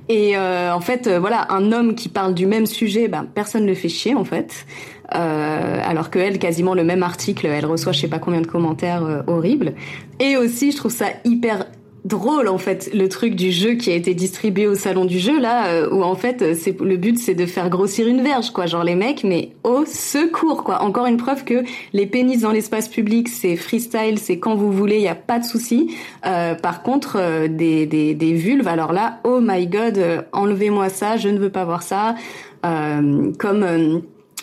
et 0.09 0.37
euh, 0.37 0.75
en 0.75 0.81
fait, 0.81 1.07
euh, 1.07 1.19
voilà, 1.19 1.47
un 1.51 1.73
homme 1.73 1.95
qui 1.95 2.09
parle 2.09 2.35
du 2.35 2.47
même 2.47 2.67
sujet, 2.67 3.09
ben 3.09 3.27
personne 3.35 3.65
ne 3.65 3.75
fait 3.75 3.89
chier 3.89 4.15
en 4.15 4.25
fait. 4.25 4.67
Euh, 5.15 5.81
alors 5.85 6.11
que 6.11 6.19
elle, 6.19 6.39
quasiment 6.39 6.75
le 6.75 6.85
même 6.85 7.03
article, 7.03 7.47
elle 7.47 7.67
reçoit 7.67 7.93
je 7.93 8.01
sais 8.01 8.09
pas 8.09 8.19
combien 8.19 8.41
de 8.41 8.47
commentaires 8.47 9.05
euh, 9.05 9.23
horribles. 9.27 9.75
Et 10.21 10.37
aussi, 10.37 10.73
je 10.73 10.77
trouve 10.77 10.93
ça 10.93 11.07
hyper 11.25 11.67
drôle 12.05 12.49
en 12.49 12.59
fait 12.59 12.91
le 12.93 13.09
truc 13.09 13.37
du 13.37 13.53
jeu 13.53 13.75
qui 13.75 13.91
a 13.91 13.95
été 13.95 14.15
distribué 14.15 14.67
au 14.67 14.75
salon 14.75 15.05
du 15.05 15.21
jeu 15.21 15.39
là 15.41 15.69
euh, 15.69 15.89
où 15.91 16.03
en 16.03 16.17
fait 16.17 16.43
euh, 16.43 16.55
c'est 16.59 16.79
le 16.81 16.97
but 16.97 17.17
c'est 17.17 17.35
de 17.35 17.47
faire 17.47 17.71
grossir 17.71 18.09
une 18.09 18.23
verge 18.23 18.51
quoi. 18.51 18.67
Genre 18.67 18.83
les 18.83 18.97
mecs 18.97 19.23
mais 19.23 19.51
au 19.63 19.85
secours 19.87 20.65
quoi. 20.65 20.83
Encore 20.83 21.07
une 21.07 21.17
preuve 21.17 21.45
que 21.45 21.63
les 21.93 22.07
pénis 22.07 22.41
dans 22.41 22.51
l'espace 22.51 22.89
public 22.89 23.29
c'est 23.29 23.55
freestyle 23.57 24.19
c'est 24.19 24.39
quand 24.39 24.57
vous 24.57 24.73
voulez 24.73 24.97
il 24.97 25.03
y 25.03 25.09
a 25.09 25.15
pas 25.15 25.39
de 25.39 25.45
souci. 25.45 25.95
Euh, 26.27 26.55
par 26.55 26.83
contre 26.83 27.19
euh, 27.21 27.47
des, 27.47 27.87
des, 27.87 28.15
des 28.15 28.33
vulves 28.33 28.69
alors 28.69 28.93
là 28.93 29.21
oh 29.23 29.39
my 29.41 29.67
god 29.69 30.27
enlevez-moi 30.33 30.89
ça 30.89 31.17
je 31.17 31.29
ne 31.29 31.39
veux 31.39 31.51
pas 31.51 31.65
voir 31.65 31.83
ça. 31.83 32.15
Comme 32.63 33.65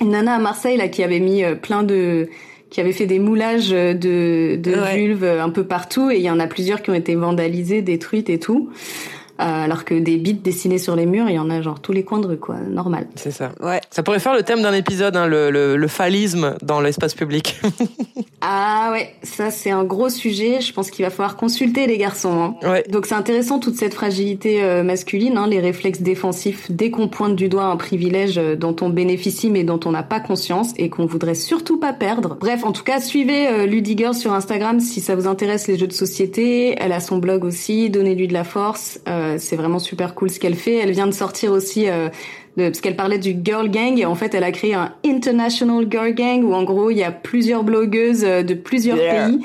une 0.01 0.09
nana 0.09 0.35
à 0.35 0.39
Marseille 0.39 0.77
là 0.77 0.89
qui 0.89 1.03
avait 1.03 1.21
mis 1.21 1.43
plein 1.61 1.83
de 1.83 2.27
qui 2.69 2.81
avait 2.81 2.91
fait 2.91 3.07
des 3.07 3.19
moulages 3.19 3.69
de, 3.69 4.55
de 4.55 4.71
vulves 4.93 5.23
un 5.23 5.49
peu 5.49 5.63
partout 5.63 6.11
et 6.11 6.17
il 6.17 6.21
y 6.21 6.29
en 6.29 6.39
a 6.39 6.47
plusieurs 6.47 6.81
qui 6.81 6.91
ont 6.91 6.95
été 6.95 7.15
vandalisées, 7.15 7.81
détruites 7.81 8.29
et 8.29 8.39
tout. 8.39 8.69
Euh, 9.39 9.43
alors 9.43 9.85
que 9.85 9.93
des 9.95 10.17
bits 10.17 10.33
dessinés 10.33 10.79
sur 10.79 10.97
les 10.97 11.05
murs, 11.05 11.29
il 11.29 11.35
y 11.35 11.39
en 11.39 11.49
a 11.49 11.61
genre 11.61 11.79
tous 11.79 11.93
les 11.93 12.03
coins 12.03 12.19
de 12.19 12.27
rue, 12.27 12.37
quoi, 12.37 12.57
normal. 12.57 13.07
C'est 13.15 13.31
ça. 13.31 13.53
Ouais. 13.61 13.79
Ça 13.89 14.03
pourrait 14.03 14.19
faire 14.19 14.33
le 14.33 14.43
thème 14.43 14.61
d'un 14.61 14.73
épisode, 14.73 15.15
hein, 15.15 15.27
le, 15.27 15.49
le, 15.49 15.77
le, 15.77 15.87
phallisme 15.87 16.57
dans 16.61 16.81
l'espace 16.81 17.13
public. 17.13 17.57
Ah 18.41 18.89
ouais, 18.91 19.13
ça 19.23 19.51
c'est 19.51 19.71
un 19.71 19.83
gros 19.83 20.09
sujet. 20.09 20.61
Je 20.61 20.73
pense 20.73 20.91
qu'il 20.91 21.03
va 21.03 21.11
falloir 21.11 21.35
consulter 21.35 21.87
les 21.87 21.97
garçons. 21.97 22.55
Hein. 22.63 22.67
Ouais. 22.67 22.83
Donc 22.89 23.05
c'est 23.05 23.15
intéressant 23.15 23.59
toute 23.59 23.75
cette 23.75 23.93
fragilité 23.93 24.63
euh, 24.63 24.83
masculine, 24.83 25.37
hein, 25.37 25.47
les 25.47 25.59
réflexes 25.59 26.01
défensifs 26.01 26.71
dès 26.71 26.89
qu'on 26.89 27.07
pointe 27.07 27.35
du 27.35 27.49
doigt 27.49 27.65
un 27.65 27.75
privilège 27.75 28.37
euh, 28.37 28.55
dont 28.55 28.75
on 28.81 28.89
bénéficie 28.89 29.49
mais 29.49 29.63
dont 29.63 29.79
on 29.85 29.91
n'a 29.91 30.03
pas 30.03 30.19
conscience 30.19 30.73
et 30.77 30.89
qu'on 30.89 31.05
voudrait 31.05 31.35
surtout 31.35 31.79
pas 31.79 31.93
perdre. 31.93 32.37
Bref, 32.39 32.63
en 32.63 32.71
tout 32.71 32.83
cas, 32.83 32.99
suivez 32.99 33.47
euh, 33.47 33.65
Ludiger 33.65 34.13
sur 34.13 34.33
Instagram 34.33 34.79
si 34.79 35.01
ça 35.01 35.15
vous 35.15 35.27
intéresse 35.27 35.67
les 35.67 35.77
jeux 35.77 35.87
de 35.87 35.93
société. 35.93 36.75
Elle 36.79 36.93
a 36.93 36.99
son 36.99 37.17
blog 37.17 37.43
aussi, 37.43 37.89
donnez-lui 37.89 38.27
de 38.27 38.33
la 38.33 38.43
force. 38.43 38.99
Euh, 39.07 39.35
c'est 39.37 39.55
vraiment 39.55 39.79
super 39.79 40.15
cool 40.15 40.29
ce 40.29 40.39
qu'elle 40.39 40.55
fait. 40.55 40.75
Elle 40.75 40.91
vient 40.91 41.07
de 41.07 41.11
sortir 41.11 41.51
aussi 41.51 41.89
euh, 41.89 42.09
parce 42.67 42.81
qu'elle 42.81 42.95
parlait 42.95 43.17
du 43.17 43.35
girl 43.43 43.69
gang 43.69 43.97
et 43.97 44.05
en 44.05 44.15
fait 44.15 44.33
elle 44.33 44.43
a 44.43 44.51
créé 44.51 44.73
un 44.73 44.93
international 45.05 45.85
girl 45.89 46.13
gang 46.13 46.43
où 46.43 46.53
en 46.53 46.63
gros 46.63 46.89
il 46.91 46.97
y 46.97 47.03
a 47.03 47.11
plusieurs 47.11 47.63
blogueuses 47.63 48.23
euh, 48.23 48.43
de 48.43 48.53
plusieurs 48.53 48.97
Yeah. 48.97 49.27
pays 49.27 49.39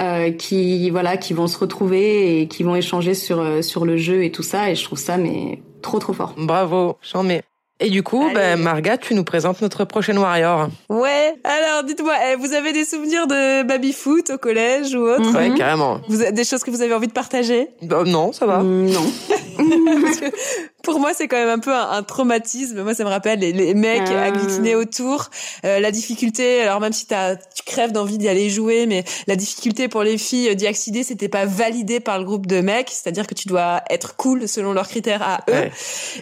euh, 0.00 0.30
qui 0.30 0.88
voilà 0.90 1.16
qui 1.16 1.32
vont 1.34 1.48
se 1.48 1.58
retrouver 1.58 2.40
et 2.42 2.46
qui 2.48 2.62
vont 2.62 2.76
échanger 2.76 3.14
sur 3.14 3.40
euh, 3.40 3.60
sur 3.62 3.84
le 3.84 3.96
jeu 3.96 4.22
et 4.24 4.30
tout 4.30 4.42
ça 4.44 4.70
et 4.70 4.74
je 4.76 4.84
trouve 4.84 4.98
ça 4.98 5.16
mais 5.16 5.60
trop 5.82 5.98
trop 5.98 6.12
fort. 6.12 6.34
Bravo, 6.36 6.96
j'en 7.02 7.22
mets. 7.24 7.42
Et 7.82 7.88
du 7.88 8.02
coup, 8.02 8.22
ben, 8.34 8.60
Marga, 8.60 8.98
tu 8.98 9.14
nous 9.14 9.24
présentes 9.24 9.62
notre 9.62 9.86
prochaine 9.86 10.18
warrior. 10.18 10.68
Ouais. 10.90 11.34
Alors, 11.44 11.82
dites-moi, 11.82 12.12
eh, 12.30 12.36
vous 12.36 12.52
avez 12.52 12.74
des 12.74 12.84
souvenirs 12.84 13.26
de 13.26 13.62
baby 13.62 13.94
foot 13.94 14.28
au 14.28 14.36
collège 14.36 14.94
ou 14.94 14.98
autre? 14.98 15.34
Ouais, 15.34 15.54
carrément. 15.56 15.98
Vous 16.06 16.20
avez 16.20 16.32
des 16.32 16.44
choses 16.44 16.62
que 16.62 16.70
vous 16.70 16.82
avez 16.82 16.92
envie 16.92 17.06
de 17.06 17.14
partager? 17.14 17.68
Bah, 17.80 18.02
non, 18.06 18.32
ça 18.34 18.44
va. 18.44 18.62
non. 18.62 19.00
Parce 20.02 20.20
que 20.20 20.26
pour 20.82 20.98
moi, 20.98 21.12
c'est 21.14 21.28
quand 21.28 21.36
même 21.36 21.48
un 21.48 21.58
peu 21.58 21.72
un, 21.74 21.90
un 21.90 22.02
traumatisme. 22.02 22.82
Moi, 22.82 22.94
ça 22.94 23.04
me 23.04 23.08
rappelle 23.08 23.40
les, 23.40 23.52
les 23.52 23.74
mecs 23.74 24.08
Ah. 24.08 24.22
agglutinés 24.24 24.74
autour, 24.74 25.28
euh, 25.64 25.78
la 25.80 25.90
difficulté. 25.90 26.62
Alors 26.62 26.80
même 26.80 26.92
si 26.92 27.06
t'as, 27.06 27.36
tu 27.36 27.62
crèves 27.64 27.92
d'envie 27.92 28.18
d'y 28.18 28.28
aller 28.28 28.48
jouer, 28.50 28.86
mais 28.86 29.04
la 29.26 29.36
difficulté 29.36 29.88
pour 29.88 30.02
les 30.02 30.18
filles 30.18 30.56
d'y 30.56 30.66
accéder, 30.66 31.04
c'était 31.04 31.28
pas 31.28 31.44
validé 31.44 32.00
par 32.00 32.18
le 32.18 32.24
groupe 32.24 32.46
de 32.46 32.60
mecs. 32.60 32.90
C'est-à-dire 32.90 33.26
que 33.26 33.34
tu 33.34 33.46
dois 33.48 33.82
être 33.90 34.16
cool 34.16 34.48
selon 34.48 34.72
leurs 34.72 34.88
critères 34.88 35.22
à 35.22 35.40
eux. 35.48 35.52
Ouais. 35.52 35.72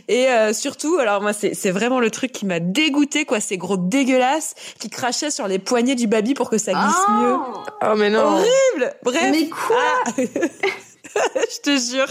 Et 0.09 0.27
euh, 0.29 0.53
surtout, 0.53 0.99
alors 0.99 1.23
moi, 1.23 1.33
c'est, 1.33 1.55
c'est 1.55 1.71
vraiment 1.71 2.01
le 2.01 2.11
truc 2.11 2.33
qui 2.33 2.47
m'a 2.47 2.61
dégoûté, 2.61 3.25
quoi. 3.25 3.41
Ces 3.41 3.59
gros 3.59 3.77
dégueulasses 3.77 4.55
qui 4.79 4.91
crachaient 4.91 5.31
sur 5.31 5.47
les 5.49 5.59
poignets 5.59 5.95
du 5.95 6.07
baby 6.07 6.35
pour 6.35 6.51
que 6.51 6.59
ça 6.59 6.73
glisse 6.73 7.09
mieux. 7.21 7.37
Oh, 7.83 7.95
mais 7.97 8.11
non. 8.11 8.21
Horrible. 8.21 8.95
Bref. 9.03 9.29
Mais 9.31 9.49
quoi 9.49 9.77
Ah. 10.07 10.11
Je 11.25 11.61
te 11.63 11.79
jure. 11.95 12.07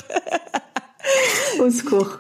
Au 1.60 1.70
secours. 1.70 2.20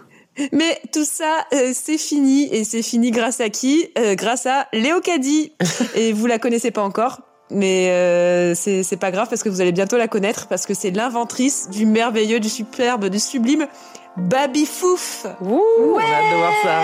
Mais 0.51 0.79
tout 0.91 1.05
ça, 1.05 1.45
euh, 1.53 1.71
c'est 1.73 1.97
fini. 1.97 2.47
Et 2.53 2.63
c'est 2.63 2.81
fini 2.81 3.11
grâce 3.11 3.39
à 3.39 3.49
qui? 3.49 3.89
Euh, 3.97 4.15
Grâce 4.15 4.45
à 4.45 4.67
Léo 4.73 5.01
Caddy. 5.01 5.53
et 5.95 6.13
vous 6.13 6.27
la 6.27 6.39
connaissez 6.39 6.71
pas 6.71 6.83
encore. 6.83 7.21
Mais 7.49 7.89
euh, 7.91 8.55
c'est 8.55 8.83
c'est 8.83 8.97
pas 8.97 9.09
grave 9.09 9.29
parce 9.29 9.41
que 9.41 9.47
vous 9.47 9.61
allez 9.61 9.71
bientôt 9.71 9.95
la 9.95 10.09
connaître 10.09 10.47
parce 10.47 10.65
que 10.65 10.73
c'est 10.73 10.91
l'inventrice 10.91 11.69
du 11.69 11.85
merveilleux, 11.85 12.41
du 12.41 12.49
superbe, 12.49 13.07
du 13.07 13.19
sublime 13.19 13.67
Baby 14.17 14.65
Fouf. 14.65 15.25
Ouh, 15.41 15.61
on 15.79 15.97
a 15.97 16.01
hâte 16.01 16.31
de 16.31 16.37
voir 16.37 16.53
ça. 16.63 16.81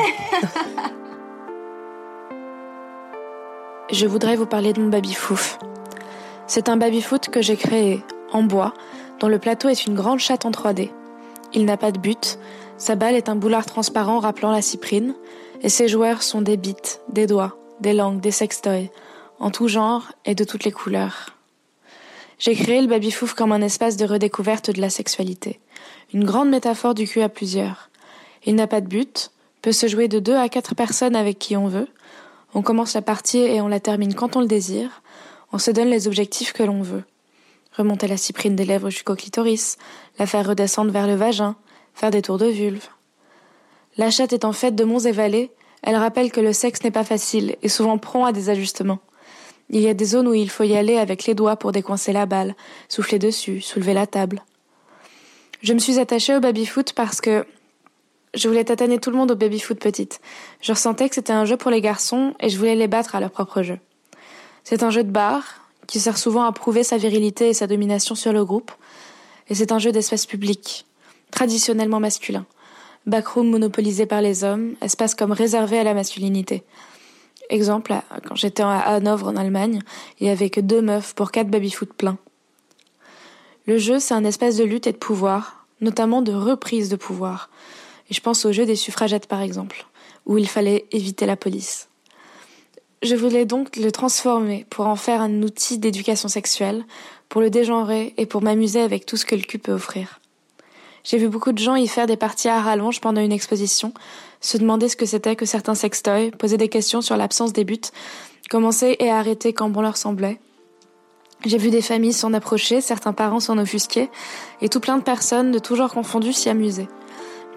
Je 3.91 4.08
voudrais 4.08 4.36
vous 4.36 4.45
parler 4.45 4.74
de 4.74 4.82
mon 4.82 4.89
baby-fouf. 4.89 5.60
C'est 6.47 6.70
un 6.70 6.78
baby-foot 6.78 7.30
que 7.30 7.41
j'ai 7.41 7.58
créé 7.58 8.01
en 8.32 8.41
bois, 8.41 8.74
dont 9.20 9.28
le 9.28 9.38
plateau 9.38 9.70
est 9.70 9.86
une 9.86 9.93
grande 9.93 10.20
chatte 10.20 10.45
en 10.45 10.51
3D. 10.51 10.89
Il 11.54 11.66
n'a 11.66 11.78
pas 11.78 11.91
de 11.91 11.99
but, 11.99 12.39
sa 12.84 12.95
balle 12.95 13.15
est 13.15 13.29
un 13.29 13.38
boulard 13.38 13.65
transparent 13.65 14.19
rappelant 14.19 14.51
la 14.51 14.61
cyprine, 14.61 15.15
et 15.61 15.69
ses 15.69 15.88
joueurs 15.88 16.21
sont 16.21 16.41
des 16.41 16.57
bites, 16.57 16.99
des 17.07 17.27
doigts, 17.27 17.57
des 17.79 17.93
langues, 17.93 18.19
des 18.19 18.29
sextoys, 18.29 18.89
en 19.39 19.51
tout 19.51 19.69
genre 19.69 20.11
et 20.25 20.36
de 20.36 20.43
toutes 20.43 20.65
les 20.65 20.71
couleurs. 20.73 21.29
J'ai 22.39 22.55
créé 22.55 22.81
le 22.81 22.89
baby-fouf 22.89 23.36
comme 23.36 23.53
un 23.53 23.61
espace 23.61 23.95
de 23.95 24.03
redécouverte 24.03 24.69
de 24.69 24.81
la 24.81 24.89
sexualité, 24.89 25.61
une 26.13 26.25
grande 26.25 26.49
métaphore 26.49 26.93
du 26.93 27.07
cul 27.07 27.21
à 27.21 27.29
plusieurs. 27.29 27.89
Il 28.43 28.55
n'a 28.55 28.67
pas 28.67 28.81
de 28.81 28.88
but, 28.88 29.31
peut 29.61 29.71
se 29.71 29.88
jouer 29.88 30.09
de 30.09 30.19
deux 30.19 30.36
à 30.36 30.49
quatre 30.49 30.75
personnes 30.75 31.15
avec 31.15 31.39
qui 31.39 31.55
on 31.55 31.69
veut, 31.69 31.88
on 32.53 32.63
commence 32.63 32.95
la 32.95 33.01
partie 33.01 33.39
et 33.39 33.61
on 33.61 33.69
la 33.69 33.79
termine 33.79 34.13
quand 34.13 34.36
on 34.36 34.41
le 34.41 34.47
désire. 34.47 35.01
On 35.53 35.57
se 35.57 35.71
donne 35.71 35.88
les 35.88 36.09
objectifs 36.09 36.51
que 36.51 36.63
l'on 36.63 36.81
veut. 36.81 37.05
Remonter 37.77 38.07
la 38.07 38.17
cyprine 38.17 38.57
des 38.57 38.65
lèvres 38.65 38.89
jusqu'au 38.89 39.15
clitoris, 39.15 39.77
la 40.19 40.25
faire 40.25 40.49
redescendre 40.49 40.91
vers 40.91 41.07
le 41.07 41.15
vagin, 41.15 41.55
faire 41.94 42.12
des 42.12 42.22
tours 42.22 42.38
de 42.38 42.48
vulve. 42.48 42.88
La 43.98 44.10
chatte 44.10 44.34
étant 44.34 44.54
faite 44.54 44.76
de 44.76 44.84
monts 44.84 45.00
et 45.00 45.12
vallées, 45.12 45.52
elle 45.84 45.96
rappelle 45.96 46.32
que 46.32 46.41
le 46.41 46.54
sexe 46.54 46.84
n'est 46.84 46.91
pas 46.91 47.04
facile 47.04 47.56
et 47.62 47.70
souvent 47.70 47.98
prompt 47.98 48.26
à 48.26 48.32
des 48.32 48.50
ajustements. 48.50 49.00
Il 49.70 49.82
y 49.82 49.88
a 49.88 49.94
des 49.94 50.06
zones 50.06 50.28
où 50.28 50.34
il 50.34 50.50
faut 50.50 50.64
y 50.64 50.76
aller 50.76 50.98
avec 50.98 51.26
les 51.26 51.36
doigts 51.36 51.56
pour 51.56 51.72
décoincer 51.72 52.14
la 52.14 52.26
balle, 52.26 52.56
souffler 52.89 53.20
dessus, 53.20 53.62
soulever 53.62 53.94
la 53.94 54.08
table. 54.08 54.44
Je 55.62 55.74
me 55.74 55.80
suis 55.80 56.00
attachée 56.00 56.36
au 56.36 56.39
baby-foot 56.39 56.94
parce 56.94 57.22
que 57.22 57.46
je 58.34 58.48
voulais 58.48 58.64
tataner 58.64 58.98
tout 59.00 59.12
le 59.12 59.18
monde 59.18 59.32
au 59.32 59.36
baby-foot 59.36 59.80
petite. 59.80 60.20
Je 60.62 60.72
ressentais 60.72 61.08
que 61.08 61.16
c'était 61.16 61.34
un 61.34 61.46
jeu 61.46 61.58
pour 61.58 61.72
les 61.72 61.82
garçons 61.82 62.34
et 62.39 62.50
je 62.50 62.58
voulais 62.58 62.76
les 62.76 62.88
battre 62.88 63.16
à 63.16 63.20
leur 63.20 63.32
propre 63.32 63.62
jeu. 63.62 63.80
C'est 64.64 64.84
un 64.84 64.89
jeu 64.89 65.04
de 65.04 65.12
bar 65.12 65.44
qui 65.88 66.00
sert 66.00 66.18
souvent 66.18 66.44
à 66.44 66.52
prouver 66.52 66.84
sa 66.84 66.98
virilité 66.98 67.50
et 67.50 67.54
sa 67.54 67.68
domination 67.68 68.16
sur 68.16 68.34
le 68.34 68.44
groupe. 68.44 68.72
Et 69.50 69.56
c'est 69.56 69.72
un 69.72 69.80
jeu 69.80 69.91
d'espace 69.91 70.26
public, 70.26 70.86
traditionnellement 71.34 71.99
masculin. 71.99 72.45
Backroom 73.07 73.49
monopolisé 73.49 74.05
par 74.05 74.21
les 74.21 74.43
hommes, 74.43 74.75
espace 74.81 75.15
comme 75.15 75.31
réservé 75.31 75.79
à 75.79 75.84
la 75.84 75.93
masculinité. 75.93 76.63
Exemple, 77.49 77.93
quand 78.25 78.36
j'étais 78.36 78.63
à 78.63 78.79
Hanovre 78.79 79.27
en 79.27 79.36
Allemagne, 79.36 79.81
il 80.19 80.27
y 80.27 80.29
avait 80.29 80.49
que 80.49 80.61
deux 80.61 80.81
meufs 80.81 81.13
pour 81.13 81.31
quatre 81.31 81.49
baby-foot 81.49 81.91
pleins. 81.93 82.17
Le 83.65 83.77
jeu, 83.77 83.99
c'est 83.99 84.13
un 84.13 84.23
espace 84.23 84.57
de 84.57 84.63
lutte 84.63 84.88
et 84.88 84.91
de 84.91 84.97
pouvoir, 84.97 85.65
notamment 85.81 86.21
de 86.21 86.34
reprise 86.34 86.89
de 86.89 86.95
pouvoir. 86.95 87.49
Et 88.09 88.13
je 88.13 88.21
pense 88.21 88.45
au 88.45 88.51
jeu 88.51 88.65
des 88.65 88.75
suffragettes 88.75 89.27
par 89.27 89.41
exemple, 89.41 89.88
où 90.25 90.38
il 90.38 90.47
fallait 90.47 90.86
éviter 90.91 91.25
la 91.25 91.36
police. 91.36 91.89
Je 93.01 93.15
voulais 93.15 93.45
donc 93.45 93.75
le 93.75 93.91
transformer 93.91 94.65
pour 94.69 94.88
en 94.88 94.95
faire 94.95 95.19
un 95.19 95.41
outil 95.41 95.77
d'éducation 95.77 96.29
sexuelle, 96.29 96.86
pour 97.27 97.41
le 97.41 97.49
dégenrer 97.49 98.13
et 98.17 98.25
pour 98.25 98.41
m'amuser 98.41 98.81
avec 98.81 99.05
tout 99.05 99.17
ce 99.17 99.25
que 99.25 99.36
le 99.36 99.41
cul 99.41 99.59
peut 99.59 99.73
offrir. 99.73 100.21
J'ai 101.04 101.18
vu 101.18 101.28
beaucoup 101.28 101.51
de 101.51 101.58
gens 101.58 101.76
y 101.76 101.88
faire 101.88 102.08
des 102.08 102.16
parties 102.16 102.47
à 102.47 102.62
rallonge 102.62 103.01
pendant 103.01 103.20
une 103.20 103.34
exposition, 103.34 103.93
se 104.39 104.58
demander 104.58 104.88
ce 104.88 104.95
que 104.95 105.06
c'était 105.06 105.36
que 105.36 105.45
certains 105.45 105.76
sextoys, 105.76 106.32
poser 106.32 106.56
des 106.56 106.70
questions 106.70 107.01
sur 107.01 107.18
l'absence 107.18 107.51
des 107.51 107.66
buts, 107.66 107.80
commencer 108.49 108.95
et 108.99 109.10
arrêter 109.10 109.51
quand 109.51 109.70
bon 109.70 109.82
leur 109.82 109.97
semblait. 109.97 110.39
J'ai 111.45 111.58
vu 111.58 111.72
des 111.72 111.82
familles 111.82 112.14
s'en 112.14 112.34
approcher, 112.34 112.80
certains 112.80 113.12
parents 113.12 113.41
s'en 113.41 113.58
offusquer, 113.58 114.10
et 114.62 114.70
tout 114.70 114.80
plein 114.80 114.97
de 114.97 115.04
personnes, 115.04 115.51
de 115.51 115.60
tout 115.60 115.76
genre 115.76 115.93
confondus, 115.93 116.32
s'y 116.32 116.49
amuser. 116.49 116.88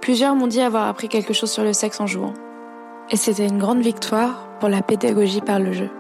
Plusieurs 0.01 0.35
m'ont 0.35 0.49
dit 0.49 0.61
avoir 0.61 0.89
appris 0.89 1.09
quelque 1.09 1.33
chose 1.33 1.51
sur 1.51 1.63
le 1.63 1.73
sexe 1.73 2.01
en 2.01 2.07
jouant. 2.09 2.35
Et 3.11 3.17
c'était 3.17 3.47
une 3.47 3.59
grande 3.59 3.83
victoire 3.83 4.49
pour 4.59 4.69
la 4.69 4.83
pédagogie 4.83 5.41
par 5.41 5.61
le 5.61 5.73
jeu. 5.73 5.91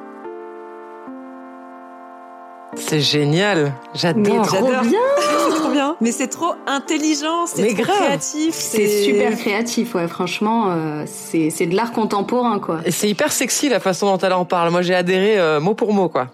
C'est 2.76 3.00
génial. 3.00 3.72
J'adore. 3.94 4.44
J'adore. 4.44 4.70
C'est 5.50 5.56
trop 5.60 5.70
bien. 5.70 5.96
Mais 6.00 6.12
c'est 6.12 6.28
trop 6.28 6.52
intelligent, 6.66 7.46
c'est 7.46 7.62
Mais 7.62 7.74
trop 7.74 7.84
grave. 7.84 7.96
créatif. 7.96 8.54
C'est 8.54 9.04
super 9.04 9.36
créatif, 9.36 9.94
ouais. 9.94 10.08
Franchement, 10.08 10.66
euh, 10.70 11.04
c'est 11.06 11.50
c'est 11.50 11.66
de 11.66 11.74
l'art 11.74 11.92
contemporain, 11.92 12.58
quoi. 12.58 12.80
Et 12.84 12.90
c'est 12.90 13.08
hyper 13.08 13.32
sexy 13.32 13.68
la 13.68 13.80
façon 13.80 14.06
dont 14.06 14.18
elle 14.18 14.32
en 14.32 14.44
parle. 14.44 14.70
Moi, 14.70 14.82
j'ai 14.82 14.94
adhéré 14.94 15.38
euh, 15.38 15.60
mot 15.60 15.74
pour 15.74 15.92
mot, 15.92 16.08
quoi. 16.08 16.28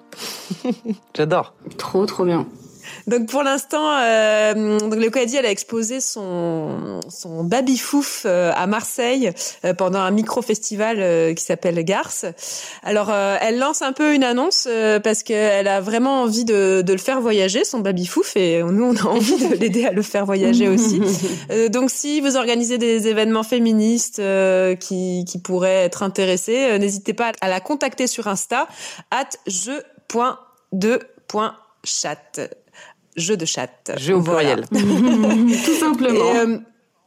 J'adore. 1.14 1.54
Trop, 1.78 2.04
trop 2.06 2.24
bien. 2.24 2.46
Donc 3.06 3.28
pour 3.28 3.42
l'instant, 3.42 3.96
euh, 3.98 4.78
donc 4.78 4.96
le 4.96 5.10
Coadi, 5.10 5.36
elle 5.36 5.46
a 5.46 5.50
exposé 5.50 6.00
son 6.00 7.00
son 7.08 7.44
baby 7.44 7.78
fouf 7.78 8.22
euh, 8.24 8.52
à 8.54 8.66
Marseille 8.66 9.30
euh, 9.64 9.74
pendant 9.74 10.00
un 10.00 10.10
micro 10.10 10.42
festival 10.42 10.98
euh, 11.00 11.34
qui 11.34 11.44
s'appelle 11.44 11.84
Garce. 11.84 12.26
Alors 12.82 13.10
euh, 13.10 13.36
elle 13.40 13.58
lance 13.58 13.82
un 13.82 13.92
peu 13.92 14.14
une 14.14 14.24
annonce 14.24 14.66
euh, 14.68 15.00
parce 15.00 15.22
qu'elle 15.22 15.68
a 15.68 15.80
vraiment 15.80 16.22
envie 16.22 16.44
de, 16.44 16.82
de 16.82 16.92
le 16.92 16.98
faire 16.98 17.20
voyager 17.20 17.64
son 17.64 17.80
baby 17.80 18.06
fouf 18.06 18.36
et 18.36 18.62
nous 18.62 18.84
on 18.84 18.96
a 18.96 19.04
envie 19.08 19.36
de 19.36 19.54
l'aider 19.60 19.84
à 19.86 19.92
le 19.92 20.02
faire 20.02 20.26
voyager 20.26 20.68
aussi. 20.68 21.00
Euh, 21.50 21.68
donc 21.68 21.90
si 21.90 22.20
vous 22.20 22.36
organisez 22.36 22.78
des 22.78 23.08
événements 23.08 23.42
féministes 23.42 24.20
euh, 24.20 24.76
qui 24.76 25.24
qui 25.26 25.38
pourraient 25.38 25.84
être 25.84 26.02
intéressés, 26.02 26.68
euh, 26.70 26.78
n'hésitez 26.78 27.14
pas 27.14 27.32
à 27.40 27.48
la 27.48 27.60
contacter 27.60 28.06
sur 28.06 28.28
Insta 28.28 28.68
at 29.10 29.28
jeu.de.chat 29.46 29.82
jeu 33.16 33.36
de 33.36 33.44
chat. 33.44 33.68
Jeu 33.96 34.14
au 34.14 34.20
Voilà. 34.20 34.56
pluriel. 34.56 35.58
Tout 35.64 35.74
simplement. 35.74 36.34
Et, 36.34 36.38
euh, 36.38 36.58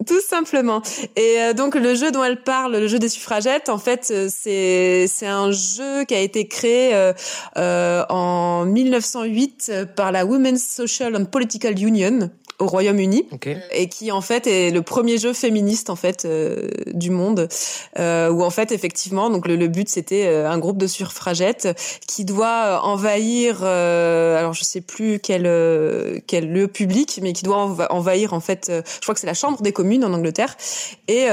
tout 0.05 0.21
simplement. 0.21 0.81
Et 1.15 1.37
euh, 1.39 1.53
donc 1.53 1.73
le 1.73 1.95
jeu 1.95 2.11
dont 2.11 2.23
elle 2.23 2.43
parle, 2.43 2.75
le 2.77 2.87
jeu 2.87 2.99
des 2.99 3.09
suffragettes, 3.09 3.69
en 3.69 3.77
fait, 3.77 4.09
euh, 4.11 4.27
c'est 4.29 5.07
c'est 5.07 5.25
un 5.25 5.51
jeu 5.51 6.03
qui 6.03 6.13
a 6.13 6.19
été 6.19 6.47
créé 6.47 6.93
euh, 6.93 7.13
euh, 7.57 8.03
en 8.09 8.65
1908 8.65 9.71
par 9.95 10.11
la 10.11 10.25
Women's 10.25 10.61
Social 10.63 11.15
and 11.15 11.25
Political 11.25 11.79
Union 11.81 12.29
au 12.59 12.67
Royaume-Uni 12.67 13.27
et 13.71 13.89
qui 13.89 14.11
en 14.11 14.21
fait 14.21 14.47
est 14.47 14.71
le 14.71 14.81
premier 14.81 15.17
jeu 15.17 15.33
féministe 15.33 15.89
en 15.89 15.95
fait 15.95 16.23
euh, 16.25 16.69
du 16.93 17.09
monde 17.09 17.49
euh, 17.99 18.29
où 18.29 18.43
en 18.43 18.49
fait 18.49 18.71
effectivement 18.71 19.29
donc 19.29 19.47
le, 19.47 19.67
but 19.67 19.89
c'était 19.89 20.25
euh, 20.25 20.49
un 20.49 20.57
groupe 20.57 20.77
de 20.77 20.87
suffragettes 20.87 21.67
qui 22.07 22.23
doit 22.23 22.81
envahir 22.83 23.63
alors 23.63 24.53
je 24.53 24.63
sais 24.63 24.81
plus 24.81 25.19
quel 25.19 25.43
quel 26.27 26.51
lieu 26.51 26.67
public 26.67 27.19
mais 27.21 27.33
qui 27.33 27.43
doit 27.43 27.57
envahir 27.89 28.33
en 28.33 28.39
fait 28.39 28.71
je 28.71 29.01
crois 29.01 29.13
que 29.13 29.19
c'est 29.19 29.27
la 29.27 29.33
chambre 29.33 29.61
des 29.61 29.71
communes 29.71 30.03
en 30.05 30.13
Angleterre. 30.13 30.55
Et 31.07 31.27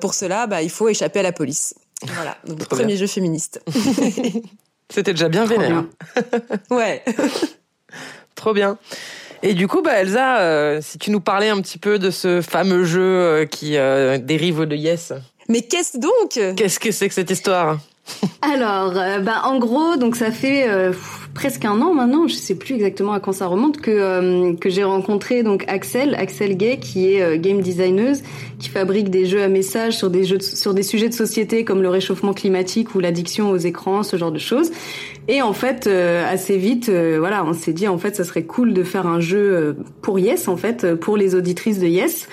pour 0.00 0.14
cela 0.14 0.46
bah 0.46 0.62
il 0.62 0.70
faut 0.70 0.88
échapper 0.88 1.20
à 1.20 1.22
la 1.22 1.32
police. 1.32 1.74
Voilà. 2.14 2.36
Donc 2.46 2.60
le 2.60 2.66
premier 2.66 2.96
jeu 2.96 3.06
féministe. 3.06 3.60
C'était 4.90 5.12
déjà 5.12 5.28
bien 5.28 5.44
vénère. 5.44 5.84
Ouais. 6.70 7.04
Trop 8.34 8.52
bien 8.52 8.78
et 9.42 9.54
du 9.54 9.68
coup, 9.68 9.82
bah 9.82 10.00
Elsa, 10.00 10.40
euh, 10.40 10.80
si 10.82 10.98
tu 10.98 11.10
nous 11.10 11.20
parlais 11.20 11.48
un 11.48 11.60
petit 11.60 11.78
peu 11.78 11.98
de 11.98 12.10
ce 12.10 12.40
fameux 12.40 12.84
jeu 12.84 13.00
euh, 13.02 13.44
qui 13.46 13.76
euh, 13.76 14.18
dérive 14.18 14.62
de 14.62 14.76
Yes. 14.76 15.12
Mais 15.48 15.62
qu'est-ce 15.62 15.98
donc? 15.98 16.56
Qu'est-ce 16.56 16.78
que 16.78 16.90
c'est 16.90 17.08
que 17.08 17.14
cette 17.14 17.30
histoire? 17.30 17.78
Alors, 18.40 18.94
bah 19.22 19.42
en 19.44 19.58
gros, 19.58 19.96
donc 19.96 20.16
ça 20.16 20.30
fait 20.30 20.66
presque 21.34 21.66
un 21.66 21.80
an 21.82 21.92
maintenant, 21.92 22.26
je 22.26 22.34
sais 22.34 22.54
plus 22.54 22.74
exactement 22.74 23.12
à 23.12 23.20
quand 23.20 23.32
ça 23.32 23.46
remonte, 23.46 23.82
que 23.82 24.54
que 24.54 24.70
j'ai 24.70 24.84
rencontré 24.84 25.42
donc 25.42 25.64
Axel, 25.68 26.14
Axel 26.14 26.56
Gay, 26.56 26.78
qui 26.78 27.12
est 27.12 27.38
game 27.38 27.60
designeuse, 27.60 28.22
qui 28.58 28.70
fabrique 28.70 29.10
des 29.10 29.26
jeux 29.26 29.42
à 29.42 29.48
messages 29.48 29.94
sur 29.96 30.08
des 30.08 30.24
jeux 30.24 30.40
sur 30.40 30.72
des 30.72 30.82
sujets 30.82 31.10
de 31.10 31.14
société 31.14 31.64
comme 31.64 31.82
le 31.82 31.90
réchauffement 31.90 32.32
climatique 32.32 32.94
ou 32.94 33.00
l'addiction 33.00 33.50
aux 33.50 33.58
écrans, 33.58 34.02
ce 34.02 34.16
genre 34.16 34.32
de 34.32 34.38
choses. 34.38 34.70
Et 35.30 35.42
en 35.42 35.52
fait, 35.52 35.86
euh, 35.86 36.24
assez 36.26 36.56
vite, 36.56 36.88
euh, 36.88 37.16
voilà, 37.18 37.44
on 37.44 37.52
s'est 37.52 37.74
dit 37.74 37.86
en 37.86 37.98
fait, 37.98 38.16
ça 38.16 38.24
serait 38.24 38.44
cool 38.44 38.72
de 38.72 38.82
faire 38.82 39.06
un 39.06 39.20
jeu 39.20 39.38
euh, 39.38 39.72
pour 40.00 40.18
Yes, 40.18 40.48
en 40.48 40.56
fait, 40.56 40.94
pour 40.94 41.18
les 41.18 41.34
auditrices 41.34 41.78
de 41.78 41.86
Yes, 41.86 42.28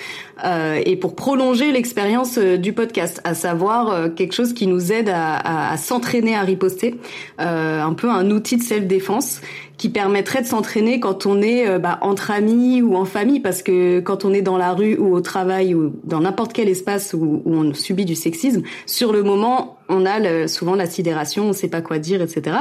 et 0.85 0.97
pour 0.97 1.15
prolonger 1.15 1.71
l'expérience 1.71 2.37
du 2.37 2.73
podcast, 2.73 3.21
à 3.23 3.33
savoir 3.33 4.13
quelque 4.15 4.33
chose 4.33 4.51
qui 4.51 4.67
nous 4.67 4.91
aide 4.91 5.07
à, 5.07 5.71
à 5.71 5.77
s'entraîner 5.77 6.35
à 6.35 6.41
riposter, 6.41 6.95
un 7.37 7.93
peu 7.93 8.09
un 8.09 8.29
outil 8.31 8.57
de 8.57 8.61
self-défense 8.61 9.39
qui 9.77 9.89
permettrait 9.89 10.41
de 10.41 10.47
s'entraîner 10.47 10.99
quand 10.99 11.25
on 11.25 11.41
est 11.41 11.67
euh, 11.67 11.79
bah, 11.79 11.97
entre 12.01 12.31
amis 12.31 12.81
ou 12.81 12.95
en 12.95 13.05
famille, 13.05 13.39
parce 13.39 13.61
que 13.61 13.99
quand 13.99 14.25
on 14.25 14.33
est 14.33 14.41
dans 14.41 14.57
la 14.57 14.73
rue 14.73 14.97
ou 14.97 15.13
au 15.13 15.21
travail 15.21 15.75
ou 15.75 15.93
dans 16.03 16.21
n'importe 16.21 16.53
quel 16.53 16.69
espace 16.69 17.13
où, 17.13 17.41
où, 17.45 17.53
on 17.53 17.73
subit 17.73 18.05
du 18.05 18.15
sexisme, 18.15 18.61
sur 18.85 19.11
le 19.11 19.23
moment, 19.23 19.77
on 19.89 20.05
a 20.05 20.19
le, 20.19 20.47
souvent 20.47 20.75
la 20.75 20.85
sidération, 20.85 21.49
on 21.49 21.53
sait 21.53 21.67
pas 21.67 21.81
quoi 21.81 21.99
dire, 21.99 22.21
etc. 22.21 22.57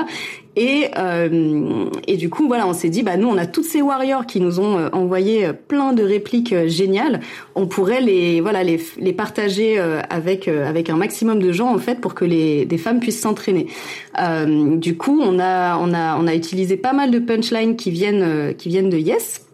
Et, 0.57 0.89
euh, 0.99 1.87
et 2.07 2.17
du 2.17 2.31
coup, 2.31 2.47
voilà, 2.47 2.67
on 2.67 2.73
s'est 2.73 2.89
dit, 2.89 3.03
bah 3.03 3.17
nous, 3.17 3.29
on 3.29 3.37
a 3.37 3.47
toutes 3.47 3.65
ces 3.65 3.83
warriors 3.83 4.27
qui 4.27 4.41
nous 4.41 4.61
ont 4.61 4.79
euh, 4.79 4.89
envoyé 4.93 5.47
euh, 5.47 5.53
plein 5.53 5.93
de 5.93 6.03
répliques 6.03 6.55
géniales. 6.67 7.21
On 7.55 7.67
pourrait 7.67 8.01
les, 8.01 8.41
voilà, 8.41 8.63
les, 8.63 8.81
les 8.99 9.13
partager 9.13 9.79
avec 10.11 10.49
avec 10.49 10.91
un 10.91 10.97
maximum 10.97 11.41
de 11.41 11.53
gens 11.53 11.75
en 11.75 11.79
fait 11.79 12.01
pour 12.01 12.15
que 12.15 12.25
les 12.25 12.65
des 12.67 12.79
femmes 12.79 13.01
puissent 13.01 13.21
s'entraîner. 13.21 13.67
du 14.77 14.97
coup, 14.97 15.21
on 15.23 15.39
a 15.39 15.79
on 15.79 15.93
a 15.95 16.19
on 16.19 16.27
a 16.27 16.35
utilisé 16.35 16.77
pas 16.77 16.93
mal 16.93 17.11
de 17.11 17.19
punchlines 17.19 17.77
qui 17.77 17.91
viennent 17.91 18.55
qui 18.57 18.69
viennent 18.69 18.91
de 18.91 18.99
Yes 18.99 19.45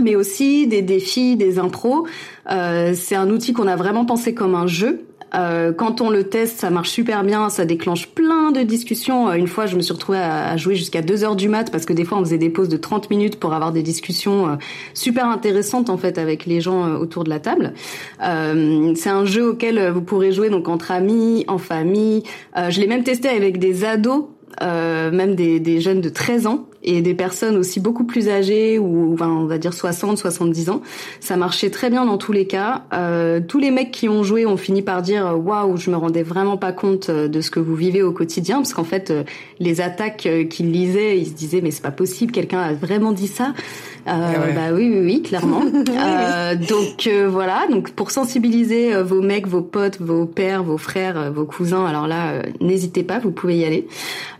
mais 0.00 0.16
aussi 0.16 0.66
des 0.66 0.82
défis, 0.82 1.36
des 1.36 1.58
impros. 1.58 2.06
Euh, 2.50 2.92
c'est 2.94 3.14
un 3.14 3.30
outil 3.30 3.52
qu'on 3.52 3.66
a 3.66 3.76
vraiment 3.76 4.04
pensé 4.04 4.34
comme 4.34 4.54
un 4.54 4.66
jeu. 4.66 5.04
Euh, 5.34 5.72
quand 5.72 6.00
on 6.00 6.10
le 6.10 6.24
teste, 6.24 6.60
ça 6.60 6.70
marche 6.70 6.90
super 6.90 7.22
bien, 7.24 7.48
ça 7.48 7.64
déclenche 7.64 8.08
plein 8.08 8.50
de 8.52 8.62
discussions. 8.62 9.28
Euh, 9.28 9.34
une 9.34 9.46
fois, 9.46 9.66
je 9.66 9.76
me 9.76 9.82
suis 9.82 9.92
retrouvée 9.92 10.18
à, 10.18 10.56
jouer 10.56 10.74
jusqu'à 10.74 11.02
2 11.02 11.24
heures 11.24 11.36
du 11.36 11.48
mat 11.48 11.70
parce 11.70 11.86
que 11.86 11.92
des 11.92 12.04
fois, 12.04 12.18
on 12.18 12.24
faisait 12.24 12.38
des 12.38 12.50
pauses 12.50 12.68
de 12.68 12.76
30 12.76 13.10
minutes 13.10 13.38
pour 13.38 13.52
avoir 13.52 13.72
des 13.72 13.82
discussions 13.82 14.48
euh, 14.48 14.56
super 14.94 15.26
intéressantes 15.26 15.90
en 15.90 15.96
fait 15.96 16.18
avec 16.18 16.46
les 16.46 16.60
gens 16.60 16.96
autour 16.96 17.24
de 17.24 17.30
la 17.30 17.38
table. 17.38 17.72
c'est 18.20 19.08
un 19.08 19.24
jeu 19.24 19.50
auquel 19.50 19.90
vous 19.90 20.02
pourrez 20.02 20.32
jouer 20.32 20.50
donc 20.50 20.68
entre 20.68 20.90
amis, 20.90 21.44
en 21.48 21.58
famille. 21.58 22.22
je 22.56 22.80
l'ai 22.80 22.86
même 22.86 23.04
testé 23.04 23.28
avec 23.28 23.58
des 23.58 23.84
ados 23.84 24.24
euh, 24.62 25.10
même 25.10 25.36
des, 25.36 25.60
des, 25.60 25.80
jeunes 25.80 26.00
de 26.00 26.08
13 26.08 26.46
ans 26.46 26.66
et 26.82 27.02
des 27.02 27.14
personnes 27.14 27.56
aussi 27.56 27.80
beaucoup 27.80 28.04
plus 28.04 28.28
âgées 28.28 28.78
ou 28.78 29.16
on 29.20 29.44
va 29.44 29.58
dire 29.58 29.74
60, 29.74 30.18
70 30.18 30.70
ans. 30.70 30.82
Ça 31.20 31.36
marchait 31.36 31.70
très 31.70 31.90
bien 31.90 32.04
dans 32.04 32.18
tous 32.18 32.32
les 32.32 32.46
cas. 32.46 32.84
Euh, 32.92 33.40
tous 33.46 33.58
les 33.58 33.70
mecs 33.70 33.90
qui 33.90 34.08
ont 34.08 34.22
joué 34.22 34.46
ont 34.46 34.56
fini 34.56 34.82
par 34.82 35.02
dire 35.02 35.38
waouh, 35.38 35.76
je 35.76 35.90
me 35.90 35.96
rendais 35.96 36.22
vraiment 36.22 36.56
pas 36.56 36.72
compte 36.72 37.10
euh, 37.10 37.28
de 37.28 37.40
ce 37.40 37.50
que 37.50 37.60
vous 37.60 37.74
vivez 37.74 38.02
au 38.02 38.12
quotidien 38.12 38.56
parce 38.56 38.72
qu'en 38.72 38.84
fait 38.84 39.10
euh, 39.10 39.24
les 39.58 39.80
attaques 39.80 40.28
qu'ils 40.48 40.72
lisaient, 40.72 41.18
ils 41.18 41.26
se 41.26 41.32
disaient 41.32 41.60
mais 41.60 41.70
c'est 41.70 41.82
pas 41.82 41.90
possible, 41.90 42.32
quelqu'un 42.32 42.60
a 42.60 42.72
vraiment 42.72 43.12
dit 43.12 43.28
ça. 43.28 43.52
Euh, 44.08 44.32
eh 44.48 44.52
Bah 44.52 44.72
oui, 44.72 44.90
oui, 44.92 45.00
oui, 45.04 45.22
clairement. 45.22 45.62
euh, 45.88 46.54
donc 46.54 47.06
euh, 47.06 47.28
voilà, 47.30 47.66
donc 47.70 47.90
pour 47.90 48.10
sensibiliser 48.10 48.94
euh, 48.94 49.02
vos 49.02 49.20
mecs, 49.20 49.46
vos 49.46 49.60
potes, 49.60 50.00
vos 50.00 50.26
pères, 50.26 50.62
vos 50.62 50.78
frères, 50.78 51.32
vos 51.32 51.44
cousins, 51.44 51.84
alors 51.84 52.06
là, 52.06 52.42
n'hésitez 52.60 53.02
pas, 53.02 53.18
vous 53.18 53.30
pouvez 53.30 53.58
y 53.58 53.64
aller. 53.64 53.86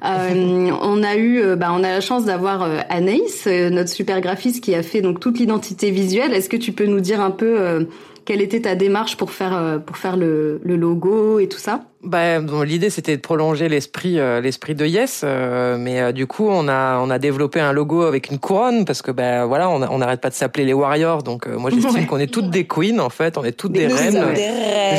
on 0.02 1.02
a 1.02 1.16
eu, 1.16 1.56
bah, 1.56 1.68
on 1.72 1.82
a 1.84 1.90
la 1.90 2.00
chance 2.00 2.24
d'avoir 2.24 2.66
Anaïs, 2.88 3.46
notre 3.46 3.90
super 3.90 4.20
graphiste, 4.20 4.62
qui 4.62 4.74
a 4.74 4.82
fait 4.82 5.02
donc 5.02 5.20
toute 5.20 5.38
l'identité 5.38 5.90
visuelle. 5.90 6.32
Est-ce 6.32 6.48
que 6.48 6.56
tu 6.56 6.72
peux 6.72 6.86
nous 6.86 7.00
dire 7.00 7.20
un 7.20 7.30
peu 7.30 7.86
quelle 8.24 8.40
était 8.40 8.62
ta 8.62 8.74
démarche 8.74 9.16
pour 9.16 9.30
faire 9.30 9.80
pour 9.84 9.96
faire 9.96 10.16
le, 10.16 10.60
le 10.64 10.76
logo 10.76 11.38
et 11.38 11.48
tout 11.48 11.58
ça? 11.58 11.82
Bah, 12.02 12.40
bon, 12.40 12.62
l'idée 12.62 12.88
c'était 12.88 13.14
de 13.14 13.20
prolonger 13.20 13.68
l'esprit 13.68 14.18
euh, 14.18 14.40
l'esprit 14.40 14.74
de 14.74 14.86
Yes, 14.86 15.20
euh, 15.22 15.76
mais 15.78 16.00
euh, 16.00 16.12
du 16.12 16.26
coup 16.26 16.48
on 16.48 16.66
a 16.66 16.98
on 16.98 17.10
a 17.10 17.18
développé 17.18 17.60
un 17.60 17.72
logo 17.72 18.04
avec 18.04 18.30
une 18.30 18.38
couronne 18.38 18.86
parce 18.86 19.02
que 19.02 19.10
ben 19.10 19.44
voilà 19.44 19.68
on 19.68 19.98
n'arrête 19.98 20.22
pas 20.22 20.30
de 20.30 20.34
s'appeler 20.34 20.64
les 20.64 20.72
Warriors 20.72 21.22
donc 21.22 21.46
moi 21.46 21.68
j'estime 21.68 22.06
qu'on 22.06 22.18
est 22.18 22.32
toutes 22.32 22.48
des 22.48 22.66
queens 22.66 23.00
en 23.00 23.10
fait. 23.10 23.36
On 23.36 23.44
est 23.44 23.52
toutes 23.52 23.72
des, 23.72 23.86
reines, 23.86 24.24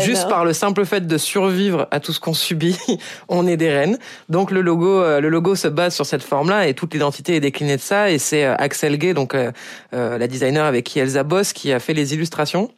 juste 0.06 0.30
par 0.30 0.46
le 0.46 0.54
simple 0.54 0.86
fait 0.86 1.08
de 1.08 1.18
survivre 1.18 1.88
à 1.90 2.00
tout 2.00 2.14
ce 2.14 2.20
qu'on 2.20 2.36
subit 2.36 2.78
on 3.30 3.48
est 3.48 3.58
des 3.58 3.72
reines. 3.72 3.98
Donc 4.30 4.52
le 4.52 4.62
logo 4.62 5.02
le 5.02 5.28
logo 5.28 5.56
se 5.56 5.68
base 5.68 5.96
sur 5.96 6.06
cette 6.06 6.24
forme 6.24 6.52
là 6.52 6.68
et 6.68 6.76
toute 6.76 6.94
l'identité 6.94 7.36
est 7.36 7.40
déclinée 7.40 7.78
de 7.78 7.82
ça. 7.82 8.12
Et 8.12 8.20
c'est 8.20 8.46
Axel 8.46 9.00
Gay 9.00 9.16
donc 9.16 9.36
la 9.92 10.28
designer 10.28 10.66
avec 10.66 10.86
qui 10.86 11.00
Elsa 11.00 11.24
bosse 11.24 11.52
qui 11.52 11.74
a 11.74 11.80
fait 11.80 11.96
les 11.96 12.14
illustrations 12.14 12.70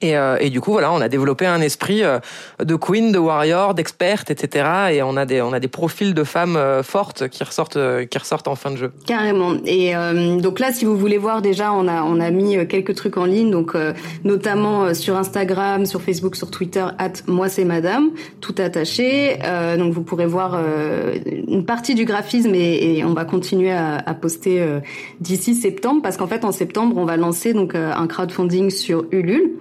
et, 0.00 0.16
euh, 0.16 0.36
et, 0.40 0.50
du 0.50 0.60
coup, 0.60 0.70
voilà, 0.72 0.92
on 0.92 1.00
a 1.00 1.08
développé 1.08 1.46
un 1.46 1.60
esprit 1.60 2.04
euh, 2.04 2.20
de 2.62 2.76
queen, 2.76 3.10
de 3.10 3.18
warrior, 3.18 3.74
d'experte, 3.74 4.30
etc. 4.30 4.68
Et 4.92 5.02
on 5.02 5.16
a 5.16 5.26
des 5.26 5.42
on 5.42 5.52
a 5.52 5.58
des 5.58 5.68
profils 5.68 6.14
de 6.14 6.24
femmes 6.24 6.56
euh, 6.56 6.82
fortes 6.82 7.28
qui 7.28 7.42
ressortent 7.42 7.78
qui 8.08 8.18
ressortent 8.18 8.48
en 8.48 8.54
fin 8.54 8.70
de 8.70 8.76
jeu. 8.76 8.92
Carrément. 9.06 9.54
Et 9.66 9.92
donc 10.40 10.60
là, 10.60 10.72
si 10.72 10.84
vous 10.84 10.96
voulez 10.96 11.18
voir, 11.18 11.42
déjà, 11.42 11.72
on 11.72 11.88
a 11.88 12.02
on 12.02 12.20
a 12.20 12.30
mis 12.30 12.66
quelques 12.68 12.94
trucs 12.94 13.16
en 13.16 13.24
ligne, 13.24 13.50
donc 13.50 13.74
notamment 14.24 14.94
sur 14.94 15.16
Instagram, 15.16 15.86
sur 15.86 16.02
Facebook, 16.02 16.36
sur 16.36 16.50
Twitter, 16.50 16.84
at 16.98 17.12
moi 17.26 17.48
c'est 17.48 17.64
Madame, 17.64 18.10
tout 18.40 18.54
attaché. 18.58 19.38
donc 19.78 19.92
vous 19.92 20.02
pourrez 20.02 20.26
voir 20.26 20.58
une 21.48 21.64
partie 21.64 21.94
du 21.94 22.04
graphisme 22.04 22.54
et, 22.54 22.98
et 22.98 23.04
on 23.04 23.12
va 23.12 23.24
continuer 23.24 23.72
à, 23.72 23.96
à 23.96 24.14
poster 24.14 24.64
d'ici 25.20 25.54
septembre, 25.54 26.00
parce 26.02 26.16
qu'en 26.16 26.26
fait 26.26 26.44
en 26.44 26.52
septembre, 26.52 26.96
on 26.96 27.04
va 27.04 27.16
lancer 27.16 27.52
donc 27.52 27.74
un 27.74 28.06
crowdfunding 28.06 28.70
sur 28.70 29.04
Ulule. 29.10 29.58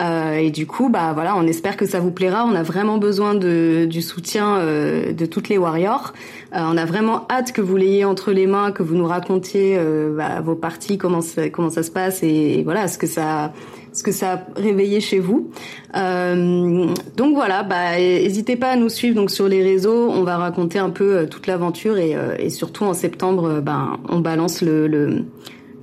Euh, 0.00 0.36
et 0.36 0.50
du 0.50 0.66
coup, 0.66 0.88
bah 0.88 1.12
voilà, 1.14 1.36
on 1.36 1.46
espère 1.46 1.76
que 1.76 1.86
ça 1.86 2.00
vous 2.00 2.10
plaira. 2.10 2.44
On 2.44 2.54
a 2.54 2.62
vraiment 2.62 2.98
besoin 2.98 3.34
de, 3.34 3.86
du 3.88 4.02
soutien 4.02 4.58
euh, 4.58 5.12
de 5.12 5.26
toutes 5.26 5.48
les 5.48 5.58
warriors. 5.58 6.12
Euh, 6.54 6.60
on 6.62 6.76
a 6.76 6.84
vraiment 6.84 7.26
hâte 7.30 7.52
que 7.52 7.60
vous 7.60 7.76
l'ayez 7.76 8.04
entre 8.04 8.32
les 8.32 8.46
mains, 8.46 8.72
que 8.72 8.82
vous 8.82 8.94
nous 8.94 9.06
racontiez 9.06 9.78
bah, 10.16 10.40
vos 10.40 10.54
parties, 10.54 10.98
comment 10.98 11.20
ça, 11.20 11.48
comment 11.50 11.70
ça 11.70 11.82
se 11.82 11.90
passe 11.90 12.22
et, 12.22 12.62
voilà 12.64 12.88
ce 12.88 12.98
que 12.98 13.06
ça 13.06 13.52
ce 13.92 14.02
que 14.02 14.12
ça 14.12 14.32
a 14.32 14.60
réveillé 14.60 15.00
chez 15.00 15.20
vous. 15.20 15.50
donc 15.94 17.34
voilà, 17.34 17.62
bah 17.62 17.96
n'hésitez 17.96 18.56
pas 18.56 18.68
à 18.68 18.76
nous 18.76 18.90
suivre 18.90 19.14
donc 19.14 19.30
sur 19.30 19.48
les 19.48 19.62
réseaux. 19.62 20.10
On 20.10 20.22
va 20.22 20.36
raconter 20.36 20.78
un 20.78 20.90
peu 20.90 21.26
toute 21.26 21.46
l'aventure 21.46 21.96
et, 21.96 22.14
et, 22.38 22.50
surtout 22.50 22.84
en 22.84 22.92
septembre, 22.92 23.60
ben 23.62 23.98
on 24.10 24.20
balance 24.20 24.60
le, 24.60 24.86
le 24.86 25.24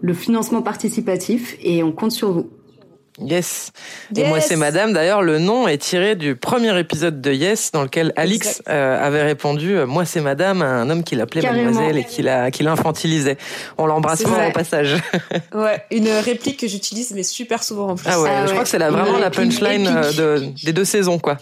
le 0.04 0.14
financement 0.14 0.62
participatif 0.62 1.58
et 1.64 1.82
on 1.82 1.94
compte 1.94 2.12
sur 2.12 2.32
vous. 2.34 2.50
Yes. 3.24 3.72
Et 4.16 4.26
moi 4.26 4.40
c'est 4.40 4.56
Madame. 4.56 4.94
D'ailleurs, 4.94 5.22
le 5.22 5.40
nom 5.40 5.68
est 5.68 5.78
tiré 5.78 6.16
du 6.16 6.36
premier 6.36 6.78
épisode 6.80 7.22
de 7.22 7.32
Yes 7.32 7.72
dans 7.72 7.84
lequel 7.84 8.14
Alix 8.16 8.62
euh, 8.70 9.06
avait 9.06 9.24
répondu 9.24 9.78
euh, 9.78 9.86
Moi 9.86 10.06
c'est 10.06 10.22
Madame 10.22 10.62
à 10.62 10.68
un 10.68 10.90
homme 10.90 11.04
qui 11.04 11.16
l'appelait 11.16 11.42
Mademoiselle 11.42 11.98
et 11.98 12.04
qui 12.04 12.22
l'a 12.22 12.52
qui 12.52 12.64
l'infantilisait. 12.64 13.38
On 13.78 13.86
l'embrasse 13.86 14.24
fort 14.24 14.48
au 14.48 14.52
passage. 14.52 14.98
ouais, 15.54 15.84
une 15.92 16.10
réplique 16.10 16.60
que 16.60 16.68
j'utilise 16.68 17.14
mais 17.14 17.24
super 17.24 17.64
souvent 17.64 17.90
en 17.90 17.96
plus. 17.96 18.08
Ah 18.10 18.22
ouais, 18.22 18.30
ah 18.32 18.46
je 18.46 18.52
crois 18.52 18.64
que 18.64 18.70
c'est 18.70 18.78
vraiment 18.78 19.18
la 19.18 19.30
punchline 19.30 19.88
euh, 19.88 20.12
de, 20.12 20.46
des 20.64 20.74
deux 20.74 20.86
saisons 20.86 21.20
quoi. 21.20 21.38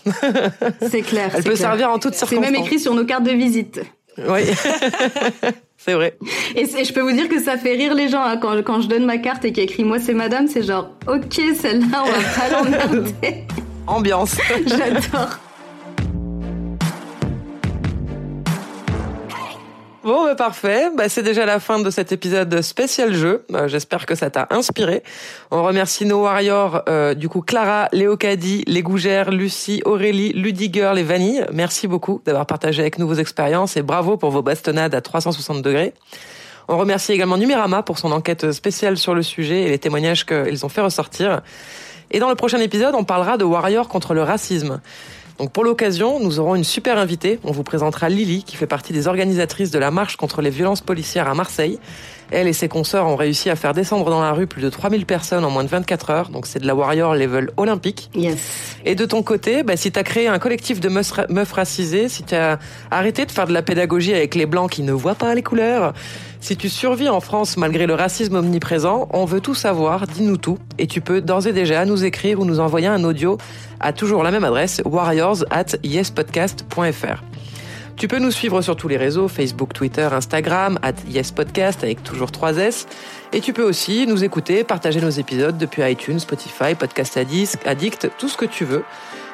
C'est 0.90 1.02
clair. 1.02 1.32
Elle 1.36 1.44
peut 1.44 1.56
servir 1.56 1.90
en 1.90 2.00
toutes 2.00 2.14
circonstances. 2.14 2.46
C'est 2.46 2.52
même 2.52 2.62
écrit 2.62 2.80
sur 2.80 2.94
nos 2.94 3.06
cartes 3.06 3.24
de 3.24 3.32
visite. 3.32 3.82
Oui. 4.18 4.42
C'est 5.84 5.94
vrai. 5.94 6.16
Et, 6.56 6.66
je 6.68 6.94
peux 6.94 7.02
vous 7.02 7.12
dire 7.12 7.28
que 7.28 7.42
ça 7.42 7.58
fait 7.58 7.74
rire 7.74 7.96
les 7.96 8.08
gens 8.08 8.22
hein, 8.22 8.38
quand, 8.38 8.62
quand 8.64 8.82
je 8.82 8.88
donne 8.88 9.06
ma 9.06 9.18
carte 9.18 9.44
et 9.46 9.52
qu'il 9.52 9.64
écrit 9.64 9.84
moi 9.84 9.98
c'est 10.00 10.14
madame, 10.14 10.48
c'est 10.48 10.62
genre 10.62 10.92
ok 11.08 11.42
celle-là 11.56 12.04
on 12.04 12.12
va 12.12 12.20
pas 12.36 12.50
l'emmerder. 12.64 13.46
Ambiance. 13.88 14.38
J'adore. 14.68 15.40
Bon 20.04 20.24
bah, 20.24 20.34
parfait. 20.34 20.90
Bah, 20.98 21.10
c'est 21.10 21.22
déjà 21.22 21.46
la 21.46 21.60
fin 21.60 21.80
de 21.80 21.90
cet 21.92 22.12
épisode 22.12 22.62
spécial 22.64 23.14
jeu. 23.14 23.46
Euh, 23.54 23.68
J'espère 23.68 24.08
que 24.08 24.16
ça 24.16 24.32
t'a 24.32 24.48
inspiré. 24.50 25.04
On 25.52 25.62
remercie 25.62 26.06
nos 26.06 26.24
warriors, 26.24 26.82
euh, 26.90 27.14
du 27.14 27.30
coup, 27.30 27.42
Clara, 27.42 27.88
Léocadie, 27.92 28.64
les 28.66 28.82
Gougères, 28.82 29.30
Lucie, 29.30 29.84
Aurélie, 29.86 30.34
Ludigirl 30.34 30.98
et 30.98 31.04
Vanille. 31.04 31.46
Merci 31.54 31.88
beaucoup 31.88 32.20
d'avoir 32.26 32.48
partagé 32.48 32.82
avec 32.82 32.98
nous 32.98 33.08
vos 33.08 33.14
expériences 33.14 33.78
et 33.78 33.84
bravo 33.84 34.18
pour 34.18 34.32
vos 34.32 34.42
bastonnades 34.42 34.96
à 34.96 35.02
360 35.02 35.62
degrés. 35.62 35.94
On 36.68 36.80
remercie 36.80 37.12
également 37.12 37.38
Numérama 37.38 37.84
pour 37.84 38.00
son 38.00 38.12
enquête 38.12 38.52
spéciale 38.54 38.98
sur 38.98 39.14
le 39.14 39.22
sujet 39.22 39.64
et 39.64 39.70
les 39.70 39.78
témoignages 39.78 40.26
qu'ils 40.26 40.66
ont 40.66 40.70
fait 40.70 40.82
ressortir. 40.82 41.42
Et 42.10 42.20
dans 42.20 42.30
le 42.30 42.36
prochain 42.36 42.60
épisode, 42.60 42.96
on 42.96 43.04
parlera 43.04 43.38
de 43.38 43.44
Warriors 43.44 43.88
contre 43.88 44.16
le 44.16 44.24
racisme. 44.24 44.82
Donc 45.42 45.52
pour 45.52 45.64
l'occasion, 45.64 46.20
nous 46.20 46.40
aurons 46.40 46.54
une 46.54 46.64
super 46.64 47.00
invitée. 47.00 47.40
On 47.44 47.52
vous 47.52 47.64
présentera 47.64 48.10
Lily, 48.10 48.44
qui 48.44 48.56
fait 48.56 48.68
partie 48.68 48.94
des 48.94 49.08
organisatrices 49.08 49.72
de 49.72 49.80
la 49.80 49.90
marche 49.90 50.16
contre 50.16 50.44
les 50.44 50.52
violences 50.52 50.82
policières 50.82 51.28
à 51.28 51.34
Marseille. 51.34 51.80
Elle 52.30 52.48
et 52.48 52.54
ses 52.54 52.68
consoeurs 52.68 53.08
ont 53.08 53.16
réussi 53.16 53.50
à 53.50 53.56
faire 53.56 53.74
descendre 53.74 54.08
dans 54.12 54.22
la 54.22 54.34
rue 54.34 54.46
plus 54.46 54.62
de 54.62 54.70
3000 54.70 55.08
personnes 55.08 55.44
en 55.44 55.50
moins 55.50 55.64
de 55.64 55.70
24 55.70 56.10
heures. 56.12 56.30
Donc 56.30 56.46
c'est 56.46 56.60
de 56.60 56.68
la 56.68 56.76
warrior 56.76 57.16
level 57.16 57.50
olympique. 57.58 58.12
Yes. 58.14 58.38
Et 58.86 58.94
de 58.94 59.04
ton 59.04 59.24
côté, 59.24 59.64
bah, 59.64 59.76
si 59.78 59.92
tu 59.92 59.98
as 59.98 60.04
créé 60.04 60.28
un 60.28 60.38
collectif 60.38 60.80
de 60.80 60.90
meufs, 60.90 61.12
meufs 61.30 61.52
racisées, 61.52 62.08
si 62.08 62.22
tu 62.22 62.36
as 62.36 62.60
arrêté 62.92 63.26
de 63.26 63.32
faire 63.32 63.48
de 63.48 63.54
la 63.54 63.64
pédagogie 63.64 64.14
avec 64.14 64.36
les 64.36 64.46
blancs 64.46 64.70
qui 64.70 64.84
ne 64.84 64.94
voient 64.94 65.16
pas 65.16 65.34
les 65.34 65.42
couleurs, 65.42 65.94
si 66.42 66.58
tu 66.58 66.70
survis 66.70 67.08
en 67.08 67.22
France 67.22 67.56
malgré 67.56 67.86
le 67.86 67.94
racisme 67.94 68.36
omniprésent, 68.36 69.08
on 69.12 69.26
veut 69.26 69.42
tout 69.42 69.56
savoir, 69.56 70.08
dis-nous 70.08 70.38
tout. 70.38 70.58
Et 70.80 70.88
tu 70.88 71.00
peux 71.00 71.22
d'ores 71.22 71.48
et 71.48 71.54
déjà 71.54 71.86
nous 71.86 72.04
écrire 72.04 72.40
ou 72.40 72.46
nous 72.46 72.60
envoyer 72.60 72.88
un 72.88 73.04
audio 73.04 73.38
à 73.80 73.94
toujours 73.94 74.24
la 74.24 74.32
même 74.32 74.44
adresse, 74.44 74.82
warriors 74.84 75.46
at 75.52 75.78
yespodcast.fr. 75.84 77.24
Tu 77.96 78.08
peux 78.08 78.18
nous 78.18 78.32
suivre 78.32 78.64
sur 78.64 78.76
tous 78.76 78.88
les 78.88 78.98
réseaux, 78.98 79.28
Facebook, 79.28 79.74
Twitter, 79.74 80.10
Instagram, 80.12 80.80
at 80.82 80.96
yespodcast 81.08 81.84
avec 81.84 82.02
toujours 82.02 82.32
3 82.32 82.58
S. 82.58 82.88
Et 83.32 83.42
tu 83.42 83.54
peux 83.54 83.64
aussi 83.64 84.08
nous 84.08 84.24
écouter, 84.24 84.64
partager 84.64 85.00
nos 85.00 85.12
épisodes 85.12 85.58
depuis 85.60 85.84
iTunes, 85.84 86.18
Spotify, 86.18 86.74
Podcast 86.74 87.18
Addict, 87.18 88.10
tout 88.18 88.28
ce 88.28 88.38
que 88.38 88.46
tu 88.46 88.66
veux. 88.66 88.84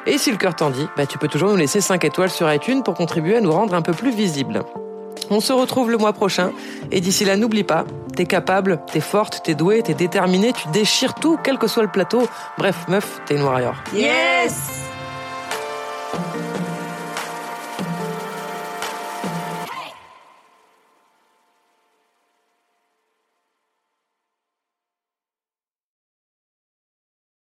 Et 0.06 0.18
si 0.18 0.30
le 0.30 0.36
cœur 0.36 0.54
t'en 0.54 0.68
dit, 0.68 0.86
bah, 0.98 1.06
tu 1.06 1.16
peux 1.16 1.28
toujours 1.28 1.48
nous 1.48 1.56
laisser 1.56 1.80
5 1.80 2.04
étoiles 2.04 2.30
sur 2.30 2.52
iTunes 2.52 2.82
pour 2.82 2.94
contribuer 2.94 3.36
à 3.36 3.40
nous 3.40 3.52
rendre 3.52 3.72
un 3.72 3.82
peu 3.82 3.92
plus 3.92 4.10
visibles. 4.10 4.62
On 5.30 5.40
se 5.40 5.52
retrouve 5.52 5.90
le 5.90 5.98
mois 5.98 6.12
prochain. 6.12 6.52
Et 6.90 7.00
d'ici 7.00 7.24
là, 7.24 7.36
n'oublie 7.36 7.64
pas, 7.64 7.84
t'es 8.16 8.26
capable, 8.26 8.80
t'es 8.90 9.00
forte, 9.00 9.42
t'es 9.44 9.54
douée, 9.54 9.82
t'es 9.82 9.94
déterminée, 9.94 10.52
tu 10.52 10.68
déchires 10.68 11.14
tout, 11.14 11.38
quel 11.42 11.58
que 11.58 11.66
soit 11.66 11.82
le 11.82 11.90
plateau. 11.90 12.26
Bref, 12.56 12.86
meuf, 12.88 13.20
t'es 13.26 13.36
une 13.36 13.42
warrior. 13.42 13.74
Yes 13.94 14.87